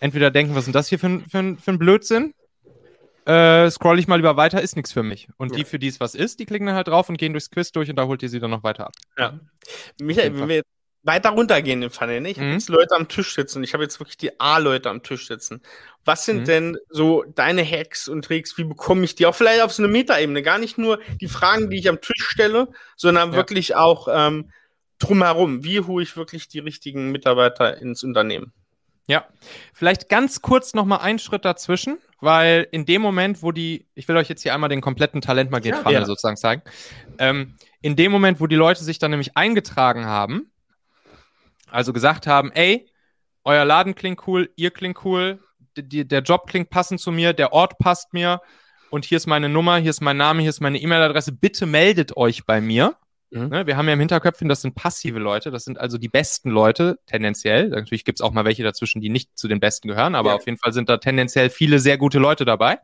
entweder 0.00 0.30
denken, 0.30 0.54
was 0.54 0.60
ist 0.60 0.66
denn 0.66 0.72
das 0.72 0.88
hier 0.88 0.98
für, 0.98 1.20
für, 1.28 1.56
für 1.56 1.70
ein 1.70 1.78
Blödsinn? 1.78 2.34
Äh, 3.26 3.70
scroll 3.70 3.98
ich 3.98 4.06
mal 4.06 4.16
lieber 4.16 4.36
weiter, 4.36 4.60
ist 4.60 4.76
nichts 4.76 4.92
für 4.92 5.02
mich. 5.02 5.28
Und 5.38 5.52
ja. 5.52 5.58
die, 5.58 5.64
für 5.64 5.78
die 5.78 5.88
es 5.88 5.98
was 5.98 6.14
ist, 6.14 6.40
die 6.40 6.46
klicken 6.46 6.66
dann 6.66 6.76
halt 6.76 6.88
drauf 6.88 7.08
und 7.08 7.16
gehen 7.16 7.32
durchs 7.32 7.50
Quiz 7.50 7.72
durch 7.72 7.88
und 7.88 7.96
da 7.96 8.06
holt 8.06 8.22
ihr 8.22 8.28
sie 8.28 8.38
dann 8.38 8.50
noch 8.50 8.62
weiter 8.62 8.86
ab. 8.86 8.92
Ja. 9.16 9.40
Michael, 10.00 10.38
wenn 10.38 10.48
wir 10.48 10.62
weiter 11.04 11.30
runtergehen 11.30 11.82
im 11.82 11.90
Funnel, 11.90 12.20
ne? 12.20 12.30
Ich 12.30 12.38
habe 12.38 12.48
mhm. 12.48 12.54
jetzt 12.54 12.68
Leute 12.68 12.96
am 12.96 13.08
Tisch 13.08 13.34
sitzen. 13.34 13.62
Ich 13.62 13.74
habe 13.74 13.84
jetzt 13.84 14.00
wirklich 14.00 14.16
die 14.16 14.40
A-Leute 14.40 14.90
am 14.90 15.02
Tisch 15.02 15.28
sitzen. 15.28 15.62
Was 16.04 16.24
sind 16.24 16.40
mhm. 16.40 16.44
denn 16.44 16.78
so 16.88 17.24
deine 17.34 17.64
Hacks 17.64 18.08
und 18.08 18.24
Tricks? 18.24 18.58
Wie 18.58 18.64
bekomme 18.64 19.04
ich 19.04 19.14
die 19.14 19.26
auch 19.26 19.34
vielleicht 19.34 19.62
auf 19.62 19.72
so 19.72 19.82
eine 19.82 19.92
Metaebene? 19.92 20.42
Gar 20.42 20.58
nicht 20.58 20.78
nur 20.78 20.98
die 21.20 21.28
Fragen, 21.28 21.70
die 21.70 21.78
ich 21.78 21.88
am 21.88 22.00
Tisch 22.00 22.26
stelle, 22.26 22.68
sondern 22.96 23.30
ja. 23.30 23.36
wirklich 23.36 23.76
auch 23.76 24.08
ähm, 24.10 24.50
drumherum. 24.98 25.62
Wie 25.62 25.80
hole 25.80 26.02
ich 26.02 26.16
wirklich 26.16 26.48
die 26.48 26.58
richtigen 26.58 27.12
Mitarbeiter 27.12 27.78
ins 27.78 28.02
Unternehmen? 28.02 28.52
Ja, 29.06 29.26
vielleicht 29.74 30.08
ganz 30.08 30.40
kurz 30.40 30.72
noch 30.72 30.86
mal 30.86 30.96
einen 30.96 31.18
Schritt 31.18 31.44
dazwischen, 31.44 31.98
weil 32.20 32.66
in 32.70 32.86
dem 32.86 33.02
Moment, 33.02 33.42
wo 33.42 33.52
die, 33.52 33.86
ich 33.94 34.08
will 34.08 34.16
euch 34.16 34.30
jetzt 34.30 34.42
hier 34.42 34.54
einmal 34.54 34.70
den 34.70 34.80
kompletten 34.80 35.20
Talentmagnet-Funnel 35.20 35.92
ja, 35.92 36.00
ja. 36.00 36.06
sozusagen 36.06 36.38
zeigen, 36.38 36.62
ähm, 37.18 37.54
in 37.82 37.96
dem 37.96 38.10
Moment, 38.10 38.40
wo 38.40 38.46
die 38.46 38.56
Leute 38.56 38.82
sich 38.82 38.98
dann 38.98 39.10
nämlich 39.10 39.36
eingetragen 39.36 40.06
haben, 40.06 40.50
also 41.74 41.92
gesagt 41.92 42.26
haben, 42.26 42.52
ey, 42.52 42.88
euer 43.44 43.64
Laden 43.64 43.94
klingt 43.94 44.26
cool, 44.26 44.50
ihr 44.56 44.70
klingt 44.70 45.04
cool, 45.04 45.40
die, 45.76 46.06
der 46.06 46.22
Job 46.22 46.46
klingt 46.46 46.70
passend 46.70 47.00
zu 47.00 47.10
mir, 47.10 47.32
der 47.32 47.52
Ort 47.52 47.78
passt 47.78 48.14
mir 48.14 48.40
und 48.90 49.04
hier 49.04 49.16
ist 49.16 49.26
meine 49.26 49.48
Nummer, 49.48 49.76
hier 49.78 49.90
ist 49.90 50.00
mein 50.00 50.16
Name, 50.16 50.40
hier 50.40 50.50
ist 50.50 50.60
meine 50.60 50.78
E-Mail-Adresse, 50.78 51.32
bitte 51.32 51.66
meldet 51.66 52.16
euch 52.16 52.46
bei 52.46 52.60
mir. 52.60 52.96
Mhm. 53.30 53.48
Ne, 53.48 53.66
wir 53.66 53.76
haben 53.76 53.88
ja 53.88 53.94
im 53.94 53.98
Hinterköpfchen, 53.98 54.48
das 54.48 54.62
sind 54.62 54.76
passive 54.76 55.18
Leute, 55.18 55.50
das 55.50 55.64
sind 55.64 55.78
also 55.78 55.98
die 55.98 56.08
besten 56.08 56.50
Leute, 56.50 57.00
tendenziell. 57.06 57.70
Natürlich 57.70 58.04
gibt 58.04 58.20
es 58.20 58.22
auch 58.22 58.32
mal 58.32 58.44
welche 58.44 58.62
dazwischen, 58.62 59.00
die 59.00 59.08
nicht 59.08 59.36
zu 59.36 59.48
den 59.48 59.58
Besten 59.58 59.88
gehören, 59.88 60.14
aber 60.14 60.30
ja. 60.30 60.36
auf 60.36 60.46
jeden 60.46 60.58
Fall 60.58 60.72
sind 60.72 60.88
da 60.88 60.98
tendenziell 60.98 61.50
viele 61.50 61.80
sehr 61.80 61.98
gute 61.98 62.20
Leute 62.20 62.44
dabei. 62.44 62.78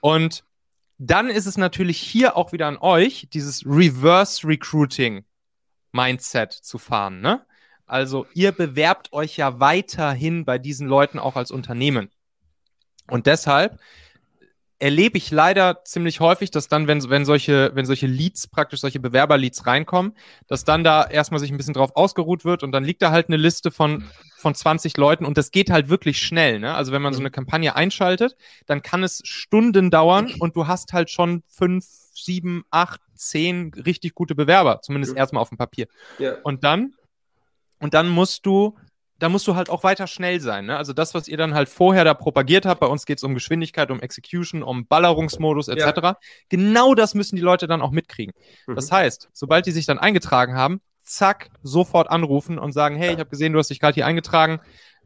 Und 0.00 0.44
dann 0.98 1.30
ist 1.30 1.46
es 1.46 1.56
natürlich 1.56 1.98
hier 1.98 2.36
auch 2.36 2.52
wieder 2.52 2.66
an 2.66 2.78
euch, 2.78 3.28
dieses 3.32 3.64
Reverse 3.64 4.46
Recruiting 4.46 5.24
Mindset 5.92 6.52
zu 6.52 6.78
fahren. 6.78 7.20
Ne? 7.20 7.46
Also 7.86 8.26
ihr 8.34 8.52
bewerbt 8.52 9.12
euch 9.12 9.36
ja 9.36 9.60
weiterhin 9.60 10.44
bei 10.44 10.58
diesen 10.58 10.88
Leuten 10.88 11.18
auch 11.18 11.36
als 11.36 11.50
Unternehmen. 11.50 12.10
Und 13.08 13.26
deshalb 13.26 13.78
erlebe 14.78 15.16
ich 15.16 15.30
leider 15.30 15.84
ziemlich 15.84 16.20
häufig, 16.20 16.50
dass 16.50 16.68
dann, 16.68 16.86
wenn, 16.88 17.08
wenn, 17.08 17.24
solche, 17.24 17.70
wenn 17.74 17.86
solche 17.86 18.06
Leads, 18.06 18.48
praktisch 18.48 18.80
solche 18.80 19.00
Bewerberleads 19.00 19.66
reinkommen, 19.66 20.14
dass 20.46 20.64
dann 20.64 20.84
da 20.84 21.04
erstmal 21.04 21.40
sich 21.40 21.50
ein 21.50 21.56
bisschen 21.56 21.74
drauf 21.74 21.94
ausgeruht 21.94 22.44
wird 22.44 22.62
und 22.62 22.72
dann 22.72 22.84
liegt 22.84 23.00
da 23.00 23.10
halt 23.10 23.28
eine 23.28 23.36
Liste 23.36 23.70
von, 23.70 24.04
von 24.36 24.54
20 24.54 24.96
Leuten 24.96 25.24
und 25.24 25.38
das 25.38 25.52
geht 25.52 25.70
halt 25.70 25.88
wirklich 25.88 26.20
schnell. 26.20 26.58
Ne? 26.58 26.74
Also 26.74 26.92
wenn 26.92 27.02
man 27.02 27.14
so 27.14 27.20
eine 27.20 27.30
Kampagne 27.30 27.76
einschaltet, 27.76 28.36
dann 28.66 28.82
kann 28.82 29.02
es 29.04 29.22
Stunden 29.24 29.90
dauern 29.90 30.34
und 30.38 30.56
du 30.56 30.66
hast 30.66 30.92
halt 30.92 31.08
schon 31.08 31.44
fünf, 31.46 31.86
sieben, 32.14 32.64
acht, 32.70 33.00
zehn 33.14 33.72
richtig 33.74 34.14
gute 34.14 34.34
Bewerber, 34.34 34.80
zumindest 34.82 35.14
ja. 35.14 35.18
erstmal 35.18 35.40
auf 35.40 35.48
dem 35.48 35.58
Papier. 35.58 35.86
Ja. 36.18 36.36
Und 36.42 36.64
dann 36.64 36.94
und 37.84 37.92
dann 37.92 38.08
musst 38.08 38.46
du, 38.46 38.78
da 39.18 39.28
musst 39.28 39.46
du 39.46 39.56
halt 39.56 39.68
auch 39.68 39.84
weiter 39.84 40.06
schnell 40.06 40.40
sein. 40.40 40.64
Ne? 40.64 40.76
Also 40.78 40.94
das, 40.94 41.12
was 41.12 41.28
ihr 41.28 41.36
dann 41.36 41.52
halt 41.52 41.68
vorher 41.68 42.02
da 42.02 42.14
propagiert 42.14 42.64
habt, 42.64 42.80
bei 42.80 42.86
uns 42.86 43.04
geht 43.04 43.18
es 43.18 43.24
um 43.24 43.34
Geschwindigkeit, 43.34 43.90
um 43.90 44.00
Execution, 44.00 44.62
um 44.62 44.86
Ballerungsmodus 44.86 45.68
etc. 45.68 46.00
Ja. 46.02 46.18
Genau 46.48 46.94
das 46.94 47.12
müssen 47.14 47.36
die 47.36 47.42
Leute 47.42 47.66
dann 47.66 47.82
auch 47.82 47.90
mitkriegen. 47.90 48.32
Mhm. 48.66 48.76
Das 48.76 48.90
heißt, 48.90 49.28
sobald 49.34 49.66
die 49.66 49.70
sich 49.70 49.84
dann 49.84 49.98
eingetragen 49.98 50.54
haben, 50.54 50.80
zack, 51.02 51.50
sofort 51.62 52.08
anrufen 52.08 52.58
und 52.58 52.72
sagen, 52.72 52.96
hey, 52.96 53.12
ich 53.12 53.18
habe 53.18 53.28
gesehen, 53.28 53.52
du 53.52 53.58
hast 53.58 53.68
dich 53.68 53.80
gerade 53.80 53.96
hier 53.96 54.06
eingetragen. 54.06 54.60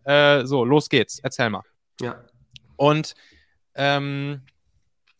Äh, 0.04 0.44
so, 0.44 0.64
los 0.64 0.88
geht's, 0.88 1.18
erzähl 1.20 1.50
mal. 1.50 1.62
Ja. 2.00 2.22
Und 2.76 3.16
ähm, 3.74 4.42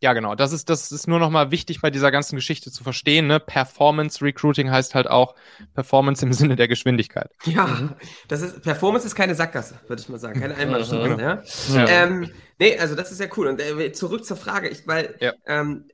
ja, 0.00 0.12
genau. 0.12 0.34
Das 0.34 0.52
ist, 0.52 0.70
das 0.70 0.92
ist 0.92 1.08
nur 1.08 1.18
nochmal 1.18 1.50
wichtig 1.50 1.80
bei 1.80 1.90
dieser 1.90 2.10
ganzen 2.10 2.36
Geschichte 2.36 2.70
zu 2.70 2.84
verstehen. 2.84 3.26
Ne? 3.26 3.40
Performance 3.40 4.24
Recruiting 4.24 4.70
heißt 4.70 4.94
halt 4.94 5.08
auch 5.08 5.34
Performance 5.74 6.24
im 6.24 6.32
Sinne 6.32 6.54
der 6.54 6.68
Geschwindigkeit. 6.68 7.30
Ja, 7.44 7.66
mhm. 7.66 7.94
das 8.28 8.42
ist, 8.42 8.62
Performance 8.62 9.06
ist 9.06 9.14
keine 9.14 9.34
Sackgasse, 9.34 9.80
würde 9.88 10.00
ich 10.00 10.08
mal 10.08 10.18
sagen. 10.18 10.40
Keine 10.40 10.54
Einbahnstraße. 10.54 11.14
Mhm. 11.14 11.20
Ja? 11.20 11.42
ja. 11.74 11.88
Ähm, 11.88 12.30
nee, 12.58 12.78
also 12.78 12.94
das 12.94 13.10
ist 13.10 13.20
ja 13.20 13.26
cool. 13.36 13.48
Und 13.48 13.60
äh, 13.60 13.92
zurück 13.92 14.24
zur 14.24 14.36
Frage, 14.36 14.68
ich, 14.68 14.86
weil 14.86 15.16
ja. 15.20 15.32
ähm, 15.46 15.86
äh, 15.88 15.92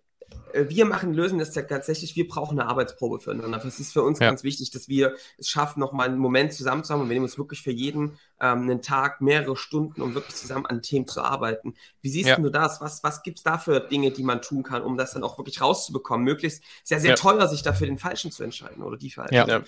wir 0.55 0.85
machen, 0.85 1.13
lösen 1.13 1.39
das 1.39 1.55
ja 1.55 1.63
tatsächlich, 1.63 2.15
wir 2.17 2.29
brauchen 2.29 2.59
eine 2.59 2.69
Arbeitsprobe 2.69 3.19
füreinander. 3.19 3.59
Das 3.59 3.81
ist 3.81 3.93
für 3.93 4.03
uns 4.03 4.19
ja. 4.21 4.29
ganz 4.29 4.45
wichtig, 4.45 4.71
dass 4.71 4.89
wir 4.89 5.15
es 5.39 5.49
schaffen, 5.49 5.81
nochmal 5.81 6.09
einen 6.09 6.19
Moment 6.19 6.53
zusammen 6.53 6.85
zu 6.85 6.93
haben 6.93 7.01
und 7.01 7.09
wir 7.09 7.15
nehmen 7.15 7.25
uns 7.25 7.39
wirklich 7.39 7.63
für 7.63 7.73
jeden 7.73 8.19
ähm, 8.41 8.63
einen 8.63 8.83
Tag, 8.83 9.21
mehrere 9.21 9.57
Stunden, 9.57 10.01
um 10.01 10.15
wirklich 10.15 10.37
zusammen 10.37 10.67
an 10.67 10.83
Themen 10.83 11.07
zu 11.07 11.23
arbeiten. 11.23 11.75
Wie 12.01 12.09
siehst 12.09 12.29
ja. 12.29 12.37
du 12.37 12.51
das? 12.51 12.81
Was, 12.81 13.03
was 13.03 13.23
gibt 13.23 13.39
es 13.39 13.43
da 13.45 13.59
für 13.59 13.81
Dinge, 13.81 14.11
die 14.11 14.23
man 14.23 14.43
tun 14.43 14.63
kann, 14.63 14.83
um 14.83 14.97
das 14.97 15.13
dann 15.13 15.25
auch 15.25 15.39
wirklich 15.39 15.61
rauszubekommen? 15.61 16.25
Möglichst 16.25 16.63
sehr, 16.85 17.01
sehr 17.01 17.11
ja. 17.11 17.17
teuer, 17.17 17.49
sich 17.49 17.63
dafür 17.63 17.87
den 17.87 17.99
Falschen 17.99 18.31
zu 18.31 18.45
entscheiden 18.45 18.83
oder 18.83 18.97
die 18.97 19.11
Falschen. 19.11 19.35
Ja. 19.35 19.47
ja. 19.47 19.63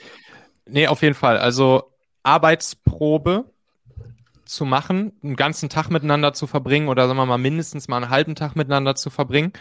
Nee, 0.66 0.86
auf 0.86 1.02
jeden 1.02 1.14
Fall. 1.14 1.38
Also 1.38 1.90
Arbeitsprobe 2.22 3.44
zu 4.44 4.64
machen, 4.64 5.12
einen 5.22 5.36
ganzen 5.36 5.68
Tag 5.68 5.90
miteinander 5.90 6.32
zu 6.32 6.46
verbringen 6.46 6.88
oder 6.88 7.06
sagen 7.06 7.18
wir 7.18 7.26
mal 7.26 7.38
mindestens 7.38 7.88
mal 7.88 7.96
einen 7.96 8.10
halben 8.10 8.36
Tag 8.36 8.54
miteinander 8.54 8.94
zu 8.94 9.10
verbringen 9.10 9.52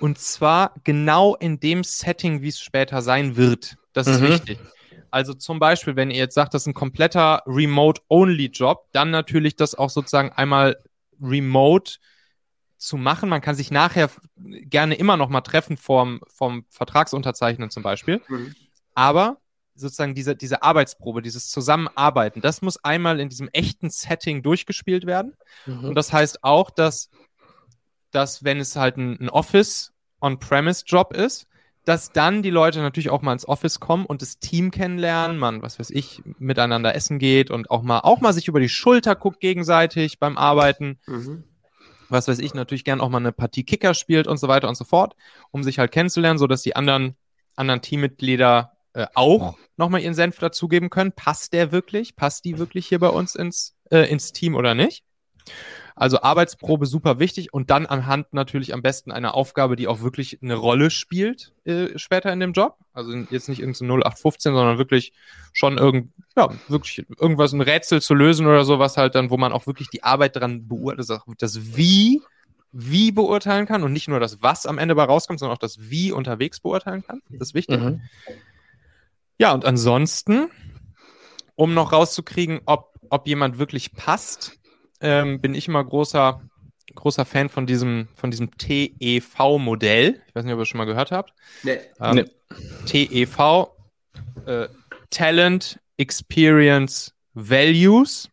und 0.00 0.18
zwar 0.18 0.74
genau 0.84 1.34
in 1.36 1.60
dem 1.60 1.84
Setting, 1.84 2.42
wie 2.42 2.48
es 2.48 2.60
später 2.60 3.02
sein 3.02 3.36
wird. 3.36 3.76
Das 3.92 4.06
ist 4.06 4.20
mhm. 4.20 4.28
wichtig. 4.28 4.58
Also 5.10 5.34
zum 5.34 5.58
Beispiel, 5.58 5.96
wenn 5.96 6.10
ihr 6.10 6.18
jetzt 6.18 6.34
sagt, 6.34 6.52
das 6.52 6.62
ist 6.62 6.66
ein 6.66 6.74
kompletter 6.74 7.42
Remote-Only-Job, 7.46 8.88
dann 8.92 9.10
natürlich 9.10 9.56
das 9.56 9.74
auch 9.74 9.90
sozusagen 9.90 10.30
einmal 10.32 10.76
remote 11.20 11.94
zu 12.76 12.96
machen. 12.96 13.28
Man 13.28 13.40
kann 13.40 13.54
sich 13.54 13.70
nachher 13.70 14.10
gerne 14.36 14.96
immer 14.96 15.16
noch 15.16 15.28
mal 15.28 15.40
treffen 15.40 15.76
vom, 15.76 16.20
vom 16.28 16.66
Vertragsunterzeichnen 16.68 17.70
zum 17.70 17.82
Beispiel. 17.82 18.20
Mhm. 18.28 18.54
Aber 18.94 19.38
sozusagen 19.74 20.14
diese, 20.14 20.36
diese 20.36 20.62
Arbeitsprobe, 20.62 21.22
dieses 21.22 21.48
Zusammenarbeiten, 21.48 22.40
das 22.40 22.62
muss 22.62 22.82
einmal 22.82 23.20
in 23.20 23.28
diesem 23.28 23.48
echten 23.52 23.90
Setting 23.90 24.42
durchgespielt 24.42 25.06
werden. 25.06 25.34
Mhm. 25.66 25.84
Und 25.84 25.94
das 25.94 26.12
heißt 26.12 26.44
auch, 26.44 26.70
dass 26.70 27.10
dass 28.16 28.44
wenn 28.44 28.58
es 28.58 28.74
halt 28.76 28.96
ein, 28.96 29.20
ein 29.20 29.28
Office 29.28 29.92
On-Premise-Job 30.22 31.12
ist, 31.12 31.46
dass 31.84 32.10
dann 32.10 32.42
die 32.42 32.50
Leute 32.50 32.80
natürlich 32.80 33.10
auch 33.10 33.22
mal 33.22 33.34
ins 33.34 33.46
Office 33.46 33.78
kommen 33.78 34.06
und 34.06 34.22
das 34.22 34.38
Team 34.38 34.70
kennenlernen, 34.70 35.38
man, 35.38 35.62
was 35.62 35.78
weiß 35.78 35.90
ich, 35.90 36.22
miteinander 36.38 36.94
essen 36.94 37.18
geht 37.18 37.50
und 37.50 37.70
auch 37.70 37.82
mal, 37.82 38.00
auch 38.00 38.20
mal 38.20 38.32
sich 38.32 38.48
über 38.48 38.58
die 38.58 38.70
Schulter 38.70 39.14
guckt 39.14 39.38
gegenseitig 39.40 40.18
beim 40.18 40.38
Arbeiten. 40.38 40.98
Mhm. 41.06 41.44
Was 42.08 42.26
weiß 42.26 42.38
ich, 42.38 42.54
natürlich 42.54 42.84
gern 42.84 43.00
auch 43.00 43.10
mal 43.10 43.18
eine 43.18 43.32
Partie 43.32 43.64
Kicker 43.64 43.92
spielt 43.92 44.26
und 44.26 44.38
so 44.38 44.48
weiter 44.48 44.68
und 44.68 44.76
so 44.76 44.84
fort, 44.84 45.14
um 45.50 45.62
sich 45.62 45.78
halt 45.78 45.92
kennenzulernen, 45.92 46.38
sodass 46.38 46.62
die 46.62 46.74
anderen, 46.74 47.16
anderen 47.54 47.82
Teammitglieder 47.82 48.72
äh, 48.94 49.06
auch 49.14 49.58
nochmal 49.76 50.00
ihren 50.00 50.14
Senf 50.14 50.38
dazugeben 50.38 50.88
können. 50.88 51.12
Passt 51.12 51.52
der 51.52 51.70
wirklich? 51.70 52.16
Passt 52.16 52.46
die 52.46 52.58
wirklich 52.58 52.86
hier 52.86 52.98
bei 52.98 53.10
uns 53.10 53.34
ins, 53.34 53.76
äh, 53.90 54.10
ins 54.10 54.32
Team 54.32 54.54
oder 54.54 54.74
nicht? 54.74 55.04
Also 55.98 56.20
Arbeitsprobe 56.20 56.84
super 56.84 57.18
wichtig 57.18 57.54
und 57.54 57.70
dann 57.70 57.86
anhand 57.86 58.34
natürlich 58.34 58.74
am 58.74 58.82
besten 58.82 59.10
einer 59.10 59.34
Aufgabe, 59.34 59.76
die 59.76 59.88
auch 59.88 60.02
wirklich 60.02 60.38
eine 60.42 60.54
Rolle 60.54 60.90
spielt 60.90 61.54
äh, 61.64 61.98
später 61.98 62.30
in 62.34 62.38
dem 62.38 62.52
Job. 62.52 62.76
Also 62.92 63.12
jetzt 63.30 63.48
nicht 63.48 63.60
irgendein 63.60 63.88
0815, 63.88 64.54
sondern 64.54 64.76
wirklich 64.76 65.14
schon 65.54 65.78
irgend, 65.78 66.12
ja, 66.36 66.50
wirklich 66.68 67.06
irgendwas, 67.18 67.54
ein 67.54 67.62
Rätsel 67.62 68.02
zu 68.02 68.12
lösen 68.14 68.46
oder 68.46 68.66
so, 68.66 68.78
was 68.78 68.98
halt 68.98 69.14
dann, 69.14 69.30
wo 69.30 69.38
man 69.38 69.52
auch 69.52 69.66
wirklich 69.66 69.88
die 69.88 70.02
Arbeit 70.02 70.36
dran 70.36 70.68
beurteilt, 70.68 71.22
das 71.38 71.76
Wie 71.76 72.20
wie 72.78 73.10
beurteilen 73.10 73.64
kann 73.64 73.82
und 73.82 73.92
nicht 73.94 74.06
nur 74.06 74.20
das 74.20 74.42
Was 74.42 74.66
am 74.66 74.76
Ende 74.76 74.94
bei 74.94 75.04
rauskommt, 75.04 75.38
sondern 75.38 75.54
auch 75.54 75.60
das 75.60 75.88
Wie 75.90 76.12
unterwegs 76.12 76.60
beurteilen 76.60 77.02
kann. 77.06 77.22
Das 77.30 77.48
ist 77.48 77.54
wichtig. 77.54 77.80
Mhm. 77.80 78.02
Ja, 79.38 79.52
und 79.52 79.64
ansonsten, 79.64 80.50
um 81.54 81.72
noch 81.72 81.92
rauszukriegen, 81.92 82.60
ob, 82.66 82.94
ob 83.08 83.26
jemand 83.26 83.58
wirklich 83.58 83.94
passt, 83.94 84.58
ähm, 85.00 85.40
bin 85.40 85.54
ich 85.54 85.68
immer 85.68 85.84
großer, 85.84 86.40
großer 86.94 87.24
Fan 87.24 87.48
von 87.48 87.66
diesem, 87.66 88.08
von 88.14 88.30
diesem 88.30 88.56
TEV-Modell. 88.56 90.22
Ich 90.26 90.34
weiß 90.34 90.44
nicht, 90.44 90.52
ob 90.52 90.58
ihr 90.58 90.62
das 90.62 90.68
schon 90.68 90.78
mal 90.78 90.84
gehört 90.84 91.12
habt. 91.12 91.32
Nee. 91.62 91.78
Ähm, 92.00 92.16
nee. 92.16 92.24
TEV, 92.86 93.68
äh, 94.46 94.68
Talent, 95.10 95.80
Experience 95.96 97.14
Values. 97.34 98.30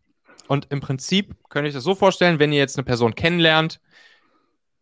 Und 0.47 0.67
im 0.69 0.79
Prinzip 0.81 1.35
könnt 1.49 1.65
ihr 1.65 1.69
euch 1.69 1.73
das 1.73 1.83
so 1.83 1.95
vorstellen, 1.95 2.39
wenn 2.39 2.51
ihr 2.51 2.59
jetzt 2.59 2.77
eine 2.77 2.85
Person 2.85 3.15
kennenlernt 3.15 3.79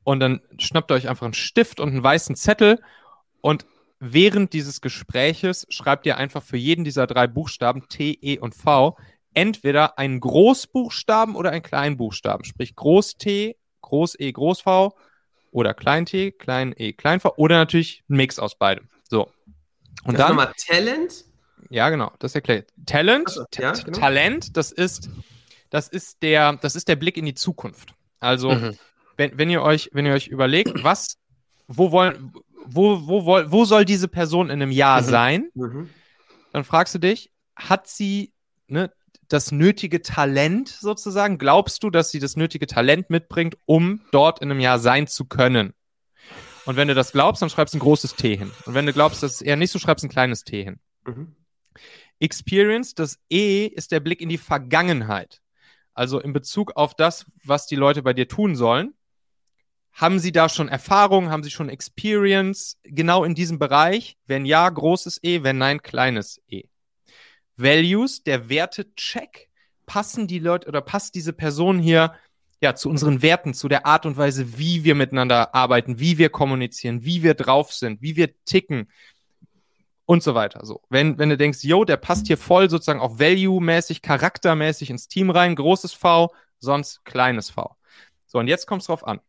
und 0.03 0.19
dann 0.19 0.41
schnappt 0.57 0.91
ihr 0.91 0.95
euch 0.95 1.07
einfach 1.07 1.25
einen 1.25 1.33
Stift 1.33 1.79
und 1.79 1.89
einen 1.89 2.03
weißen 2.03 2.35
Zettel 2.35 2.81
und 3.41 3.65
während 3.99 4.53
dieses 4.53 4.81
Gespräches 4.81 5.67
schreibt 5.69 6.05
ihr 6.07 6.17
einfach 6.17 6.41
für 6.41 6.57
jeden 6.57 6.83
dieser 6.83 7.05
drei 7.05 7.27
Buchstaben 7.27 7.87
T, 7.87 8.17
E 8.21 8.39
und 8.39 8.55
V 8.55 8.97
entweder 9.33 9.97
einen 9.97 10.19
Großbuchstaben 10.19 11.35
oder 11.35 11.51
einen 11.51 11.63
Kleinbuchstaben, 11.63 12.45
sprich 12.45 12.75
Groß 12.75 13.15
T, 13.15 13.57
Groß 13.81 14.15
E, 14.19 14.31
Groß 14.31 14.61
V 14.61 14.95
oder 15.51 15.73
Klein 15.73 16.05
T, 16.05 16.31
Klein 16.31 16.73
E, 16.77 16.93
Klein 16.93 17.19
V 17.19 17.33
oder 17.37 17.57
natürlich 17.57 18.03
ein 18.09 18.15
Mix 18.17 18.39
aus 18.39 18.55
beidem. 18.55 18.89
So. 19.09 19.31
Und 20.03 20.17
das 20.17 20.27
dann 20.27 20.35
nochmal 20.35 20.53
Talent. 20.57 21.25
Ja, 21.69 21.89
genau, 21.89 22.11
das 22.19 22.35
erklärt. 22.35 22.69
Talent, 22.85 23.29
so, 23.29 23.45
ja, 23.57 23.71
genau. 23.71 23.97
Talent, 23.97 24.57
das 24.57 24.71
ist, 24.71 25.09
das 25.69 25.87
ist 25.87 26.21
der, 26.21 26.53
das 26.53 26.75
ist 26.75 26.87
der 26.87 26.97
Blick 26.97 27.17
in 27.17 27.25
die 27.25 27.33
Zukunft. 27.33 27.93
Also, 28.19 28.51
mhm. 28.51 28.77
wenn, 29.15 29.37
wenn 29.37 29.49
ihr 29.49 29.61
euch, 29.61 29.89
wenn 29.93 30.05
ihr 30.05 30.13
euch 30.13 30.27
überlegt, 30.27 30.83
was, 30.83 31.17
wo 31.67 31.91
wollen, 31.91 32.33
wo, 32.65 33.07
wo, 33.07 33.25
wo, 33.25 33.51
wo 33.51 33.65
soll 33.65 33.85
diese 33.85 34.07
Person 34.07 34.47
in 34.47 34.61
einem 34.61 34.71
Jahr 34.71 35.01
mhm. 35.01 35.05
sein? 35.05 35.49
Mhm. 35.53 35.89
Dann 36.51 36.63
fragst 36.65 36.93
du 36.95 36.99
dich, 36.99 37.31
hat 37.55 37.87
sie 37.87 38.33
ne, 38.67 38.91
das 39.31 39.51
nötige 39.51 40.01
Talent 40.01 40.69
sozusagen? 40.69 41.37
Glaubst 41.37 41.83
du, 41.83 41.89
dass 41.89 42.11
sie 42.11 42.19
das 42.19 42.35
nötige 42.35 42.67
Talent 42.67 43.09
mitbringt, 43.09 43.57
um 43.65 44.01
dort 44.11 44.39
in 44.39 44.51
einem 44.51 44.59
Jahr 44.59 44.79
sein 44.79 45.07
zu 45.07 45.25
können? 45.25 45.73
Und 46.65 46.75
wenn 46.75 46.87
du 46.87 46.93
das 46.93 47.11
glaubst, 47.11 47.41
dann 47.41 47.49
schreibst 47.49 47.73
du 47.73 47.77
ein 47.77 47.81
großes 47.81 48.15
T 48.15 48.35
hin. 48.35 48.51
Und 48.65 48.73
wenn 48.73 48.85
du 48.85 48.93
glaubst, 48.93 49.23
dass 49.23 49.35
es 49.35 49.41
eher 49.41 49.55
nicht 49.55 49.71
so, 49.71 49.79
schreibst 49.79 50.03
du 50.03 50.07
ein 50.07 50.11
kleines 50.11 50.43
T 50.43 50.63
hin. 50.63 50.79
Mhm. 51.05 51.35
Experience, 52.19 52.93
das 52.93 53.19
E 53.29 53.65
ist 53.65 53.91
der 53.91 53.99
Blick 53.99 54.21
in 54.21 54.29
die 54.29 54.37
Vergangenheit. 54.37 55.41
Also 55.93 56.19
in 56.19 56.33
Bezug 56.33 56.75
auf 56.75 56.93
das, 56.93 57.25
was 57.43 57.65
die 57.67 57.75
Leute 57.75 58.03
bei 58.03 58.13
dir 58.13 58.27
tun 58.27 58.55
sollen. 58.55 58.93
Haben 59.93 60.19
sie 60.19 60.31
da 60.31 60.47
schon 60.47 60.69
Erfahrung? 60.69 61.29
Haben 61.29 61.43
sie 61.43 61.51
schon 61.51 61.69
Experience 61.69 62.77
genau 62.83 63.23
in 63.23 63.35
diesem 63.35 63.59
Bereich? 63.59 64.17
Wenn 64.25 64.45
ja, 64.45 64.69
großes 64.69 65.19
E, 65.23 65.43
wenn 65.43 65.57
nein, 65.57 65.81
kleines 65.81 66.41
E. 66.47 66.63
Values, 67.57 68.23
der 68.23 68.49
Wertecheck. 68.49 69.49
Passen 69.85 70.27
die 70.27 70.39
Leute 70.39 70.67
oder 70.67 70.79
passt 70.81 71.15
diese 71.15 71.33
Person 71.33 71.79
hier 71.79 72.13
ja 72.61 72.75
zu 72.75 72.89
unseren 72.89 73.21
Werten, 73.21 73.53
zu 73.53 73.67
der 73.67 73.85
Art 73.85 74.05
und 74.05 74.15
Weise, 74.15 74.57
wie 74.57 74.83
wir 74.83 74.95
miteinander 74.95 75.53
arbeiten, 75.53 75.99
wie 75.99 76.17
wir 76.17 76.29
kommunizieren, 76.29 77.03
wie 77.03 77.23
wir 77.23 77.33
drauf 77.33 77.73
sind, 77.73 78.01
wie 78.01 78.15
wir 78.15 78.29
ticken 78.45 78.89
und 80.05 80.23
so 80.23 80.35
weiter. 80.35 80.65
So, 80.65 80.81
wenn, 80.89 81.17
wenn 81.17 81.29
du 81.29 81.37
denkst, 81.37 81.63
yo, 81.63 81.83
der 81.83 81.97
passt 81.97 82.27
hier 82.27 82.37
voll 82.37 82.69
sozusagen 82.69 82.99
auch 82.99 83.19
value-mäßig, 83.19 84.01
charaktermäßig 84.01 84.89
ins 84.89 85.07
Team 85.07 85.29
rein, 85.29 85.55
großes 85.55 85.93
V, 85.93 86.33
sonst 86.59 87.03
kleines 87.03 87.49
V. 87.49 87.75
So, 88.27 88.39
und 88.39 88.47
jetzt 88.47 88.67
kommt 88.67 88.81
es 88.81 88.87
drauf 88.87 89.05
an. 89.05 89.19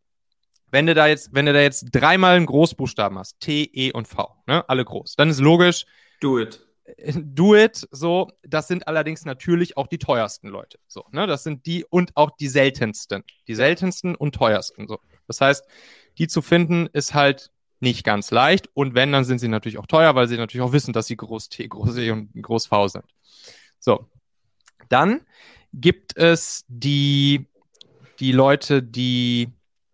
Wenn 0.71 0.87
du 0.87 0.95
da 0.95 1.07
jetzt, 1.07 1.35
wenn 1.35 1.47
du 1.47 1.53
da 1.53 1.61
jetzt 1.61 1.87
dreimal 1.93 2.37
einen 2.37 2.47
Großbuchstaben 2.47 3.19
hast, 3.19 3.41
T, 3.41 3.65
E 3.73 3.93
und 3.93 4.09
V, 4.09 4.35
ne, 4.47 4.69
alle 4.69 4.85
groß, 4.85 5.17
dann 5.17 5.31
ist 5.31 5.41
logisch. 5.41 5.87
Do 6.21 6.39
it. 6.39 6.61
Do 7.15 7.55
it, 7.55 7.87
so, 7.91 8.29
das 8.43 8.69
sind 8.69 8.89
allerdings 8.89 9.25
natürlich 9.25 9.77
auch 9.77 9.87
die 9.87 9.99
teuersten 9.99 10.49
Leute. 10.49 10.79
So, 10.89 11.05
ne? 11.13 11.27
Das 11.27 11.45
sind 11.45 11.67
die 11.67 11.85
und 11.85 12.17
auch 12.17 12.31
die 12.31 12.49
seltensten. 12.49 13.25
Die 13.49 13.55
seltensten 13.55 14.15
und 14.15 14.35
teuersten. 14.35 14.89
So. 14.89 14.99
Das 15.27 15.41
heißt, 15.41 15.65
die 16.19 16.29
zu 16.29 16.43
finden, 16.43 16.89
ist 16.93 17.15
halt 17.15 17.51
nicht 17.81 18.05
ganz 18.05 18.31
leicht. 18.31 18.69
Und 18.75 18.95
wenn, 18.95 19.13
dann 19.13 19.25
sind 19.25 19.39
sie 19.39 19.49
natürlich 19.49 19.79
auch 19.79 19.87
teuer, 19.87 20.15
weil 20.15 20.29
sie 20.29 20.37
natürlich 20.37 20.63
auch 20.65 20.73
wissen, 20.73 20.93
dass 20.93 21.07
sie 21.07 21.17
Groß 21.17 21.49
T, 21.49 21.67
Groß 21.67 21.97
E 21.99 22.11
und 22.11 22.31
Groß 22.41 22.67
V 22.67 22.89
sind. 22.89 23.05
So. 23.79 24.09
Dann 24.89 25.23
gibt 25.73 26.17
es 26.17 26.65
die, 26.69 27.47
die 28.21 28.33
Leute, 28.33 28.83
die, 28.83 29.49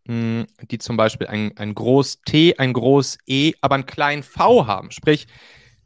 mh, 0.04 0.14
hm, 0.14 0.46
die 0.70 0.78
zum 0.78 0.96
Beispiel 0.96 1.28
ein, 1.28 1.56
ein 1.56 1.74
Groß 1.74 2.22
T, 2.26 2.58
ein 2.58 2.72
Groß 2.72 3.18
E, 3.26 3.52
aber 3.60 3.76
einen 3.76 3.86
kleinen 3.86 4.22
V 4.22 4.66
haben. 4.66 4.90
Sprich, 4.90 5.26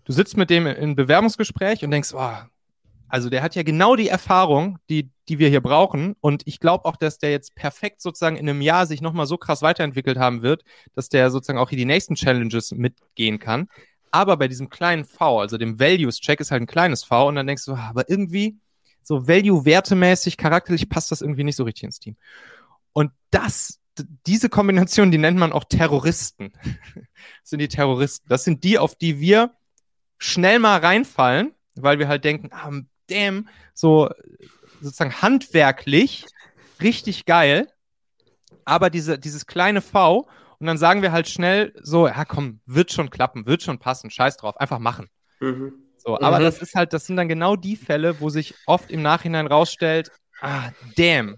du 0.05 0.13
sitzt 0.13 0.37
mit 0.37 0.51
dem 0.51 0.67
in 0.67 0.95
Bewerbungsgespräch 0.95 1.85
und 1.85 1.91
denkst, 1.91 2.13
oh, 2.15 2.35
also 3.13 3.29
der 3.29 3.43
hat 3.43 3.55
ja 3.55 3.63
genau 3.63 3.95
die 3.95 4.09
Erfahrung, 4.09 4.79
die, 4.89 5.11
die 5.29 5.39
wir 5.39 5.51
hier 5.51 5.61
brauchen. 5.61 6.17
Und 6.23 6.43
ich 6.47 6.61
glaube 6.61 6.87
auch, 6.87 6.97
dass 6.97 7.19
der 7.19 7.31
jetzt 7.31 7.55
perfekt 7.55 8.01
sozusagen 8.01 8.37
in 8.37 8.49
einem 8.49 8.63
Jahr 8.63 8.87
sich 8.87 9.03
nochmal 9.03 9.27
so 9.27 9.37
krass 9.37 9.61
weiterentwickelt 9.61 10.17
haben 10.17 10.41
wird, 10.41 10.65
dass 10.95 11.11
der 11.11 11.31
sozusagen 11.31 11.59
auch 11.59 11.69
hier 11.69 11.77
die 11.77 11.85
nächsten 11.85 12.15
Challenges 12.15 12.73
mitgehen 12.73 13.39
kann. 13.39 13.69
Aber 14.11 14.39
bei 14.39 14.49
diesem 14.49 14.71
kleinen 14.71 15.05
V, 15.05 15.41
also 15.41 15.59
dem 15.59 15.79
Values-Check, 15.79 16.41
ist 16.41 16.51
halt 16.51 16.63
ein 16.63 16.67
kleines 16.67 17.05
V 17.05 17.29
und 17.29 17.35
dann 17.35 17.47
denkst 17.47 17.67
du, 17.67 17.75
ah, 17.75 17.89
aber 17.91 18.09
irgendwie 18.09 18.57
so 19.03 19.29
Value-wertemäßig, 19.29 20.39
charakterlich 20.39 20.89
passt 20.89 21.11
das 21.11 21.21
irgendwie 21.21 21.45
nicht 21.45 21.57
so 21.57 21.65
richtig 21.65 21.85
ins 21.85 21.99
Team. 21.99 22.17
Und 22.95 23.11
das, 23.31 23.79
diese 24.27 24.49
Kombination, 24.49 25.11
die 25.11 25.19
nennt 25.19 25.39
man 25.39 25.53
auch 25.53 25.65
Terroristen. 25.65 26.53
das 26.95 27.51
sind 27.51 27.59
die 27.59 27.69
Terroristen. 27.69 28.27
Das 28.29 28.45
sind 28.45 28.65
die, 28.65 28.79
auf 28.79 28.95
die 28.95 29.21
wir 29.21 29.51
schnell 30.23 30.59
mal 30.59 30.79
reinfallen, 30.79 31.53
weil 31.75 31.99
wir 31.99 32.09
halt 32.09 32.25
denken, 32.25 32.51
ah, 32.53 32.71
damn, 33.09 33.49
so 33.75 34.09
sozusagen 34.81 35.21
handwerklich 35.21 36.27
richtig 36.81 37.27
geil, 37.27 37.69
aber 38.65 38.91
diese, 38.91 39.19
dieses 39.19 39.47
kleine 39.47 39.81
V 39.81 40.29
und 40.59 40.67
dann 40.67 40.79
sagen 40.79 41.03
wir 41.03 41.13
halt 41.13 41.29
schnell 41.29 41.73
so, 41.83 42.07
ja 42.07 42.25
komm, 42.25 42.61
wird 42.67 42.93
schon 42.93 43.11
klappen, 43.11 43.47
wird 43.47 43.63
schon 43.63 43.79
passen, 43.79 44.11
scheiß 44.11 44.37
drauf, 44.37 44.57
einfach 44.59 44.79
machen. 44.79 45.09
Mhm. 45.41 45.73
So, 45.97 46.21
aber 46.21 46.39
mhm. 46.39 46.45
das 46.45 46.63
ist 46.63 46.75
halt, 46.75 46.93
das 46.93 47.07
sind 47.07 47.17
dann 47.17 47.29
genau 47.29 47.57
die 47.57 47.77
Fälle, 47.77 48.21
wo 48.21 48.29
sich 48.29 48.55
oft 48.67 48.91
im 48.91 49.03
Nachhinein 49.03 49.47
rausstellt, 49.47 50.11
ah, 50.41 50.71
damn, 50.97 51.37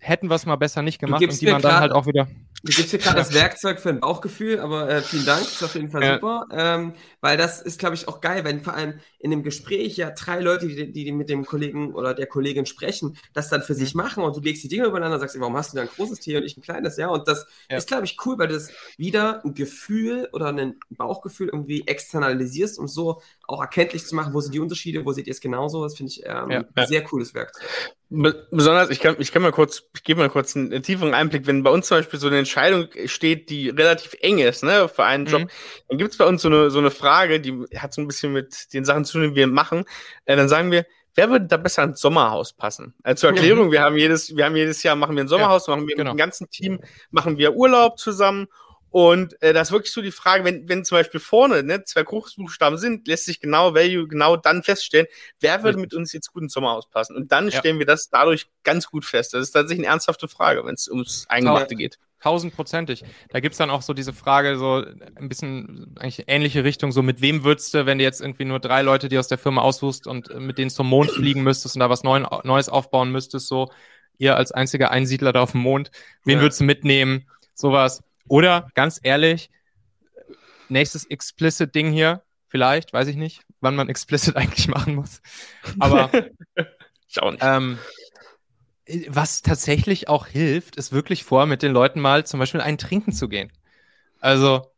hätten 0.00 0.28
wir 0.28 0.34
es 0.34 0.46
mal 0.46 0.56
besser 0.56 0.82
nicht 0.82 0.98
gemacht 0.98 1.22
und 1.22 1.40
die 1.40 1.46
man 1.46 1.62
dann 1.62 1.80
halt 1.80 1.92
auch 1.92 2.06
wieder. 2.06 2.26
Du 2.62 2.72
gibst 2.72 2.90
hier 2.90 2.98
gerade 2.98 3.16
das 3.16 3.32
Werkzeug 3.32 3.80
für 3.80 3.88
ein 3.88 4.00
Bauchgefühl, 4.00 4.60
aber 4.60 4.88
äh, 4.90 5.00
vielen 5.00 5.24
Dank, 5.24 5.42
ist 5.42 5.62
auf 5.62 5.74
jeden 5.74 5.90
Fall 5.90 6.02
ja. 6.02 6.14
super. 6.14 6.46
Ähm, 6.52 6.92
weil 7.22 7.38
das 7.38 7.62
ist, 7.62 7.78
glaube 7.78 7.94
ich, 7.94 8.06
auch 8.06 8.20
geil, 8.20 8.44
wenn 8.44 8.60
vor 8.60 8.74
allem 8.74 9.00
in 9.18 9.30
dem 9.30 9.42
Gespräch 9.42 9.96
ja 9.96 10.10
drei 10.10 10.40
Leute, 10.40 10.66
die, 10.66 10.92
die, 10.92 11.12
mit 11.12 11.30
dem 11.30 11.46
Kollegen 11.46 11.94
oder 11.94 12.12
der 12.12 12.26
Kollegin 12.26 12.66
sprechen, 12.66 13.16
das 13.32 13.48
dann 13.48 13.62
für 13.62 13.74
sich 13.74 13.94
mhm. 13.94 14.02
machen 14.02 14.24
und 14.24 14.36
du 14.36 14.40
legst 14.40 14.62
die 14.62 14.68
Dinge 14.68 14.84
übereinander 14.84 15.14
und 15.14 15.20
sagst, 15.20 15.40
warum 15.40 15.56
hast 15.56 15.72
du 15.72 15.76
da 15.76 15.82
ein 15.82 15.88
großes 15.88 16.20
Tier 16.20 16.38
und 16.38 16.44
ich 16.44 16.56
ein 16.58 16.62
kleines, 16.62 16.98
ja? 16.98 17.08
Und 17.08 17.28
das 17.28 17.46
ja. 17.70 17.78
ist, 17.78 17.88
glaube 17.88 18.04
ich, 18.04 18.18
cool, 18.26 18.38
weil 18.38 18.48
du 18.48 18.54
das 18.54 18.70
wieder 18.98 19.42
ein 19.42 19.54
Gefühl 19.54 20.28
oder 20.32 20.48
ein 20.48 20.78
Bauchgefühl 20.90 21.48
irgendwie 21.48 21.86
externalisierst, 21.86 22.78
um 22.78 22.88
so 22.88 23.22
auch 23.46 23.60
erkenntlich 23.62 24.04
zu 24.04 24.14
machen, 24.14 24.34
wo 24.34 24.40
sind 24.40 24.54
die 24.54 24.60
Unterschiede, 24.60 25.06
wo 25.06 25.12
seht 25.12 25.26
ihr 25.26 25.32
es 25.32 25.40
genauso. 25.40 25.82
Das 25.82 25.96
finde 25.96 26.12
ich 26.12 26.22
ähm, 26.26 26.50
ja. 26.50 26.64
ein 26.74 26.86
sehr 26.86 27.04
cooles 27.04 27.32
Werkzeug. 27.32 27.66
Besonders, 28.12 28.90
ich 28.90 28.98
kann, 28.98 29.14
ich 29.20 29.30
kann 29.30 29.40
mal 29.40 29.52
kurz, 29.52 29.84
ich 29.94 30.02
gebe 30.02 30.20
mal 30.20 30.28
kurz 30.28 30.56
einen, 30.56 30.82
tieferen 30.82 31.14
Einblick, 31.14 31.46
wenn 31.46 31.62
bei 31.62 31.70
uns 31.70 31.86
zum 31.86 31.98
Beispiel 31.98 32.18
so 32.18 32.26
eine 32.26 32.38
Entscheidung 32.38 32.88
steht, 33.06 33.50
die 33.50 33.68
relativ 33.68 34.16
eng 34.20 34.38
ist, 34.38 34.64
ne, 34.64 34.88
für 34.88 35.04
einen 35.04 35.26
Job, 35.26 35.42
mhm. 35.42 35.48
dann 35.88 35.98
gibt 35.98 36.10
es 36.10 36.18
bei 36.18 36.26
uns 36.26 36.42
so 36.42 36.48
eine, 36.48 36.70
so 36.70 36.80
eine 36.80 36.90
Frage, 36.90 37.40
die 37.40 37.52
hat 37.76 37.94
so 37.94 38.00
ein 38.00 38.08
bisschen 38.08 38.32
mit 38.32 38.74
den 38.74 38.84
Sachen 38.84 39.04
zu 39.04 39.12
tun, 39.12 39.30
die 39.30 39.36
wir 39.36 39.46
machen. 39.46 39.84
Äh, 40.24 40.34
dann 40.34 40.48
sagen 40.48 40.72
wir, 40.72 40.86
wer 41.14 41.30
würde 41.30 41.46
da 41.46 41.56
besser 41.56 41.84
ins 41.84 42.00
Sommerhaus 42.00 42.52
passen? 42.52 42.94
Also 43.04 43.20
zur 43.20 43.30
Erklärung, 43.30 43.68
mhm. 43.68 43.72
wir 43.72 43.82
haben 43.82 43.96
jedes, 43.96 44.34
wir 44.36 44.44
haben 44.44 44.56
jedes 44.56 44.82
Jahr 44.82 44.96
machen 44.96 45.14
wir 45.14 45.22
ein 45.22 45.28
Sommerhaus, 45.28 45.68
ja, 45.68 45.76
machen 45.76 45.86
wir 45.86 45.94
genau. 45.94 46.10
mit 46.10 46.18
dem 46.18 46.24
ganzen 46.24 46.50
Team, 46.50 46.80
machen 47.12 47.38
wir 47.38 47.54
Urlaub 47.54 47.96
zusammen 47.96 48.48
und 48.90 49.40
äh, 49.40 49.52
das 49.52 49.68
ist 49.68 49.72
wirklich 49.72 49.92
so 49.92 50.02
die 50.02 50.10
Frage, 50.10 50.44
wenn, 50.44 50.68
wenn 50.68 50.84
zum 50.84 50.98
Beispiel 50.98 51.20
vorne 51.20 51.62
ne, 51.62 51.84
zwei 51.84 52.02
Großbuchstaben 52.02 52.76
sind, 52.76 53.06
lässt 53.06 53.24
sich 53.24 53.40
genau 53.40 53.74
Value 53.74 54.08
genau 54.08 54.36
dann 54.36 54.62
feststellen, 54.62 55.06
wer 55.38 55.62
würde 55.62 55.78
mit 55.78 55.94
uns 55.94 56.12
jetzt 56.12 56.32
gut 56.32 56.42
ins 56.42 56.52
Sommer 56.52 56.72
auspassen. 56.72 57.14
Und 57.14 57.30
dann 57.30 57.48
ja. 57.48 57.58
stellen 57.58 57.78
wir 57.78 57.86
das 57.86 58.10
dadurch 58.10 58.48
ganz 58.64 58.86
gut 58.86 59.04
fest. 59.04 59.32
Das 59.32 59.42
ist 59.42 59.52
tatsächlich 59.52 59.86
eine 59.86 59.92
ernsthafte 59.92 60.26
Frage, 60.26 60.64
wenn 60.64 60.74
es 60.74 60.88
ums 60.88 61.26
Eingemachte 61.28 61.76
geht. 61.76 61.98
Tausendprozentig. 62.20 63.04
Da 63.30 63.40
gibt's 63.40 63.56
dann 63.56 63.70
auch 63.70 63.80
so 63.80 63.94
diese 63.94 64.12
Frage, 64.12 64.58
so 64.58 64.84
ein 65.14 65.28
bisschen 65.28 65.94
eigentlich 65.98 66.24
ähnliche 66.26 66.64
Richtung, 66.64 66.92
so 66.92 67.02
mit 67.02 67.22
wem 67.22 67.44
würdest 67.44 67.72
du, 67.72 67.86
wenn 67.86 67.96
du 67.96 68.04
jetzt 68.04 68.20
irgendwie 68.20 68.44
nur 68.44 68.60
drei 68.60 68.82
Leute, 68.82 69.08
die 69.08 69.18
aus 69.18 69.28
der 69.28 69.38
Firma 69.38 69.62
aussuchst 69.62 70.06
und 70.06 70.34
mit 70.38 70.58
denen 70.58 70.70
zum 70.70 70.86
Mond 70.88 71.10
fliegen 71.12 71.42
müsstest 71.42 71.76
und 71.76 71.80
da 71.80 71.88
was 71.88 72.02
Neu 72.02 72.20
Neues 72.44 72.68
aufbauen 72.68 73.10
müsstest, 73.10 73.48
so 73.48 73.70
ihr 74.18 74.36
als 74.36 74.52
einziger 74.52 74.90
Einsiedler 74.90 75.32
da 75.32 75.40
auf 75.40 75.52
dem 75.52 75.62
Mond, 75.62 75.92
wen 76.24 76.36
ja. 76.36 76.42
würdest 76.42 76.60
du 76.60 76.64
mitnehmen? 76.64 77.26
Sowas. 77.54 78.02
Oder 78.28 78.68
ganz 78.74 79.00
ehrlich, 79.02 79.50
nächstes 80.68 81.04
explicit 81.06 81.74
Ding 81.74 81.92
hier, 81.92 82.22
vielleicht, 82.48 82.92
weiß 82.92 83.08
ich 83.08 83.16
nicht, 83.16 83.42
wann 83.60 83.76
man 83.76 83.88
explicit 83.88 84.36
eigentlich 84.36 84.68
machen 84.68 84.94
muss. 84.94 85.20
Aber. 85.78 86.10
Ähm, 87.40 87.76
was 89.08 89.42
tatsächlich 89.42 90.08
auch 90.08 90.28
hilft, 90.28 90.76
ist 90.76 90.92
wirklich 90.92 91.24
vor, 91.24 91.46
mit 91.46 91.60
den 91.62 91.72
Leuten 91.72 91.98
mal 91.98 92.24
zum 92.24 92.38
Beispiel 92.38 92.60
einen 92.60 92.78
trinken 92.78 93.10
zu 93.12 93.28
gehen. 93.28 93.50
Also 94.20 94.70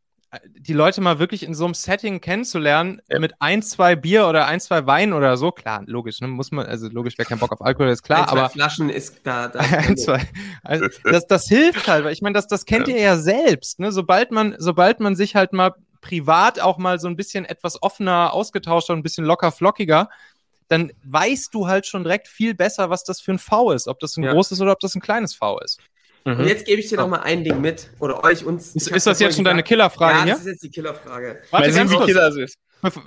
die 0.58 0.72
Leute 0.72 1.00
mal 1.02 1.18
wirklich 1.18 1.42
in 1.42 1.54
so 1.54 1.66
einem 1.66 1.74
Setting 1.74 2.20
kennenzulernen, 2.20 3.02
ja. 3.08 3.18
mit 3.18 3.34
ein, 3.40 3.62
zwei 3.62 3.96
Bier 3.96 4.26
oder 4.26 4.46
ein, 4.46 4.60
zwei 4.60 4.86
Wein 4.86 5.12
oder 5.12 5.36
so, 5.36 5.52
klar, 5.52 5.82
logisch, 5.86 6.20
ne, 6.20 6.28
muss 6.28 6.50
man, 6.52 6.66
also 6.66 6.88
logisch, 6.88 7.14
wer 7.18 7.26
keinen 7.26 7.38
Bock 7.38 7.52
auf 7.52 7.60
Alkohol 7.60 7.90
ist 7.90 8.02
klar, 8.02 8.22
ein, 8.22 8.38
aber. 8.38 8.48
Flaschen 8.48 8.88
ist 8.88 9.20
da, 9.24 9.48
da 9.48 9.58
ein, 9.58 9.96
zwei, 9.98 10.22
also, 10.62 10.86
das, 11.04 11.26
das 11.26 11.46
hilft 11.48 11.86
halt, 11.86 12.04
weil 12.04 12.12
ich 12.12 12.22
meine, 12.22 12.34
das, 12.34 12.46
das 12.46 12.64
kennt 12.64 12.88
ja. 12.88 12.94
ihr 12.94 13.02
ja 13.02 13.16
selbst, 13.18 13.78
ne, 13.78 13.92
sobald 13.92 14.30
man, 14.30 14.54
sobald 14.58 15.00
man 15.00 15.16
sich 15.16 15.36
halt 15.36 15.52
mal 15.52 15.74
privat 16.00 16.60
auch 16.60 16.78
mal 16.78 16.98
so 16.98 17.08
ein 17.08 17.16
bisschen 17.16 17.44
etwas 17.44 17.82
offener 17.82 18.32
ausgetauscht 18.32 18.88
hat, 18.88 18.96
ein 18.96 19.02
bisschen 19.02 19.26
locker 19.26 19.52
flockiger, 19.52 20.08
dann 20.68 20.92
weißt 21.04 21.52
du 21.52 21.68
halt 21.68 21.86
schon 21.86 22.04
direkt 22.04 22.26
viel 22.26 22.54
besser, 22.54 22.88
was 22.88 23.04
das 23.04 23.20
für 23.20 23.32
ein 23.32 23.38
V 23.38 23.72
ist, 23.72 23.86
ob 23.86 24.00
das 24.00 24.16
ein 24.16 24.24
ja. 24.24 24.32
großes 24.32 24.60
oder 24.62 24.72
ob 24.72 24.80
das 24.80 24.94
ein 24.94 25.02
kleines 25.02 25.34
V 25.34 25.58
ist. 25.60 25.78
Mhm. 26.24 26.40
Und 26.40 26.46
jetzt 26.46 26.66
gebe 26.66 26.80
ich 26.80 26.88
dir 26.88 26.98
noch 26.98 27.08
mal 27.08 27.20
ein 27.20 27.44
Ding 27.44 27.60
mit. 27.60 27.90
Oder 27.98 28.22
euch, 28.24 28.44
uns. 28.44 28.74
Ist, 28.74 28.88
ist 28.88 29.06
das 29.06 29.20
jetzt 29.20 29.36
schon 29.36 29.44
deine 29.44 29.62
Killerfrage 29.62 30.18
ja, 30.18 30.24
hier? 30.24 30.32
das 30.34 30.42
ist 30.42 30.46
jetzt 30.46 30.62
die 30.62 30.70
Killerfrage. 30.70 31.42
Warte, 31.50 31.72
ganz 31.72 31.92
kurz. 31.92 32.06
Killer 32.06 32.36
ist. 32.36 32.56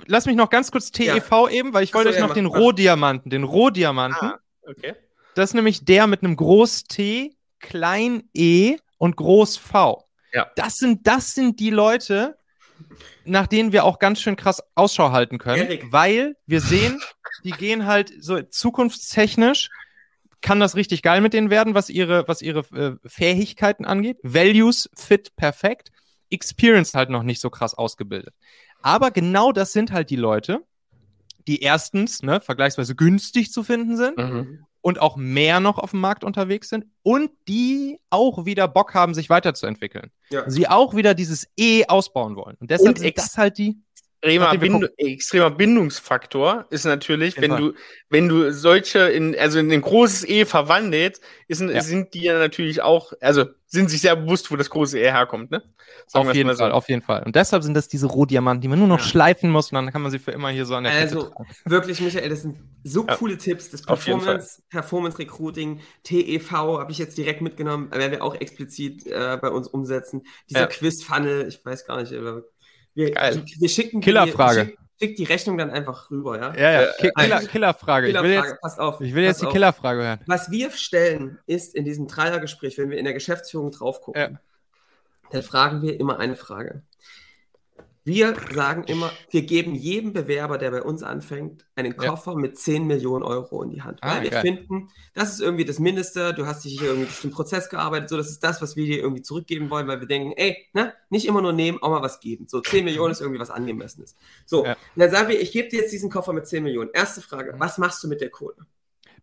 Lass 0.06 0.26
mich 0.26 0.36
noch 0.36 0.48
ganz 0.48 0.70
kurz 0.70 0.90
TEV 0.90 1.30
ja. 1.30 1.48
eben, 1.48 1.74
weil 1.74 1.84
ich 1.84 1.92
wollte 1.92 2.10
euch 2.10 2.18
noch 2.18 2.32
den 2.32 2.46
Rohdiamanten, 2.46 3.30
den 3.30 3.44
Rohdiamanten. 3.44 4.28
Ah, 4.28 4.40
okay. 4.66 4.94
Das 5.34 5.50
ist 5.50 5.54
nämlich 5.54 5.84
der 5.84 6.06
mit 6.06 6.22
einem 6.22 6.36
Groß 6.36 6.84
T, 6.84 7.36
Klein 7.60 8.22
E 8.32 8.76
und 8.96 9.16
Groß 9.16 9.58
V. 9.58 10.08
Ja. 10.32 10.50
Das 10.56 10.76
sind, 10.76 11.06
das 11.06 11.34
sind 11.34 11.60
die 11.60 11.70
Leute, 11.70 12.38
nach 13.24 13.46
denen 13.46 13.72
wir 13.72 13.84
auch 13.84 13.98
ganz 13.98 14.20
schön 14.20 14.36
krass 14.36 14.62
Ausschau 14.74 15.12
halten 15.12 15.38
können, 15.38 15.64
Erik. 15.64 15.92
weil 15.92 16.36
wir 16.46 16.60
sehen, 16.60 17.00
die 17.44 17.50
gehen 17.50 17.86
halt 17.86 18.12
so 18.18 18.40
zukunftstechnisch 18.40 19.68
kann 20.46 20.60
das 20.60 20.76
richtig 20.76 21.02
geil 21.02 21.22
mit 21.22 21.32
denen 21.32 21.50
werden, 21.50 21.74
was 21.74 21.90
ihre, 21.90 22.28
was 22.28 22.40
ihre 22.40 22.60
äh, 22.72 22.96
Fähigkeiten 23.04 23.84
angeht. 23.84 24.18
Values 24.22 24.88
fit 24.94 25.34
perfekt. 25.34 25.90
Experience 26.30 26.94
halt 26.94 27.10
noch 27.10 27.24
nicht 27.24 27.40
so 27.40 27.50
krass 27.50 27.74
ausgebildet. 27.74 28.32
Aber 28.80 29.10
genau 29.10 29.50
das 29.50 29.72
sind 29.72 29.90
halt 29.90 30.08
die 30.08 30.14
Leute, 30.14 30.60
die 31.48 31.62
erstens 31.62 32.22
ne, 32.22 32.40
vergleichsweise 32.40 32.94
günstig 32.94 33.50
zu 33.50 33.64
finden 33.64 33.96
sind 33.96 34.18
mhm. 34.18 34.64
und 34.82 35.00
auch 35.00 35.16
mehr 35.16 35.58
noch 35.58 35.78
auf 35.78 35.90
dem 35.90 36.00
Markt 36.00 36.22
unterwegs 36.22 36.68
sind 36.68 36.86
und 37.02 37.32
die 37.48 37.98
auch 38.10 38.44
wieder 38.44 38.68
Bock 38.68 38.94
haben, 38.94 39.14
sich 39.14 39.28
weiterzuentwickeln. 39.28 40.12
Ja. 40.30 40.48
Sie 40.48 40.68
auch 40.68 40.94
wieder 40.94 41.14
dieses 41.14 41.48
E 41.56 41.86
ausbauen 41.86 42.36
wollen. 42.36 42.56
Und 42.60 42.70
deshalb 42.70 42.98
und 42.98 42.98
sind 43.00 43.18
das 43.18 43.36
halt 43.36 43.58
die 43.58 43.80
extremer, 44.20 44.58
Bind 44.58 44.90
extremer 44.98 45.50
Bindungsfaktor 45.50 46.66
ist 46.70 46.84
natürlich, 46.84 47.40
wenn 47.40 47.56
du, 47.56 47.72
wenn 48.08 48.28
du 48.28 48.52
solche 48.52 49.00
in, 49.08 49.36
also 49.38 49.58
in 49.58 49.70
ein 49.70 49.80
großes 49.80 50.28
E 50.28 50.44
verwandelt, 50.44 51.20
ist, 51.48 51.60
ja. 51.60 51.80
sind 51.82 52.14
die 52.14 52.22
ja 52.22 52.38
natürlich 52.38 52.82
auch, 52.82 53.12
also 53.20 53.46
sind 53.68 53.90
sich 53.90 54.00
sehr 54.00 54.16
bewusst, 54.16 54.50
wo 54.50 54.56
das 54.56 54.70
große 54.70 54.98
E 54.98 55.10
herkommt, 55.10 55.50
ne? 55.50 55.62
Sagen 56.06 56.28
auf 56.28 56.34
jeden 56.34 56.48
Fall, 56.48 56.56
so. 56.56 56.74
auf 56.74 56.88
jeden 56.88 57.02
Fall. 57.02 57.22
Und 57.24 57.34
deshalb 57.34 57.62
sind 57.62 57.74
das 57.74 57.88
diese 57.88 58.06
Rohdiamanten, 58.06 58.60
die 58.60 58.68
man 58.68 58.78
nur 58.78 58.88
noch 58.88 59.00
ja. 59.00 59.04
schleifen 59.04 59.50
muss 59.50 59.72
und 59.72 59.74
dann 59.74 59.90
kann 59.92 60.02
man 60.02 60.10
sie 60.10 60.18
für 60.18 60.30
immer 60.30 60.50
hier 60.50 60.64
so 60.66 60.74
an 60.74 60.84
der 60.84 60.92
Also 60.92 61.30
Kette 61.30 61.46
wirklich, 61.64 62.00
Michael, 62.00 62.28
das 62.28 62.42
sind 62.42 62.58
so 62.84 63.06
ja. 63.06 63.16
coole 63.16 63.36
Tipps. 63.36 63.70
Das 63.70 63.82
Performance, 63.82 64.62
Performance 64.70 65.18
Recruiting, 65.18 65.80
TEV 66.04 66.50
habe 66.52 66.92
ich 66.92 66.98
jetzt 66.98 67.18
direkt 67.18 67.40
mitgenommen, 67.40 67.90
werden 67.90 68.12
wir 68.12 68.22
auch 68.22 68.34
explizit 68.34 69.06
äh, 69.06 69.36
bei 69.40 69.48
uns 69.48 69.66
umsetzen. 69.68 70.22
Dieser 70.48 70.68
Quiz-Funnel, 70.68 71.48
ich 71.48 71.64
weiß 71.64 71.86
gar 71.86 72.00
nicht, 72.00 72.12
wir, 72.96 73.10
Geil. 73.10 73.44
wir 73.58 73.68
schicken 73.68 74.00
Killerfrage. 74.00 74.68
Wir, 74.68 74.76
schick 74.98 75.16
die 75.16 75.24
Rechnung 75.24 75.58
dann 75.58 75.70
einfach 75.70 76.10
rüber, 76.10 76.40
ja? 76.40 76.54
Ja, 76.54 76.82
ja. 76.82 76.92
Ki 76.98 77.10
Killer, 77.14 77.40
Killerfrage. 77.40 78.08
Ich 78.08 78.14
will 78.14 78.30
jetzt, 78.30 78.60
passt 78.62 78.80
auf. 78.80 79.00
Ich 79.02 79.14
will 79.14 79.22
jetzt 79.22 79.42
die 79.42 79.46
Killerfrage 79.46 80.02
hören. 80.02 80.20
Was 80.26 80.50
wir 80.50 80.70
stellen, 80.70 81.38
ist 81.46 81.74
in 81.74 81.84
diesem 81.84 82.08
Dreiergespräch, 82.08 82.78
wenn 82.78 82.88
wir 82.88 82.96
in 82.96 83.04
der 83.04 83.12
Geschäftsführung 83.12 83.70
drauf 83.70 84.00
gucken, 84.00 84.20
ja. 84.20 84.40
dann 85.30 85.42
fragen 85.42 85.82
wir 85.82 86.00
immer 86.00 86.18
eine 86.18 86.36
Frage. 86.36 86.82
Wir 88.06 88.36
sagen 88.54 88.84
immer, 88.84 89.10
wir 89.30 89.42
geben 89.42 89.74
jedem 89.74 90.12
Bewerber, 90.12 90.58
der 90.58 90.70
bei 90.70 90.80
uns 90.80 91.02
anfängt, 91.02 91.66
einen 91.74 91.96
Koffer 91.96 92.34
ja. 92.34 92.38
mit 92.38 92.56
10 92.56 92.86
Millionen 92.86 93.24
Euro 93.24 93.64
in 93.64 93.70
die 93.70 93.82
Hand. 93.82 93.98
Weil 94.00 94.18
ah, 94.18 94.22
wir 94.22 94.30
geil. 94.30 94.42
finden, 94.42 94.88
das 95.12 95.32
ist 95.32 95.40
irgendwie 95.40 95.64
das 95.64 95.80
Mindeste. 95.80 96.32
Du 96.32 96.46
hast 96.46 96.64
dich 96.64 96.78
hier 96.78 96.90
irgendwie 96.90 97.06
durch 97.06 97.22
den 97.22 97.32
Prozess 97.32 97.68
gearbeitet. 97.68 98.08
So, 98.08 98.16
das 98.16 98.30
ist 98.30 98.44
das, 98.44 98.62
was 98.62 98.76
wir 98.76 98.86
dir 98.86 98.98
irgendwie 98.98 99.22
zurückgeben 99.22 99.70
wollen, 99.70 99.88
weil 99.88 99.98
wir 99.98 100.06
denken, 100.06 100.34
ey, 100.36 100.56
ne, 100.72 100.94
nicht 101.10 101.26
immer 101.26 101.42
nur 101.42 101.52
nehmen, 101.52 101.82
auch 101.82 101.90
mal 101.90 102.00
was 102.00 102.20
geben. 102.20 102.46
So, 102.46 102.60
10 102.60 102.84
Millionen 102.84 103.10
ist 103.10 103.20
irgendwie 103.20 103.40
was 103.40 103.50
Angemessenes. 103.50 104.14
So, 104.44 104.64
ja. 104.64 104.76
dann 104.94 105.10
sagen 105.10 105.28
wir, 105.28 105.40
ich 105.40 105.50
gebe 105.50 105.68
dir 105.68 105.80
jetzt 105.80 105.92
diesen 105.92 106.08
Koffer 106.08 106.32
mit 106.32 106.46
10 106.46 106.62
Millionen. 106.62 106.90
Erste 106.92 107.20
Frage, 107.22 107.54
mhm. 107.54 107.58
was 107.58 107.76
machst 107.76 108.04
du 108.04 108.08
mit 108.08 108.20
der 108.20 108.30
Kohle? 108.30 108.54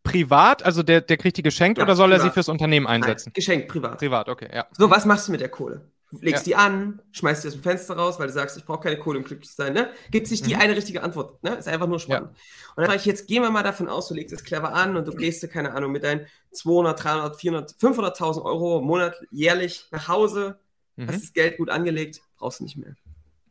Privat, 0.04 0.62
also 0.62 0.84
der, 0.84 1.00
der 1.00 1.16
kriegt 1.16 1.38
die 1.38 1.42
geschenkt 1.42 1.78
ja, 1.78 1.86
oder 1.86 1.96
soll 1.96 2.10
privat. 2.10 2.26
er 2.26 2.30
sie 2.30 2.34
fürs 2.34 2.50
Unternehmen 2.50 2.86
einsetzen? 2.86 3.30
Nein, 3.30 3.34
geschenkt, 3.34 3.70
privat. 3.70 3.98
Privat, 3.98 4.28
okay, 4.28 4.50
ja. 4.54 4.68
So, 4.74 4.90
was 4.90 5.06
machst 5.06 5.30
du 5.30 5.32
mit 5.32 5.40
der 5.40 5.48
Kohle? 5.48 5.90
Legst 6.22 6.48
ja. 6.48 6.52
die 6.52 6.56
an, 6.56 7.02
schmeißt 7.12 7.44
die 7.44 7.48
aus 7.48 7.54
dem 7.54 7.64
Fenster 7.64 7.96
raus, 7.96 8.20
weil 8.20 8.28
du 8.28 8.34
sagst, 8.34 8.58
ich 8.58 8.66
brauche 8.66 8.82
keine 8.82 9.00
Kohle, 9.00 9.20
um 9.20 9.26
glücklich 9.26 9.50
zu 9.50 9.56
sein. 9.56 9.74
Ne? 9.74 9.90
Gibt 10.12 10.28
sich 10.28 10.42
die 10.42 10.56
mhm. 10.56 10.62
eine 10.62 10.76
richtige 10.76 11.04
Antwort. 11.04 11.44
Ne? 11.44 11.56
Ist 11.56 11.68
einfach 11.68 11.88
nur 11.88 12.00
spannend. 12.00 12.32
Ja. 12.32 12.74
Und 12.76 12.82
dann 12.82 12.86
sage 12.88 13.00
ich, 13.00 13.06
jetzt 13.06 13.28
gehen 13.28 13.44
wir 13.44 13.50
mal 13.50 13.64
davon 13.64 13.88
aus, 13.88 14.08
du 14.08 14.14
legst 14.14 14.34
es 14.34 14.44
clever 14.44 14.74
an 14.74 14.96
und 14.96 15.08
du 15.08 15.14
gehst, 15.14 15.50
keine 15.52 15.74
Ahnung, 15.74 15.92
mit 15.92 16.04
deinen 16.04 16.28
200, 16.52 17.04
300, 17.04 17.36
400, 17.40 17.72
500.000 17.72 18.44
Euro 18.44 18.80
im 18.80 18.86
Monat 18.86 19.16
jährlich 19.32 19.88
nach 19.92 20.08
Hause, 20.08 20.60
mhm. 20.96 21.08
hast 21.08 21.24
das 21.24 21.34
Geld 21.34 21.58
gut 21.58 21.70
angelegt, 21.70 22.22
brauchst 22.38 22.60
du 22.60 22.64
nicht 22.64 22.78
mehr. 22.78 22.96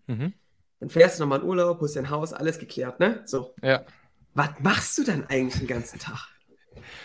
Mhm. 0.07 0.33
Dann 0.81 0.89
fährst 0.89 1.19
du 1.19 1.23
nochmal 1.23 1.41
in 1.41 1.47
Urlaub, 1.47 1.81
holst 1.81 1.97
dein 1.97 2.11
Haus, 2.11 2.33
alles 2.33 2.59
geklärt, 2.59 2.99
ne? 2.99 3.23
So. 3.25 3.55
Ja. 3.63 3.85
Was 4.35 4.51
machst 4.61 4.99
du 4.99 5.05
dann 5.05 5.27
eigentlich 5.29 5.59
den 5.59 5.69
ganzen 5.69 5.99
Tag? 5.99 6.32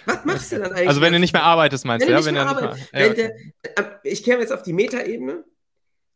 Was 0.06 0.26
machst 0.26 0.52
du 0.52 0.60
dann 0.60 0.72
eigentlich? 0.72 0.88
Also 0.88 1.02
wenn 1.02 1.14
du 1.14 1.20
nicht 1.20 1.34
mehr 1.34 1.44
arbeitest, 1.44 1.86
meinst 1.86 2.08
du, 2.08 2.12
ja? 2.12 2.24
Wenn 2.24 2.34
mehr 2.34 2.46
nicht 2.46 2.62
mehr, 2.62 2.76
wenn 2.92 3.16
der, 3.16 3.36
äh, 3.36 3.84
ich 4.04 4.24
käme 4.24 4.42
jetzt 4.42 4.54
auf 4.54 4.64
die 4.64 4.74
Metaebene. 4.74 5.44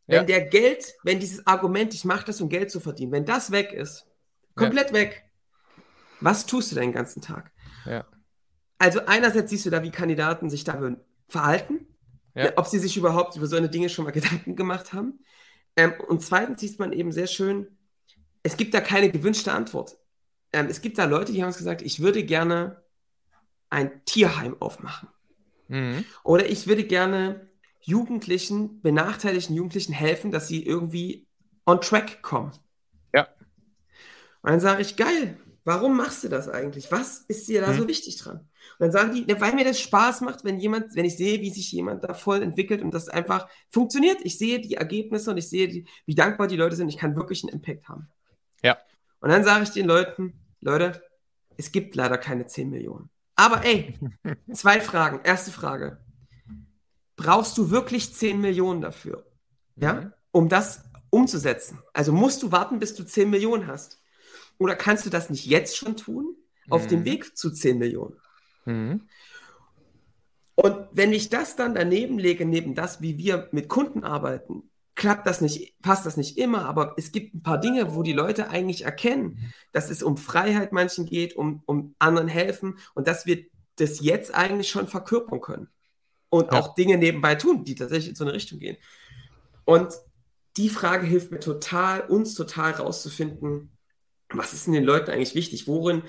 Wenn 0.06 0.16
ja. 0.16 0.22
der 0.24 0.40
Geld, 0.42 0.94
wenn 1.04 1.20
dieses 1.20 1.46
Argument, 1.46 1.94
ich 1.94 2.04
mache 2.04 2.26
das, 2.26 2.40
um 2.40 2.48
Geld 2.48 2.70
zu 2.70 2.80
verdienen, 2.80 3.12
wenn 3.12 3.24
das 3.24 3.52
weg 3.52 3.72
ist, 3.72 4.06
komplett 4.54 4.88
ja. 4.88 4.94
weg, 4.94 5.24
was 6.20 6.46
tust 6.46 6.72
du 6.72 6.76
den 6.76 6.92
ganzen 6.92 7.22
Tag? 7.22 7.52
Ja. 7.86 8.04
Also 8.78 9.06
einerseits 9.06 9.50
siehst 9.50 9.64
du 9.64 9.70
da, 9.70 9.82
wie 9.82 9.90
Kandidaten 9.90 10.50
sich 10.50 10.64
da 10.64 10.96
verhalten, 11.28 11.86
ja. 12.34 12.52
ob 12.56 12.66
sie 12.66 12.78
sich 12.78 12.96
überhaupt 12.96 13.36
über 13.36 13.46
so 13.46 13.56
eine 13.56 13.68
Dinge 13.68 13.88
schon 13.88 14.04
mal 14.04 14.10
Gedanken 14.10 14.56
gemacht 14.56 14.92
haben. 14.92 15.20
Ähm, 15.76 15.94
und 16.08 16.22
zweitens 16.22 16.60
sieht 16.60 16.78
man 16.78 16.92
eben 16.92 17.12
sehr 17.12 17.28
schön, 17.28 17.78
es 18.42 18.56
gibt 18.56 18.74
da 18.74 18.80
keine 18.80 19.10
gewünschte 19.10 19.52
Antwort. 19.52 19.96
Ähm, 20.52 20.66
es 20.68 20.80
gibt 20.82 20.98
da 20.98 21.04
Leute, 21.04 21.32
die 21.32 21.40
haben 21.42 21.48
uns 21.48 21.58
gesagt, 21.58 21.80
ich 21.82 22.00
würde 22.00 22.24
gerne 22.24 22.81
ein 23.72 24.04
Tierheim 24.04 24.56
aufmachen. 24.60 25.08
Mhm. 25.68 26.04
Oder 26.22 26.48
ich 26.48 26.66
würde 26.66 26.84
gerne 26.84 27.48
Jugendlichen, 27.80 28.82
benachteiligten 28.82 29.56
Jugendlichen 29.56 29.92
helfen, 29.92 30.30
dass 30.30 30.46
sie 30.46 30.64
irgendwie 30.64 31.26
on 31.66 31.80
track 31.80 32.22
kommen. 32.22 32.52
Ja. 33.14 33.28
Und 34.42 34.50
dann 34.50 34.60
sage 34.60 34.82
ich, 34.82 34.96
geil, 34.96 35.38
warum 35.64 35.96
machst 35.96 36.22
du 36.22 36.28
das 36.28 36.48
eigentlich? 36.48 36.92
Was 36.92 37.24
ist 37.28 37.48
dir 37.48 37.62
da 37.62 37.72
mhm. 37.72 37.78
so 37.78 37.88
wichtig 37.88 38.18
dran? 38.18 38.40
Und 38.78 38.80
dann 38.80 38.92
sagen 38.92 39.14
die, 39.14 39.40
weil 39.40 39.54
mir 39.54 39.64
das 39.64 39.80
Spaß 39.80 40.20
macht, 40.20 40.44
wenn 40.44 40.60
jemand, 40.60 40.94
wenn 40.94 41.06
ich 41.06 41.16
sehe, 41.16 41.40
wie 41.40 41.50
sich 41.50 41.72
jemand 41.72 42.04
da 42.04 42.12
voll 42.14 42.42
entwickelt 42.42 42.82
und 42.82 42.92
das 42.92 43.08
einfach 43.08 43.48
funktioniert. 43.70 44.18
Ich 44.22 44.38
sehe 44.38 44.60
die 44.60 44.74
Ergebnisse 44.74 45.30
und 45.30 45.38
ich 45.38 45.48
sehe, 45.48 45.66
die, 45.68 45.86
wie 46.04 46.14
dankbar 46.14 46.46
die 46.46 46.56
Leute 46.56 46.76
sind. 46.76 46.88
Ich 46.88 46.98
kann 46.98 47.16
wirklich 47.16 47.42
einen 47.42 47.54
Impact 47.54 47.88
haben. 47.88 48.08
Ja. 48.62 48.78
Und 49.20 49.30
dann 49.30 49.44
sage 49.44 49.64
ich 49.64 49.70
den 49.70 49.86
Leuten, 49.86 50.34
Leute, 50.60 51.02
es 51.56 51.72
gibt 51.72 51.96
leider 51.96 52.18
keine 52.18 52.46
10 52.46 52.70
Millionen. 52.70 53.11
Aber 53.36 53.64
ey, 53.64 53.98
zwei 54.52 54.80
Fragen. 54.80 55.20
Erste 55.24 55.50
Frage. 55.50 55.98
Brauchst 57.16 57.56
du 57.58 57.70
wirklich 57.70 58.14
10 58.14 58.40
Millionen 58.40 58.80
dafür? 58.80 59.26
Ja? 59.76 59.94
Mhm. 59.94 60.12
Um 60.32 60.48
das 60.48 60.84
umzusetzen? 61.10 61.80
Also 61.92 62.12
musst 62.12 62.42
du 62.42 62.52
warten, 62.52 62.78
bis 62.78 62.94
du 62.94 63.04
10 63.04 63.30
Millionen 63.30 63.66
hast? 63.66 64.02
Oder 64.58 64.76
kannst 64.76 65.06
du 65.06 65.10
das 65.10 65.30
nicht 65.30 65.46
jetzt 65.46 65.76
schon 65.76 65.96
tun? 65.96 66.36
Auf 66.70 66.84
mhm. 66.84 66.88
dem 66.88 67.04
Weg 67.04 67.36
zu 67.36 67.50
10 67.50 67.78
Millionen? 67.78 68.16
Mhm. 68.64 69.08
Und 70.54 70.88
wenn 70.92 71.12
ich 71.12 71.28
das 71.28 71.56
dann 71.56 71.74
daneben 71.74 72.18
lege, 72.18 72.44
neben 72.44 72.74
das, 72.74 73.00
wie 73.00 73.18
wir 73.18 73.48
mit 73.52 73.68
Kunden 73.68 74.04
arbeiten, 74.04 74.70
klappt 74.94 75.26
das 75.26 75.40
nicht, 75.40 75.80
passt 75.80 76.04
das 76.06 76.16
nicht 76.16 76.36
immer, 76.36 76.66
aber 76.66 76.94
es 76.96 77.12
gibt 77.12 77.34
ein 77.34 77.42
paar 77.42 77.58
Dinge, 77.58 77.94
wo 77.94 78.02
die 78.02 78.12
Leute 78.12 78.50
eigentlich 78.50 78.84
erkennen, 78.84 79.52
dass 79.72 79.90
es 79.90 80.02
um 80.02 80.16
Freiheit 80.16 80.72
manchen 80.72 81.06
geht, 81.06 81.34
um, 81.34 81.62
um 81.66 81.94
anderen 81.98 82.28
helfen 82.28 82.78
und 82.94 83.06
dass 83.06 83.26
wir 83.26 83.44
das 83.76 84.00
jetzt 84.00 84.34
eigentlich 84.34 84.68
schon 84.68 84.88
verkörpern 84.88 85.40
können. 85.40 85.68
Und 86.28 86.52
ja. 86.52 86.58
auch 86.58 86.74
Dinge 86.74 86.98
nebenbei 86.98 87.34
tun, 87.34 87.64
die 87.64 87.74
tatsächlich 87.74 88.10
in 88.10 88.14
so 88.14 88.24
eine 88.24 88.32
Richtung 88.32 88.58
gehen. 88.58 88.76
Und 89.64 89.92
die 90.56 90.68
Frage 90.68 91.06
hilft 91.06 91.30
mir 91.30 91.40
total, 91.40 92.02
uns 92.02 92.34
total 92.34 92.72
rauszufinden, 92.72 93.76
was 94.30 94.52
ist 94.52 94.66
denn 94.66 94.74
den 94.74 94.84
Leuten 94.84 95.10
eigentlich 95.10 95.34
wichtig? 95.34 95.66
Worin, 95.66 96.02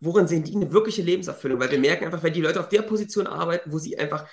worin 0.00 0.28
sehen 0.28 0.44
die 0.44 0.54
eine 0.54 0.72
wirkliche 0.72 1.02
Lebenserfüllung? 1.02 1.60
Weil 1.60 1.70
wir 1.70 1.78
merken 1.78 2.04
einfach, 2.04 2.22
wenn 2.22 2.32
die 2.32 2.40
Leute 2.40 2.60
auf 2.60 2.68
der 2.68 2.82
Position 2.82 3.26
arbeiten, 3.26 3.72
wo 3.72 3.78
sie 3.78 3.98
einfach 3.98 4.28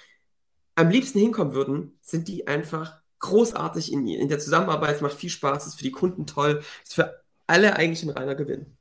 am 0.75 0.89
liebsten 0.89 1.19
hinkommen 1.19 1.53
würden, 1.53 1.97
sind 2.01 2.27
die 2.27 2.47
einfach 2.47 3.00
großartig 3.21 3.91
in, 3.91 4.07
in 4.07 4.27
der 4.27 4.39
Zusammenarbeit, 4.39 4.95
es 4.95 5.01
macht 5.01 5.13
viel 5.13 5.29
Spaß, 5.29 5.67
ist 5.67 5.75
für 5.75 5.83
die 5.83 5.91
Kunden 5.91 6.25
toll, 6.25 6.61
ist 6.83 6.95
für 6.95 7.21
alle 7.47 7.75
eigentlich 7.75 8.03
ein 8.03 8.09
reiner 8.09 8.35
Gewinn. 8.35 8.77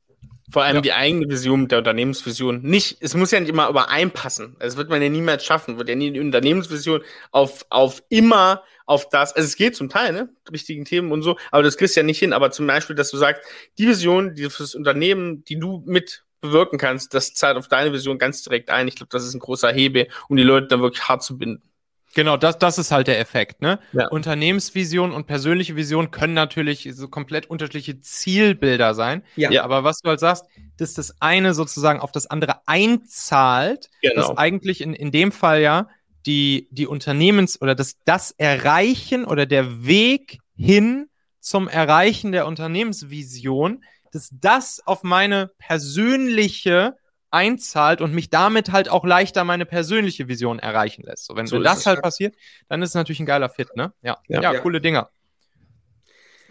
Vor 0.51 0.63
allem 0.63 0.75
ja. 0.77 0.81
die 0.81 0.93
eigene 0.93 1.29
Vision 1.29 1.69
der 1.69 1.77
Unternehmensvision 1.77 2.61
nicht, 2.61 2.97
es 2.99 3.15
muss 3.15 3.31
ja 3.31 3.39
nicht 3.39 3.49
immer 3.49 3.69
übereinpassen. 3.69 4.57
Das 4.59 4.75
wird 4.75 4.89
man 4.89 5.01
ja 5.01 5.07
niemals 5.07 5.45
schaffen, 5.45 5.77
wird 5.77 5.87
ja 5.87 5.95
nie 5.95 6.11
die 6.11 6.19
Unternehmensvision 6.19 7.01
auf, 7.31 7.65
auf 7.69 8.03
immer 8.09 8.63
auf 8.85 9.07
das, 9.07 9.33
also 9.33 9.47
es 9.47 9.55
geht 9.55 9.77
zum 9.77 9.87
Teil, 9.87 10.11
ne, 10.11 10.29
richtigen 10.51 10.83
Themen 10.83 11.13
und 11.13 11.21
so, 11.21 11.37
aber 11.51 11.63
das 11.63 11.77
kriegst 11.77 11.95
du 11.95 12.01
ja 12.01 12.05
nicht 12.05 12.19
hin. 12.19 12.33
Aber 12.33 12.51
zum 12.51 12.67
Beispiel, 12.67 12.97
dass 12.97 13.11
du 13.11 13.17
sagst, 13.17 13.43
die 13.77 13.87
Vision, 13.87 14.35
die 14.35 14.49
fürs 14.49 14.75
Unternehmen, 14.75 15.45
die 15.45 15.57
du 15.57 15.83
mit 15.85 16.25
bewirken 16.41 16.77
kannst, 16.77 17.13
das 17.13 17.33
zahlt 17.33 17.55
auf 17.55 17.69
deine 17.69 17.93
Vision 17.93 18.17
ganz 18.17 18.43
direkt 18.43 18.69
ein. 18.71 18.87
Ich 18.87 18.95
glaube, 18.95 19.11
das 19.11 19.23
ist 19.23 19.33
ein 19.33 19.39
großer 19.39 19.71
Hebel, 19.71 20.09
um 20.27 20.35
die 20.35 20.43
Leute 20.43 20.67
dann 20.67 20.81
wirklich 20.81 21.07
hart 21.07 21.23
zu 21.23 21.37
binden. 21.37 21.70
Genau, 22.13 22.37
das, 22.37 22.57
das 22.59 22.77
ist 22.77 22.91
halt 22.91 23.07
der 23.07 23.19
Effekt. 23.19 23.61
Ne? 23.61 23.79
Ja. 23.93 24.07
Unternehmensvision 24.09 25.11
und 25.11 25.27
persönliche 25.27 25.75
Vision 25.75 26.11
können 26.11 26.33
natürlich 26.33 26.89
so 26.93 27.07
komplett 27.07 27.49
unterschiedliche 27.49 27.99
Zielbilder 27.99 28.93
sein. 28.93 29.23
Ja. 29.35 29.63
Aber 29.63 29.83
was 29.83 30.01
du 30.01 30.09
halt 30.09 30.19
sagst, 30.19 30.45
dass 30.77 30.93
das 30.93 31.15
eine 31.21 31.53
sozusagen 31.53 31.99
auf 31.99 32.11
das 32.11 32.27
andere 32.27 32.67
einzahlt, 32.67 33.89
genau. 34.01 34.15
dass 34.15 34.37
eigentlich 34.37 34.81
in, 34.81 34.93
in 34.93 35.11
dem 35.11 35.31
Fall 35.31 35.61
ja 35.61 35.87
die, 36.25 36.67
die 36.71 36.87
Unternehmens- 36.87 37.61
oder 37.61 37.75
das, 37.75 37.95
das 38.05 38.31
Erreichen 38.31 39.25
oder 39.25 39.45
der 39.45 39.85
Weg 39.85 40.39
hin 40.55 41.07
zum 41.39 41.67
Erreichen 41.67 42.31
der 42.31 42.45
Unternehmensvision, 42.45 43.83
dass 44.11 44.29
das 44.31 44.81
auf 44.85 45.03
meine 45.03 45.51
persönliche 45.57 46.95
einzahlt 47.31 48.01
und 48.01 48.13
mich 48.13 48.29
damit 48.29 48.71
halt 48.71 48.89
auch 48.89 49.05
leichter 49.05 49.43
meine 49.43 49.65
persönliche 49.65 50.27
Vision 50.27 50.59
erreichen 50.59 51.03
lässt. 51.03 51.25
So, 51.25 51.35
wenn 51.35 51.47
so 51.47 51.59
das 51.59 51.85
halt 51.85 52.01
passiert, 52.01 52.35
dann 52.67 52.81
ist 52.81 52.89
es 52.89 52.95
natürlich 52.95 53.19
ein 53.19 53.25
geiler 53.25 53.49
Fit, 53.49 53.75
ne? 53.75 53.93
Ja, 54.01 54.17
ja, 54.27 54.41
ja, 54.41 54.53
ja. 54.53 54.59
coole 54.59 54.81
Dinger. 54.81 55.09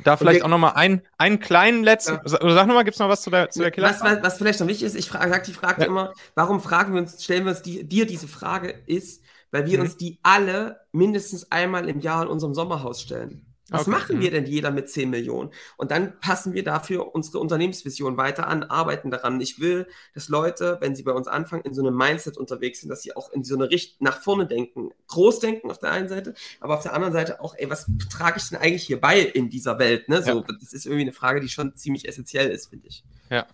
Da 0.04 0.16
vielleicht 0.16 0.42
auch 0.42 0.48
nochmal 0.48 0.72
einen, 0.74 1.02
einen 1.18 1.40
kleinen 1.40 1.84
letzten. 1.84 2.14
Ja. 2.14 2.22
Sag 2.24 2.66
nochmal, 2.66 2.84
gibt 2.84 2.94
es 2.94 3.00
noch 3.00 3.08
was 3.08 3.22
zu 3.22 3.30
der, 3.30 3.50
zu 3.50 3.60
der 3.60 3.70
Killer? 3.70 3.90
Was, 3.90 4.02
was, 4.02 4.22
was, 4.22 4.38
vielleicht 4.38 4.60
noch 4.60 4.66
wichtig 4.66 4.86
ist, 4.86 4.94
ich 4.94 5.08
frage 5.08 5.42
die 5.46 5.52
Frage 5.52 5.82
ja. 5.82 5.86
immer, 5.86 6.14
warum 6.34 6.60
fragen 6.60 6.94
wir 6.94 7.00
uns, 7.00 7.22
stellen 7.22 7.44
wir 7.44 7.50
uns 7.50 7.62
die, 7.62 7.86
dir 7.86 8.06
diese 8.06 8.28
Frage, 8.28 8.82
ist, 8.86 9.22
weil 9.50 9.66
wir 9.66 9.78
mhm. 9.78 9.84
uns 9.84 9.96
die 9.96 10.18
alle 10.22 10.80
mindestens 10.92 11.50
einmal 11.50 11.88
im 11.88 12.00
Jahr 12.00 12.22
in 12.22 12.28
unserem 12.28 12.54
Sommerhaus 12.54 13.02
stellen. 13.02 13.49
Was 13.70 13.82
okay. 13.82 13.90
machen 13.90 14.20
wir 14.20 14.30
denn 14.32 14.46
jeder 14.46 14.72
mit 14.72 14.90
10 14.90 15.10
Millionen? 15.10 15.50
Und 15.76 15.92
dann 15.92 16.18
passen 16.18 16.54
wir 16.54 16.64
dafür 16.64 17.14
unsere 17.14 17.38
Unternehmensvision 17.38 18.16
weiter 18.16 18.48
an, 18.48 18.64
arbeiten 18.64 19.10
daran. 19.10 19.40
Ich 19.40 19.60
will, 19.60 19.86
dass 20.12 20.28
Leute, 20.28 20.78
wenn 20.80 20.96
sie 20.96 21.04
bei 21.04 21.12
uns 21.12 21.28
anfangen, 21.28 21.62
in 21.62 21.72
so 21.72 21.86
einem 21.86 21.96
Mindset 21.96 22.36
unterwegs 22.36 22.80
sind, 22.80 22.88
dass 22.88 23.02
sie 23.02 23.14
auch 23.14 23.30
in 23.30 23.44
so 23.44 23.54
eine 23.54 23.70
Richtung 23.70 23.98
nach 24.00 24.20
vorne 24.20 24.46
denken, 24.46 24.90
groß 25.06 25.38
denken 25.38 25.70
auf 25.70 25.78
der 25.78 25.92
einen 25.92 26.08
Seite, 26.08 26.34
aber 26.58 26.74
auf 26.74 26.82
der 26.82 26.94
anderen 26.94 27.12
Seite 27.12 27.40
auch, 27.40 27.54
ey, 27.56 27.70
was 27.70 27.86
trage 28.10 28.38
ich 28.38 28.48
denn 28.48 28.58
eigentlich 28.58 28.82
hier 28.82 29.00
bei 29.00 29.20
in 29.20 29.50
dieser 29.50 29.78
Welt? 29.78 30.08
Ne? 30.08 30.22
So, 30.22 30.40
ja. 30.40 30.44
das 30.60 30.72
ist 30.72 30.86
irgendwie 30.86 31.02
eine 31.02 31.12
Frage, 31.12 31.40
die 31.40 31.48
schon 31.48 31.76
ziemlich 31.76 32.08
essentiell 32.08 32.50
ist, 32.50 32.70
finde 32.70 32.88
ich. 32.88 33.04
Ja. 33.30 33.46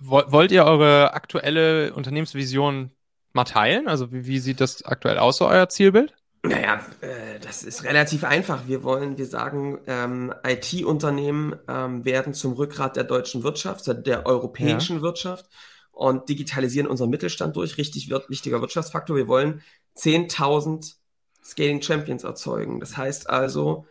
Wollt 0.00 0.52
ihr 0.52 0.64
eure 0.64 1.14
aktuelle 1.14 1.94
Unternehmensvision 1.94 2.90
mal 3.32 3.44
teilen? 3.44 3.88
Also 3.88 4.12
wie, 4.12 4.26
wie 4.26 4.38
sieht 4.38 4.60
das 4.60 4.84
aktuell 4.84 5.18
aus, 5.18 5.38
so 5.38 5.48
euer 5.48 5.68
Zielbild? 5.70 6.14
Naja, 6.44 6.84
äh, 7.00 7.38
das 7.40 7.62
ist 7.62 7.84
relativ 7.84 8.24
einfach. 8.24 8.66
Wir 8.66 8.82
wollen, 8.82 9.16
wir 9.16 9.26
sagen, 9.26 9.78
ähm, 9.86 10.34
IT-Unternehmen 10.44 11.54
ähm, 11.68 12.04
werden 12.04 12.34
zum 12.34 12.54
Rückgrat 12.54 12.96
der 12.96 13.04
deutschen 13.04 13.44
Wirtschaft, 13.44 13.86
der 14.06 14.26
europäischen 14.26 14.96
ja. 14.96 15.02
Wirtschaft 15.02 15.48
und 15.92 16.28
digitalisieren 16.28 16.88
unseren 16.88 17.10
Mittelstand 17.10 17.54
durch. 17.54 17.78
Richtig 17.78 18.10
wird, 18.10 18.28
wichtiger 18.28 18.60
Wirtschaftsfaktor. 18.60 19.16
Wir 19.16 19.28
wollen 19.28 19.62
10.000 19.96 20.96
Scaling 21.44 21.80
Champions 21.80 22.24
erzeugen. 22.24 22.80
Das 22.80 22.96
heißt 22.96 23.30
also, 23.30 23.86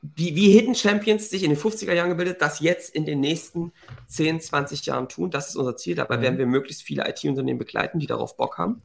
wie, 0.00 0.34
wie 0.36 0.50
Hidden 0.50 0.74
Champions 0.74 1.28
sich 1.28 1.42
in 1.42 1.50
den 1.50 1.58
50er 1.58 1.92
Jahren 1.92 2.10
gebildet, 2.10 2.40
das 2.40 2.60
jetzt 2.60 2.94
in 2.94 3.04
den 3.04 3.20
nächsten 3.20 3.72
10, 4.06 4.40
20 4.40 4.86
Jahren 4.86 5.10
tun. 5.10 5.30
Das 5.30 5.50
ist 5.50 5.56
unser 5.56 5.76
Ziel. 5.76 5.94
Dabei 5.94 6.16
mhm. 6.16 6.22
werden 6.22 6.38
wir 6.38 6.46
möglichst 6.46 6.82
viele 6.82 7.06
IT-Unternehmen 7.06 7.58
begleiten, 7.58 7.98
die 7.98 8.06
darauf 8.06 8.38
Bock 8.38 8.56
haben 8.56 8.82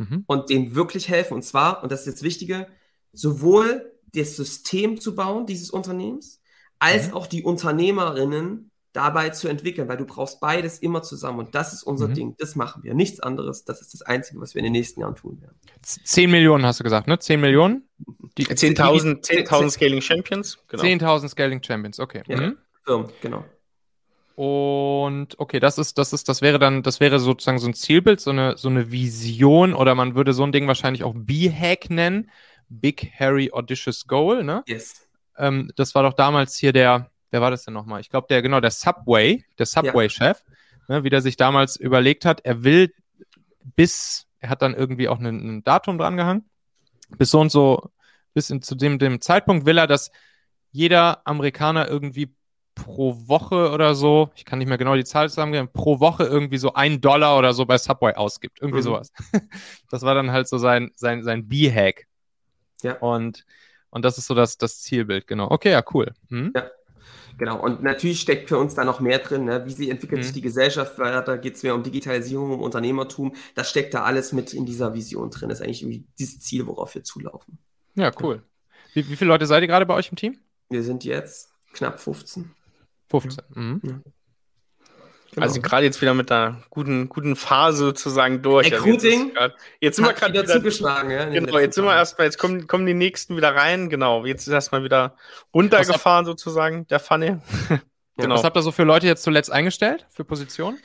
mhm. 0.00 0.24
und 0.26 0.50
denen 0.50 0.74
wirklich 0.74 1.08
helfen. 1.08 1.34
Und 1.34 1.42
zwar, 1.42 1.82
und 1.82 1.92
das 1.92 2.00
ist 2.00 2.06
jetzt 2.06 2.22
Wichtige, 2.22 2.66
sowohl 3.12 3.92
das 4.14 4.36
System 4.36 5.00
zu 5.00 5.14
bauen, 5.14 5.46
dieses 5.46 5.70
Unternehmens, 5.70 6.40
als 6.78 7.08
mhm. 7.08 7.14
auch 7.14 7.26
die 7.26 7.42
Unternehmerinnen 7.42 8.70
dabei 8.92 9.30
zu 9.30 9.46
entwickeln, 9.46 9.88
weil 9.88 9.98
du 9.98 10.04
brauchst 10.04 10.40
beides 10.40 10.78
immer 10.78 11.02
zusammen. 11.02 11.38
Und 11.38 11.54
das 11.54 11.72
ist 11.72 11.84
unser 11.84 12.08
mhm. 12.08 12.14
Ding. 12.14 12.34
Das 12.38 12.56
machen 12.56 12.82
wir. 12.82 12.94
Nichts 12.94 13.20
anderes. 13.20 13.64
Das 13.64 13.80
ist 13.80 13.94
das 13.94 14.02
Einzige, 14.02 14.40
was 14.40 14.54
wir 14.54 14.60
in 14.60 14.64
den 14.64 14.72
nächsten 14.72 15.00
Jahren 15.00 15.14
tun 15.14 15.40
werden. 15.40 15.56
10 15.82 16.30
Millionen 16.30 16.66
hast 16.66 16.80
du 16.80 16.84
gesagt, 16.84 17.06
ne? 17.06 17.18
10 17.18 17.40
Millionen? 17.40 17.88
10.000 18.36 19.22
10 19.22 19.70
Scaling 19.70 20.00
Champions. 20.00 20.58
Genau. 20.66 20.82
10.000 20.82 21.28
Scaling 21.28 21.62
Champions, 21.62 22.00
okay. 22.00 22.22
Ja, 22.26 22.40
mhm. 22.40 22.58
Firmen, 22.84 23.12
genau. 23.20 23.44
Und 24.34 25.38
okay, 25.38 25.60
das 25.60 25.78
ist, 25.78 25.98
das 25.98 26.12
ist, 26.12 26.28
das 26.28 26.40
wäre 26.40 26.58
dann, 26.58 26.82
das 26.82 27.00
wäre 27.00 27.18
sozusagen 27.18 27.58
so 27.58 27.68
ein 27.68 27.74
Zielbild, 27.74 28.20
so 28.20 28.30
eine, 28.30 28.56
so 28.56 28.68
eine 28.68 28.90
Vision 28.90 29.74
oder 29.74 29.94
man 29.94 30.14
würde 30.14 30.32
so 30.32 30.44
ein 30.44 30.52
Ding 30.52 30.66
wahrscheinlich 30.66 31.04
auch 31.04 31.14
B-Hack 31.14 31.90
nennen. 31.90 32.30
Big 32.68 33.12
Harry 33.18 33.50
Audacious 33.52 34.06
Goal, 34.06 34.44
ne? 34.44 34.62
Yes. 34.66 35.08
Ähm, 35.36 35.72
das 35.76 35.94
war 35.94 36.04
doch 36.04 36.14
damals 36.14 36.56
hier 36.56 36.72
der, 36.72 37.10
wer 37.30 37.40
war 37.40 37.50
das 37.50 37.64
denn 37.64 37.74
nochmal? 37.74 38.00
Ich 38.00 38.10
glaube, 38.10 38.28
der, 38.30 38.42
genau, 38.42 38.60
der 38.60 38.70
Subway, 38.70 39.44
der 39.58 39.66
Subway-Chef, 39.66 40.42
ja. 40.88 40.96
ne, 40.96 41.04
wie 41.04 41.10
der 41.10 41.20
sich 41.20 41.36
damals 41.36 41.76
überlegt 41.76 42.24
hat, 42.24 42.40
er 42.44 42.62
will 42.62 42.94
bis, 43.76 44.26
er 44.38 44.50
hat 44.50 44.62
dann 44.62 44.74
irgendwie 44.74 45.08
auch 45.08 45.18
ein, 45.18 45.26
ein 45.26 45.64
Datum 45.64 45.98
dran 45.98 46.16
gehangen, 46.16 46.48
bis 47.18 47.30
so 47.30 47.40
und 47.40 47.50
so, 47.50 47.90
bis 48.34 48.50
in, 48.50 48.62
zu 48.62 48.74
dem, 48.74 48.98
dem 48.98 49.20
Zeitpunkt 49.20 49.66
will 49.66 49.78
er, 49.78 49.86
dass 49.86 50.10
jeder 50.70 51.26
Amerikaner 51.26 51.88
irgendwie 51.88 52.32
pro 52.84 53.16
Woche 53.28 53.70
oder 53.70 53.94
so, 53.94 54.30
ich 54.34 54.44
kann 54.44 54.58
nicht 54.58 54.68
mehr 54.68 54.78
genau 54.78 54.96
die 54.96 55.04
Zahl 55.04 55.28
zusammengeben, 55.28 55.68
pro 55.72 56.00
Woche 56.00 56.24
irgendwie 56.24 56.58
so 56.58 56.74
ein 56.74 57.00
Dollar 57.00 57.38
oder 57.38 57.52
so 57.52 57.66
bei 57.66 57.78
Subway 57.78 58.14
ausgibt. 58.14 58.60
Irgendwie 58.60 58.80
mhm. 58.80 58.84
sowas. 58.84 59.12
Das 59.90 60.02
war 60.02 60.14
dann 60.14 60.30
halt 60.30 60.48
so 60.48 60.58
sein, 60.58 60.92
sein, 60.94 61.24
sein 61.24 61.48
B-Hack. 61.48 62.06
Ja. 62.82 62.94
Und, 62.98 63.44
und 63.90 64.04
das 64.04 64.18
ist 64.18 64.26
so 64.26 64.34
das, 64.34 64.56
das 64.56 64.80
Zielbild, 64.80 65.26
genau. 65.26 65.50
Okay, 65.50 65.72
ja, 65.72 65.82
cool. 65.92 66.12
Hm? 66.28 66.52
Ja. 66.54 66.70
Genau, 67.38 67.58
und 67.58 67.82
natürlich 67.82 68.20
steckt 68.20 68.48
für 68.50 68.58
uns 68.58 68.74
da 68.74 68.84
noch 68.84 69.00
mehr 69.00 69.18
drin. 69.18 69.46
Ne? 69.46 69.64
Wie 69.64 69.72
sie 69.72 69.90
entwickelt 69.90 70.20
mhm. 70.20 70.24
sich 70.24 70.32
die 70.34 70.42
Gesellschaft 70.42 70.98
weiter, 70.98 71.38
geht 71.38 71.56
es 71.56 71.62
mehr 71.62 71.74
um 71.74 71.82
Digitalisierung, 71.82 72.52
um 72.52 72.60
Unternehmertum. 72.60 73.34
Das 73.54 73.70
steckt 73.70 73.94
da 73.94 74.04
alles 74.04 74.32
mit 74.32 74.52
in 74.52 74.66
dieser 74.66 74.94
Vision 74.94 75.30
drin. 75.30 75.48
Das 75.48 75.60
ist 75.60 75.64
eigentlich 75.64 75.82
irgendwie 75.82 76.04
dieses 76.18 76.38
Ziel, 76.40 76.66
worauf 76.66 76.94
wir 76.94 77.02
zulaufen. 77.02 77.58
Ja, 77.94 78.12
cool. 78.20 78.42
Wie, 78.92 79.08
wie 79.08 79.16
viele 79.16 79.28
Leute 79.28 79.46
seid 79.46 79.62
ihr 79.62 79.68
gerade 79.68 79.86
bei 79.86 79.94
euch 79.94 80.10
im 80.10 80.16
Team? 80.16 80.38
Wir 80.68 80.82
sind 80.82 81.04
jetzt 81.04 81.50
knapp 81.72 81.98
15. 81.98 82.50
15. 83.10 83.44
Mhm. 83.54 83.80
Ja. 83.82 84.00
Genau. 85.32 85.46
Also 85.46 85.60
gerade 85.60 85.84
jetzt 85.84 86.00
wieder 86.00 86.12
mit 86.12 86.32
einer 86.32 86.60
guten, 86.70 87.08
guten 87.08 87.36
Phase 87.36 87.84
sozusagen 87.84 88.42
durch. 88.42 88.72
Recruiting. 88.72 89.30
Also 89.36 89.54
jetzt, 89.80 89.96
sind 89.96 90.04
wir 90.04 90.12
gerade 90.12 90.32
wieder 90.32 90.46
zugeschlagen, 90.46 91.10
ja. 91.12 91.26
Genau, 91.26 91.58
jetzt 91.58 91.76
sind 91.76 91.84
wir 91.84 91.94
erstmal, 91.94 92.26
jetzt 92.26 92.38
kommen, 92.38 92.66
kommen 92.66 92.84
die 92.84 92.94
nächsten 92.94 93.36
wieder 93.36 93.54
rein. 93.54 93.90
Genau, 93.90 94.26
jetzt 94.26 94.48
ist 94.48 94.52
erstmal 94.52 94.82
wieder 94.82 95.14
runtergefahren 95.54 96.26
sozusagen, 96.26 96.88
der 96.88 96.98
Funny. 96.98 97.36
genau. 98.16 98.34
Was 98.34 98.42
habt 98.42 98.56
ihr 98.56 98.62
so 98.62 98.72
für 98.72 98.82
Leute 98.82 99.06
jetzt 99.06 99.22
zuletzt 99.22 99.52
eingestellt, 99.52 100.04
für 100.10 100.24
Positionen? 100.24 100.78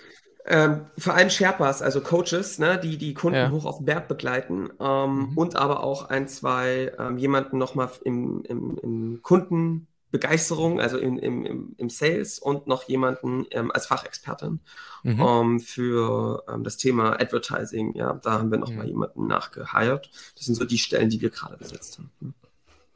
Ähm, 0.47 0.85
vor 0.95 1.15
allem 1.15 1.31
Sherpas, 1.31 1.81
also 1.81 2.01
Coaches, 2.01 2.59
ne, 2.59 2.77
die 2.77 2.97
die 2.97 3.15
Kunden 3.15 3.37
ja. 3.39 3.49
hoch 3.49 3.65
auf 3.65 3.77
den 3.77 3.85
Berg 3.85 4.07
begleiten 4.07 4.69
ähm, 4.79 5.29
mhm. 5.31 5.37
und 5.37 5.55
aber 5.55 5.83
auch 5.83 6.09
ein, 6.09 6.27
zwei, 6.27 6.91
ähm, 6.99 7.17
jemanden 7.17 7.57
nochmal 7.57 7.89
im, 8.03 8.43
im, 8.43 8.77
im 8.77 9.19
Kunden 9.23 9.87
Begeisterung, 10.15 10.79
also 10.79 10.97
im, 10.97 11.17
im, 11.19 11.75
im 11.77 11.89
Sales 11.89 12.39
und 12.39 12.67
noch 12.67 12.87
jemanden 12.87 13.45
ähm, 13.51 13.69
als 13.71 13.85
Fachexpertin 13.85 14.61
mhm. 15.03 15.19
ähm, 15.19 15.59
für 15.59 16.43
ähm, 16.47 16.63
das 16.63 16.77
Thema 16.77 17.19
Advertising. 17.19 17.95
Ja, 17.95 18.13
da 18.13 18.31
haben 18.39 18.49
wir 18.49 18.57
noch 18.57 18.69
mhm. 18.69 18.77
mal 18.77 18.87
jemanden 18.87 19.27
nachgeheiert. 19.27 20.09
Das 20.35 20.45
sind 20.45 20.55
so 20.55 20.63
die 20.63 20.77
Stellen, 20.77 21.09
die 21.09 21.19
wir 21.19 21.31
gerade 21.31 21.57
besetzt 21.57 21.97
haben. 21.97 22.11
Hm. 22.21 22.33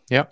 Ja. 0.09 0.30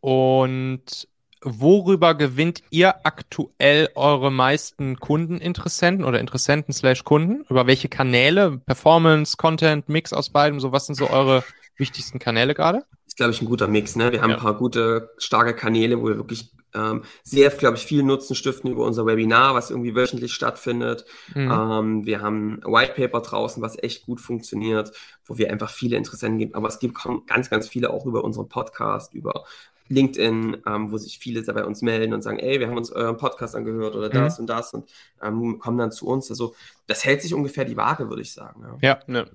Und 0.00 1.08
worüber 1.42 2.14
gewinnt 2.14 2.62
ihr 2.68 3.06
aktuell 3.06 3.88
eure 3.94 4.30
meisten 4.30 5.00
Kundeninteressenten 5.00 6.04
oder 6.04 6.20
Interessenten 6.20 6.74
slash 6.74 7.04
Kunden? 7.04 7.46
Über 7.48 7.66
welche 7.66 7.88
Kanäle? 7.88 8.58
Performance, 8.66 9.38
Content, 9.38 9.88
Mix 9.88 10.12
aus 10.12 10.28
beidem? 10.28 10.60
So, 10.60 10.72
was 10.72 10.84
sind 10.84 10.96
so 10.96 11.08
eure 11.08 11.42
wichtigsten 11.80 12.18
Kanäle 12.18 12.54
gerade? 12.54 12.84
Ist, 13.06 13.16
glaube 13.16 13.32
ich, 13.32 13.42
ein 13.42 13.46
guter 13.46 13.66
Mix. 13.66 13.96
Ne? 13.96 14.12
Wir 14.12 14.22
haben 14.22 14.30
ja. 14.30 14.36
ein 14.36 14.42
paar 14.42 14.56
gute, 14.56 15.10
starke 15.18 15.54
Kanäle, 15.54 16.00
wo 16.00 16.06
wir 16.06 16.16
wirklich 16.16 16.52
ähm, 16.74 17.02
sehr, 17.24 17.50
glaube 17.50 17.76
ich, 17.76 17.84
viel 17.84 18.02
Nutzen 18.02 18.36
stiften 18.36 18.70
über 18.70 18.84
unser 18.84 19.06
Webinar, 19.06 19.54
was 19.54 19.70
irgendwie 19.70 19.94
wöchentlich 19.94 20.32
stattfindet. 20.32 21.04
Mhm. 21.34 21.50
Ähm, 21.50 22.06
wir 22.06 22.20
haben 22.20 22.60
White 22.64 22.92
Paper 22.94 23.20
draußen, 23.20 23.62
was 23.62 23.82
echt 23.82 24.06
gut 24.06 24.20
funktioniert, 24.20 24.92
wo 25.26 25.38
wir 25.38 25.50
einfach 25.50 25.70
viele 25.70 25.96
Interessenten 25.96 26.38
geben. 26.38 26.54
Aber 26.54 26.68
es 26.68 26.78
gibt 26.78 26.96
ganz, 27.26 27.50
ganz 27.50 27.68
viele 27.68 27.90
auch 27.90 28.06
über 28.06 28.22
unseren 28.22 28.48
Podcast, 28.48 29.14
über 29.14 29.44
LinkedIn, 29.88 30.58
ähm, 30.66 30.92
wo 30.92 30.98
sich 30.98 31.18
viele 31.18 31.42
bei 31.42 31.64
uns 31.64 31.82
melden 31.82 32.14
und 32.14 32.22
sagen, 32.22 32.38
ey, 32.38 32.60
wir 32.60 32.68
haben 32.68 32.76
uns 32.76 32.92
euren 32.92 33.16
Podcast 33.16 33.56
angehört 33.56 33.96
oder 33.96 34.08
das 34.08 34.38
mhm. 34.38 34.42
und 34.42 34.46
das 34.46 34.72
und 34.72 34.88
ähm, 35.20 35.58
kommen 35.58 35.78
dann 35.78 35.90
zu 35.90 36.06
uns. 36.06 36.30
Also 36.30 36.54
das 36.86 37.04
hält 37.04 37.22
sich 37.22 37.34
ungefähr 37.34 37.64
die 37.64 37.76
Waage, 37.76 38.08
würde 38.08 38.22
ich 38.22 38.32
sagen. 38.32 38.62
Ja, 38.80 38.88
ja. 38.90 39.00
Ne. 39.08 39.30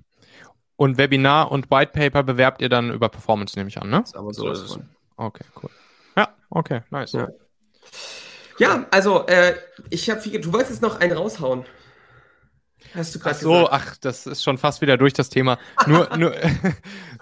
Und 0.76 0.98
Webinar 0.98 1.50
und 1.50 1.70
White 1.70 1.92
Paper 1.92 2.22
bewerbt 2.22 2.60
ihr 2.60 2.68
dann 2.68 2.90
über 2.90 3.08
Performance, 3.08 3.58
nehme 3.58 3.68
ich 3.68 3.80
an, 3.80 3.88
ne? 3.88 4.04
Aber 4.14 4.32
so, 4.34 4.42
so 4.42 4.50
ist 4.52 4.60
es. 4.60 4.78
Okay, 5.16 5.44
cool. 5.62 5.70
Ja, 6.16 6.28
okay, 6.50 6.82
nice. 6.90 7.12
Ja, 7.12 7.28
ja 8.58 8.86
also 8.90 9.26
äh, 9.26 9.54
ich 9.88 10.10
habe 10.10 10.20
viel. 10.20 10.38
Du 10.40 10.52
wolltest 10.52 10.72
jetzt 10.72 10.82
noch 10.82 11.00
einen 11.00 11.16
raushauen. 11.16 11.64
Hast 12.94 13.14
du 13.14 13.18
gerade 13.18 13.36
so, 13.36 13.52
gesagt. 13.52 13.72
ach, 13.72 13.96
das 13.98 14.26
ist 14.26 14.42
schon 14.42 14.58
fast 14.58 14.80
wieder 14.80 14.96
durch 14.96 15.14
das 15.14 15.30
Thema. 15.30 15.58
Nur, 15.86 16.08
nur, 16.16 16.34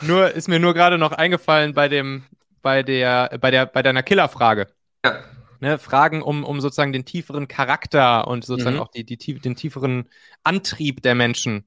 nur 0.02 0.30
ist 0.32 0.48
mir 0.48 0.58
nur 0.58 0.74
gerade 0.74 0.98
noch 0.98 1.12
eingefallen 1.12 1.74
bei 1.74 1.88
dem, 1.88 2.24
bei 2.60 2.82
der, 2.82 3.38
bei 3.40 3.50
der, 3.50 3.66
bei 3.66 3.82
deiner 3.82 4.02
Killerfrage. 4.02 4.66
Ja. 5.04 5.22
Ne, 5.60 5.78
Fragen 5.78 6.22
um, 6.22 6.44
um 6.44 6.60
sozusagen 6.60 6.92
den 6.92 7.04
tieferen 7.04 7.48
Charakter 7.48 8.26
und 8.26 8.44
sozusagen 8.44 8.76
mhm. 8.76 8.82
auch 8.82 8.88
die, 8.88 9.04
die, 9.04 9.16
den 9.16 9.54
tieferen 9.56 10.08
Antrieb 10.42 11.02
der 11.02 11.14
Menschen 11.14 11.64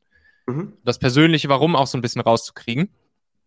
mhm. 0.47 0.73
das 0.83 0.97
persönliche 0.97 1.49
Warum 1.49 1.75
auch 1.75 1.87
so 1.87 1.97
ein 1.97 2.01
bisschen 2.01 2.21
rauszukriegen. 2.21 2.89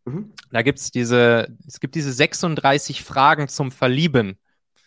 Mhm. 0.04 0.32
Da 0.52 0.62
gibt 0.62 0.78
es 0.78 0.90
diese, 0.90 1.48
es 1.66 1.80
gibt 1.80 1.94
diese 1.94 2.12
36 2.12 3.02
Fragen 3.02 3.48
zum 3.48 3.72
Verlieben. 3.72 4.38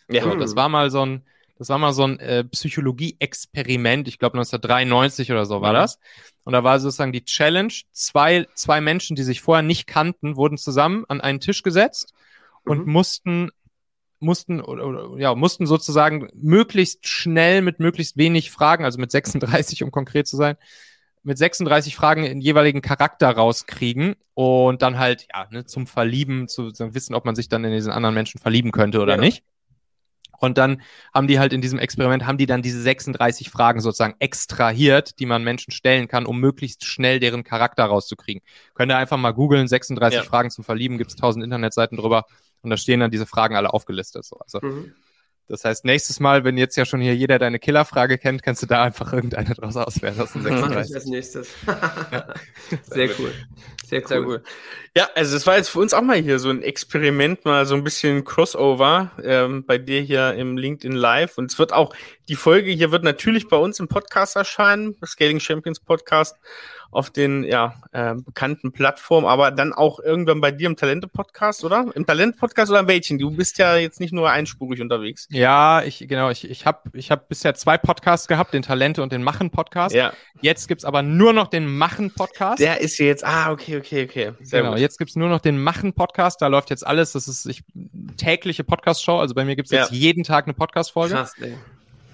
Ja. 0.08 0.24
So, 0.24 0.34
das 0.36 0.56
war 0.56 0.68
mal 0.68 0.90
so 0.90 1.04
ein, 1.04 1.22
das 1.56 1.68
war 1.68 1.78
mal 1.78 1.92
so 1.92 2.04
ein 2.04 2.18
äh, 2.18 2.44
Psychologie-Experiment, 2.44 4.08
ich 4.08 4.18
glaube 4.18 4.38
1993 4.38 5.30
oder 5.30 5.46
so 5.46 5.60
war 5.60 5.72
mhm. 5.72 5.76
das. 5.76 5.98
Und 6.44 6.52
da 6.52 6.64
war 6.64 6.80
sozusagen 6.80 7.12
die 7.12 7.24
Challenge, 7.24 7.72
zwei, 7.92 8.46
zwei 8.54 8.80
Menschen, 8.80 9.16
die 9.16 9.22
sich 9.22 9.40
vorher 9.40 9.62
nicht 9.62 9.86
kannten, 9.86 10.36
wurden 10.36 10.58
zusammen 10.58 11.04
an 11.08 11.20
einen 11.20 11.40
Tisch 11.40 11.62
gesetzt 11.62 12.12
und 12.64 12.86
mhm. 12.86 12.92
mussten 12.92 13.50
mussten 14.20 14.60
oder, 14.60 14.86
oder, 14.86 15.18
ja 15.18 15.34
mussten 15.34 15.66
sozusagen 15.66 16.28
möglichst 16.34 17.06
schnell 17.06 17.60
mit 17.60 17.78
möglichst 17.78 18.16
wenig 18.16 18.50
Fragen, 18.50 18.84
also 18.84 18.98
mit 18.98 19.10
36 19.10 19.82
um 19.82 19.90
konkret 19.90 20.26
zu 20.26 20.36
sein, 20.36 20.56
mit 21.24 21.38
36 21.38 21.96
Fragen 21.96 22.22
den 22.22 22.40
jeweiligen 22.40 22.82
Charakter 22.82 23.30
rauskriegen 23.30 24.14
und 24.34 24.82
dann 24.82 24.98
halt 24.98 25.26
ja 25.34 25.46
ne, 25.50 25.64
zum 25.64 25.86
Verlieben 25.86 26.48
zu, 26.48 26.70
zu, 26.70 26.94
wissen, 26.94 27.14
ob 27.14 27.24
man 27.24 27.34
sich 27.34 27.48
dann 27.48 27.64
in 27.64 27.72
diesen 27.72 27.92
anderen 27.92 28.14
Menschen 28.14 28.40
verlieben 28.40 28.72
könnte 28.72 29.00
oder 29.00 29.14
ja. 29.14 29.20
nicht. 29.20 29.42
Und 30.38 30.58
dann 30.58 30.82
haben 31.14 31.26
die 31.26 31.38
halt 31.38 31.52
in 31.54 31.62
diesem 31.62 31.78
Experiment, 31.78 32.26
haben 32.26 32.36
die 32.36 32.46
dann 32.46 32.60
diese 32.60 32.82
36 32.82 33.48
Fragen 33.48 33.80
sozusagen 33.80 34.14
extrahiert, 34.18 35.18
die 35.18 35.26
man 35.26 35.42
Menschen 35.42 35.70
stellen 35.70 36.06
kann, 36.06 36.26
um 36.26 36.38
möglichst 36.38 36.84
schnell 36.84 37.18
deren 37.20 37.44
Charakter 37.44 37.84
rauszukriegen. 37.84 38.42
Könnt 38.74 38.92
ihr 38.92 38.98
einfach 38.98 39.16
mal 39.16 39.32
googeln, 39.32 39.68
36 39.68 40.18
ja. 40.18 40.24
Fragen 40.24 40.50
zum 40.50 40.64
Verlieben, 40.64 40.98
gibt 40.98 41.10
es 41.10 41.16
tausend 41.16 41.44
Internetseiten 41.44 41.96
drüber 41.96 42.26
und 42.60 42.70
da 42.70 42.76
stehen 42.76 43.00
dann 43.00 43.10
diese 43.10 43.26
Fragen 43.26 43.56
alle 43.56 43.72
aufgelistet. 43.72 44.24
So. 44.24 44.36
Also 44.36 44.60
mhm. 44.60 44.92
Das 45.46 45.64
heißt, 45.64 45.84
nächstes 45.84 46.20
Mal, 46.20 46.44
wenn 46.44 46.56
jetzt 46.56 46.76
ja 46.76 46.86
schon 46.86 47.00
hier 47.00 47.14
jeder 47.14 47.38
deine 47.38 47.58
Killerfrage 47.58 48.16
kennt, 48.16 48.42
kannst 48.42 48.62
du 48.62 48.66
da 48.66 48.82
einfach 48.82 49.12
irgendeine 49.12 49.54
draus 49.54 49.76
auswählen. 49.76 50.16
Das 50.16 50.34
mache 50.34 50.82
ich 50.86 50.94
als 50.94 51.04
nächstes. 51.04 51.48
Sehr 52.90 53.10
cool. 53.18 53.32
Sehr 53.84 54.00
cool. 54.00 54.08
Sehr 54.08 54.20
cool. 54.26 54.42
Ja, 54.96 55.08
also 55.14 55.36
es 55.36 55.46
war 55.46 55.56
jetzt 55.56 55.68
für 55.68 55.80
uns 55.80 55.92
auch 55.92 56.02
mal 56.02 56.16
hier 56.16 56.38
so 56.38 56.48
ein 56.48 56.62
Experiment, 56.62 57.44
mal 57.44 57.66
so 57.66 57.74
ein 57.74 57.84
bisschen 57.84 58.24
Crossover 58.24 59.10
ähm, 59.22 59.64
bei 59.66 59.76
dir 59.76 60.00
hier 60.00 60.34
im 60.34 60.56
LinkedIn 60.56 60.96
Live. 60.96 61.36
Und 61.36 61.52
es 61.52 61.58
wird 61.58 61.72
auch, 61.72 61.94
die 62.28 62.36
Folge 62.36 62.70
hier 62.70 62.90
wird 62.90 63.04
natürlich 63.04 63.48
bei 63.48 63.56
uns 63.56 63.80
im 63.80 63.88
Podcast 63.88 64.36
erscheinen, 64.36 64.96
Scaling 65.04 65.40
Champions 65.40 65.80
Podcast 65.80 66.36
auf 66.94 67.10
den 67.10 67.42
ja, 67.42 67.74
äh, 67.92 68.14
bekannten 68.14 68.72
Plattformen, 68.72 69.26
aber 69.26 69.50
dann 69.50 69.72
auch 69.72 69.98
irgendwann 69.98 70.40
bei 70.40 70.52
dir 70.52 70.68
im 70.68 70.76
Talente-Podcast, 70.76 71.64
oder? 71.64 71.86
Im 71.94 72.06
Talente-Podcast 72.06 72.70
oder 72.70 72.80
im 72.80 72.86
welchen? 72.86 73.18
Du 73.18 73.32
bist 73.32 73.58
ja 73.58 73.76
jetzt 73.76 73.98
nicht 73.98 74.12
nur 74.12 74.30
einspurig 74.30 74.80
unterwegs. 74.80 75.26
Ja, 75.30 75.82
ich, 75.82 76.06
genau, 76.08 76.30
ich, 76.30 76.48
ich 76.48 76.66
habe 76.66 76.90
ich 76.92 77.10
hab 77.10 77.28
bisher 77.28 77.54
zwei 77.56 77.78
Podcasts 77.78 78.28
gehabt, 78.28 78.54
den 78.54 78.62
Talente 78.62 79.02
und 79.02 79.12
den 79.12 79.24
Machen-Podcast. 79.24 79.94
Ja. 79.94 80.12
Jetzt 80.40 80.68
gibt's 80.68 80.84
aber 80.84 81.02
nur 81.02 81.32
noch 81.32 81.48
den 81.48 81.66
Machen-Podcast. 81.66 82.60
Der 82.60 82.80
ist 82.80 82.98
jetzt, 82.98 83.24
ah, 83.24 83.50
okay, 83.50 83.76
okay, 83.78 84.04
okay. 84.04 84.32
Sehr 84.40 84.60
genau, 84.60 84.74
gut. 84.74 84.80
jetzt 84.80 84.98
gibt's 84.98 85.16
nur 85.16 85.28
noch 85.28 85.40
den 85.40 85.60
Machen-Podcast, 85.60 86.40
da 86.40 86.46
läuft 86.46 86.70
jetzt 86.70 86.86
alles, 86.86 87.12
das 87.12 87.26
ist 87.26 87.44
ich, 87.46 87.64
tägliche 88.16 88.62
Podcast-Show, 88.62 89.18
also 89.18 89.34
bei 89.34 89.44
mir 89.44 89.56
gibt's 89.56 89.72
jetzt 89.72 89.90
ja. 89.90 89.96
jeden 89.96 90.22
Tag 90.22 90.44
eine 90.44 90.54
Podcast-Folge. 90.54 91.14
Krass, 91.14 91.34
ey. 91.40 91.56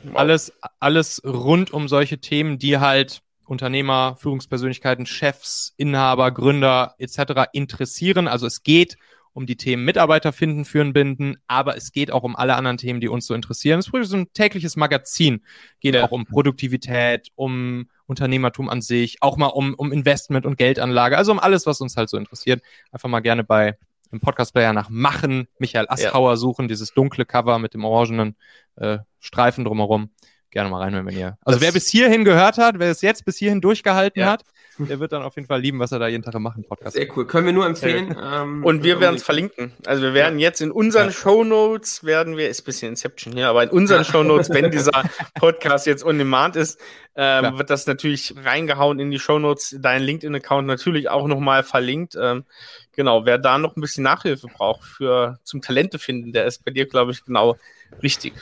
Wow. 0.05 0.17
Alles, 0.17 0.53
alles 0.79 1.23
rund 1.25 1.73
um 1.73 1.89
solche 1.89 2.19
Themen, 2.19 2.59
die 2.59 2.79
halt 2.79 3.23
Unternehmer, 3.45 4.17
Führungspersönlichkeiten, 4.19 5.07
Chefs, 5.07 5.75
Inhaber, 5.77 6.31
Gründer 6.31 6.95
etc. 6.99 7.49
interessieren. 7.53 8.29
Also 8.29 8.47
es 8.47 8.63
geht 8.63 8.97
um 9.33 9.47
die 9.47 9.57
Themen 9.57 9.85
Mitarbeiter 9.85 10.33
finden, 10.33 10.65
führen, 10.65 10.93
binden, 10.93 11.37
aber 11.47 11.77
es 11.77 11.93
geht 11.93 12.11
auch 12.11 12.25
um 12.25 12.37
alle 12.37 12.57
anderen 12.57 12.79
Themen, 12.79 13.01
die 13.01 13.09
uns 13.09 13.27
so 13.27 13.35
interessieren. 13.35 13.79
Es 13.79 13.89
ist 13.89 14.11
so 14.11 14.17
ein 14.17 14.33
tägliches 14.33 14.77
Magazin, 14.77 15.45
geht 15.81 15.95
ja. 15.95 16.05
auch 16.05 16.11
um 16.11 16.27
Produktivität, 16.27 17.29
um 17.37 17.89
Unternehmertum 18.07 18.69
an 18.69 18.83
sich, 18.83 19.23
auch 19.23 19.37
mal 19.37 19.47
um, 19.47 19.75
um 19.75 19.93
Investment 19.93 20.47
und 20.47 20.59
Geldanlage, 20.59 21.17
also 21.17 21.33
um 21.33 21.39
alles, 21.39 21.67
was 21.67 21.81
uns 21.81 21.97
halt 21.97 22.09
so 22.09 22.17
interessiert. 22.17 22.63
Einfach 22.91 23.09
mal 23.09 23.21
gerne 23.21 23.45
bei 23.45 23.79
im 24.13 24.21
Podcast-Player 24.21 24.73
nach 24.73 24.89
Machen, 24.89 25.49
Michael 25.59 25.87
Asshauer 25.89 26.33
ja. 26.33 26.37
suchen, 26.37 26.69
dieses 26.69 26.93
dunkle 26.93 27.25
Cover 27.25 27.59
mit 27.59 27.75
dem 27.75 27.85
orangenen 27.85 28.37
äh, 28.77 28.99
Streifen 29.19 29.65
drumherum 29.65 30.11
gerne 30.51 30.69
mal 30.69 30.79
reinhören, 30.79 31.07
wenn 31.07 31.17
ihr. 31.17 31.39
Also 31.45 31.59
das 31.59 31.61
wer 31.61 31.73
bis 31.73 31.89
hierhin 31.89 32.25
gehört 32.25 32.59
hat, 32.59 32.79
wer 32.79 32.91
es 32.91 33.03
jetzt 33.03 33.25
bis 33.25 33.37
hierhin 33.39 33.61
durchgehalten 33.61 34.21
ja. 34.21 34.27
hat, 34.27 34.45
der 34.89 35.01
wird 35.01 35.13
dann 35.13 35.23
auf 35.23 35.37
jeden 35.37 35.49
Fall 35.49 35.61
lieben, 35.61 35.79
was 35.79 35.93
er 35.93 35.99
da 35.99 36.09
jeden 36.09 36.23
Tag 36.23 36.39
machen 36.39 36.65
Podcast. 36.65 36.97
Sehr 36.97 37.07
cool, 37.17 37.27
können 37.27 37.47
wir 37.47 37.53
nur 37.53 37.67
empfehlen. 37.67 38.17
Ähm, 38.21 38.65
und 38.65 38.83
wir 38.85 39.01
werden 39.01 39.17
es 39.17 39.23
verlinken. 39.23 39.73
Also 39.87 40.03
wir 40.03 40.15
werden 40.15 40.39
ja. 40.39 40.49
jetzt 40.49 40.61
in 40.61 40.71
unseren 40.71 41.07
ja. 41.07 41.13
Show 41.13 41.45
Notes 41.45 42.05
werden 42.05 42.37
wir, 42.37 42.49
ist 42.49 42.63
ein 42.63 42.65
bisschen 42.65 42.89
Inception 42.91 43.33
hier, 43.33 43.49
aber 43.49 43.63
in 43.63 43.71
unseren 43.71 44.05
Show 44.05 44.23
Notes, 44.23 44.51
wenn 44.51 44.71
dieser 44.71 44.93
Podcast 45.35 45.87
jetzt 45.87 46.05
on 46.05 46.19
demand 46.19 46.57
ist, 46.57 46.81
ähm, 47.17 47.59
wird 47.59 47.71
das 47.71 47.87
natürlich 47.87 48.35
reingehauen 48.45 49.01
in 49.01 49.11
die 49.11 49.19
Show 49.19 49.39
Notes. 49.39 49.77
Dein 49.81 50.03
LinkedIn-Account 50.03 50.67
natürlich 50.67 51.09
auch 51.11 51.27
nochmal 51.27 51.65
verlinkt. 51.65 52.17
Ähm, 52.21 52.45
genau, 52.93 53.27
wer 53.27 53.39
da 53.39 53.59
noch 53.59 53.77
ein 53.77 53.81
bisschen 53.81 54.05
Nachhilfe 54.05 54.47
braucht 54.47 54.85
für 54.85 55.39
zum 55.43 55.61
Talente 55.61 55.99
finden, 55.99 56.33
der 56.33 56.47
ist 56.47 56.65
bei 56.65 56.71
dir, 56.71 56.87
glaube 56.87 57.13
ich, 57.13 57.25
genau 57.25 57.57
richtig. 58.03 58.35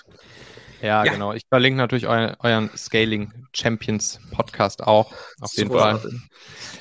Ja, 0.81 1.05
ja, 1.05 1.13
genau. 1.13 1.33
Ich 1.33 1.43
verlinke 1.49 1.79
natürlich 1.79 2.07
eu 2.07 2.35
euren 2.39 2.71
Scaling 2.77 3.33
Champions 3.53 4.21
Podcast 4.31 4.83
auch. 4.83 5.13
Auf 5.41 5.53
jeden 5.55 5.71
Fall. 5.71 6.01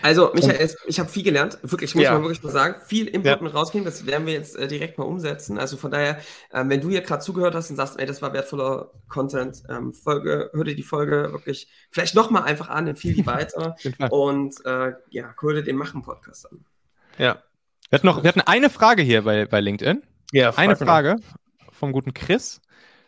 Also, 0.01 0.31
Michael, 0.33 0.69
ich 0.85 0.99
habe 0.99 1.09
viel 1.09 1.23
gelernt. 1.23 1.57
Wirklich, 1.63 1.95
muss 1.95 2.03
ja. 2.03 2.13
man 2.13 2.21
wirklich 2.21 2.43
mal 2.43 2.51
sagen. 2.51 2.75
Viel 2.85 3.07
Input 3.07 3.41
ja. 3.41 3.47
rauskriegen. 3.47 3.85
Das 3.85 4.05
werden 4.05 4.27
wir 4.27 4.33
jetzt 4.33 4.55
äh, 4.55 4.67
direkt 4.67 4.97
mal 4.97 5.05
umsetzen. 5.05 5.57
Also 5.57 5.77
von 5.77 5.91
daher, 5.91 6.19
äh, 6.51 6.63
wenn 6.67 6.81
du 6.81 6.89
hier 6.89 7.01
gerade 7.01 7.23
zugehört 7.23 7.55
hast 7.55 7.69
und 7.69 7.75
sagst, 7.75 7.99
ey, 7.99 8.05
das 8.05 8.21
war 8.21 8.33
wertvoller 8.33 8.91
Content, 9.07 9.63
ähm, 9.69 9.93
Folge, 9.93 10.51
hör 10.53 10.63
dir 10.63 10.75
die 10.75 10.83
Folge 10.83 11.29
wirklich 11.31 11.67
vielleicht 11.89 12.15
nochmal 12.15 12.43
einfach 12.43 12.69
an, 12.69 12.87
empfehle 12.87 13.15
die 13.15 13.25
weiter. 13.25 13.75
und 14.11 14.55
äh, 14.65 14.93
ja, 15.09 15.33
hör 15.39 15.53
dir 15.53 15.63
den 15.63 15.75
Machen-Podcast 15.75 16.51
an. 16.51 16.65
Ja. 17.17 17.41
Wir 17.89 17.97
hatten, 17.97 18.07
noch, 18.07 18.21
wir 18.21 18.27
hatten 18.27 18.41
eine 18.41 18.69
Frage 18.69 19.01
hier 19.01 19.23
bei, 19.23 19.45
bei 19.45 19.61
LinkedIn. 19.61 20.03
Ja, 20.33 20.53
eine 20.55 20.75
Frage 20.75 21.15
vom 21.71 21.93
guten 21.93 22.13
Chris. 22.13 22.61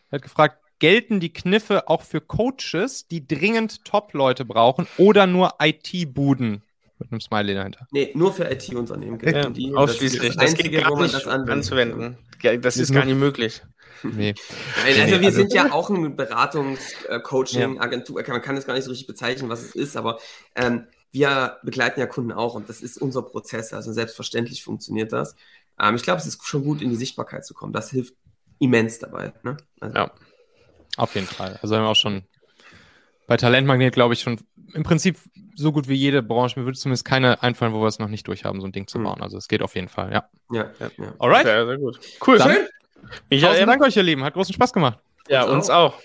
Er 0.10 0.18
hat 0.18 0.22
gefragt, 0.22 0.58
gelten 0.80 1.20
die 1.20 1.32
Kniffe 1.32 1.88
auch 1.88 2.02
für 2.02 2.22
Coaches, 2.22 3.08
die 3.08 3.28
dringend 3.28 3.86
Top-Leute 3.86 4.46
brauchen 4.46 4.88
oder 4.98 5.28
nur 5.28 5.54
IT-Buden? 5.60 6.64
Mit 6.98 7.12
einem 7.12 7.22
Smiley 7.22 7.54
dahinter. 7.54 7.88
Nee, 7.92 8.12
nur 8.14 8.34
für 8.34 8.52
IT-Unternehmen 8.52 9.20
gelten 9.20 9.38
ja, 9.38 9.50
die. 9.50 9.74
Ausschließlich. 9.74 10.36
Das, 10.36 10.54
das, 10.54 10.56
geht 10.56 10.74
gar 10.74 11.02
nicht 11.02 11.14
das 11.14 11.28
anzuwenden. 11.28 12.18
Das 12.62 12.76
ist 12.76 12.94
gar 12.94 13.06
nicht 13.06 13.18
möglich. 13.18 13.62
Nee. 14.04 14.34
Nein, 14.84 15.02
also 15.02 15.20
wir 15.20 15.28
also, 15.28 15.40
sind 15.40 15.54
ja 15.54 15.72
auch 15.72 15.90
ein 15.90 16.16
Beratungs-Coaching-Agentur. 16.16 18.24
Man 18.28 18.42
kann 18.42 18.58
es 18.58 18.66
gar 18.66 18.74
nicht 18.74 18.84
so 18.84 18.92
richtig 18.92 19.08
bezeichnen, 19.08 19.50
was 19.50 19.62
es 19.62 19.76
ist, 19.76 19.98
aber 19.98 20.20
ähm, 20.56 20.88
wir 21.12 21.58
begleiten 21.64 22.00
ja 22.00 22.06
Kunden 22.06 22.32
auch 22.32 22.56
und 22.56 22.70
das 22.70 22.82
ist 22.82 23.02
unser 23.02 23.24
Prozess. 23.24 23.74
Also 23.74 23.92
selbstverständlich 23.94 24.64
funktioniert 24.64 25.12
das. 25.12 25.36
Ähm, 25.80 25.96
ich 25.96 26.04
glaube, 26.04 26.20
es 26.20 26.28
ist 26.28 26.46
schon 26.46 26.64
gut, 26.64 26.82
in 26.82 26.90
die 26.90 26.96
Sichtbarkeit 26.96 27.46
zu 27.46 27.54
kommen. 27.54 27.74
Das 27.74 27.90
hilft 27.90 28.14
immens 28.60 29.00
dabei. 29.00 29.34
Ne? 29.44 29.58
Also, 29.80 29.96
ja. 29.96 30.12
Auf 30.98 31.16
jeden 31.16 31.28
Fall. 31.28 31.60
Also 31.62 31.76
haben 31.76 31.84
wir 31.84 31.90
auch 31.90 31.96
schon 31.96 32.24
bei 33.28 33.38
Talentmagnet, 33.38 33.94
glaube 33.94 34.14
ich, 34.14 34.22
schon 34.22 34.40
im 34.74 34.84
Prinzip 34.84 35.18
so 35.56 35.72
gut 35.72 35.88
wie 35.88 35.96
jede 35.96 36.24
Branche. 36.24 36.60
Mir 36.60 36.66
würde 36.66 36.78
zumindest 36.78 37.06
keine 37.06 37.44
einfallen, 37.44 37.74
wo 37.74 37.82
wir 37.82 37.88
es 37.88 38.00
noch 38.00 38.08
nicht 38.08 38.28
durchhaben, 38.28 38.60
so 38.60 38.68
ein 38.68 38.72
Ding 38.72 38.88
zu 38.88 38.98
hm. 38.98 39.04
bauen. 39.04 39.22
Also 39.22 39.38
es 39.38 39.48
geht 39.48 39.62
auf 39.62 39.76
jeden 39.76 39.90
Fall, 39.90 40.12
ja. 40.12 40.30
Ja, 40.52 40.72
ja, 40.80 40.92
ja. 40.98 41.14
Alright. 41.20 41.44
Sehr, 41.44 41.66
sehr 41.66 41.78
gut. 41.78 42.00
Cool. 42.26 42.38
Dann, 42.38 42.52
Schön. 42.52 42.68
Michael, 43.30 43.54
Tausend 43.54 43.70
Dank 43.70 43.84
euch, 43.84 43.98
ihr 43.98 44.04
Lieben. 44.04 44.24
Hat 44.24 44.34
großen 44.34 44.54
Spaß 44.54 44.74
gemacht. 44.74 45.00
Ja, 45.28 45.44
uns, 45.44 45.70
auch. 45.70 45.94
auch. 45.94 46.02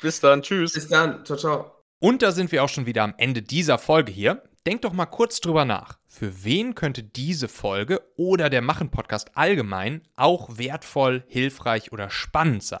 Bis 0.00 0.20
dann. 0.20 0.42
Tschüss. 0.42 0.72
Bis 0.72 0.88
dann. 0.88 1.24
Ciao, 1.24 1.36
ciao. 1.36 1.72
Und 1.98 2.22
da 2.22 2.32
sind 2.32 2.50
wir 2.52 2.64
auch 2.64 2.68
schon 2.68 2.86
wieder 2.86 3.02
am 3.02 3.14
Ende 3.18 3.42
dieser 3.42 3.78
Folge 3.78 4.12
hier. 4.12 4.42
Denkt 4.66 4.84
doch 4.84 4.92
mal 4.92 5.06
kurz 5.06 5.40
drüber 5.40 5.64
nach. 5.64 5.98
Für 6.06 6.44
wen 6.44 6.74
könnte 6.74 7.02
diese 7.02 7.48
Folge 7.48 8.00
oder 8.16 8.50
der 8.50 8.62
Machen-Podcast 8.62 9.36
allgemein 9.36 10.02
auch 10.16 10.58
wertvoll, 10.58 11.24
hilfreich 11.28 11.92
oder 11.92 12.10
spannend 12.10 12.62
sein? 12.62 12.80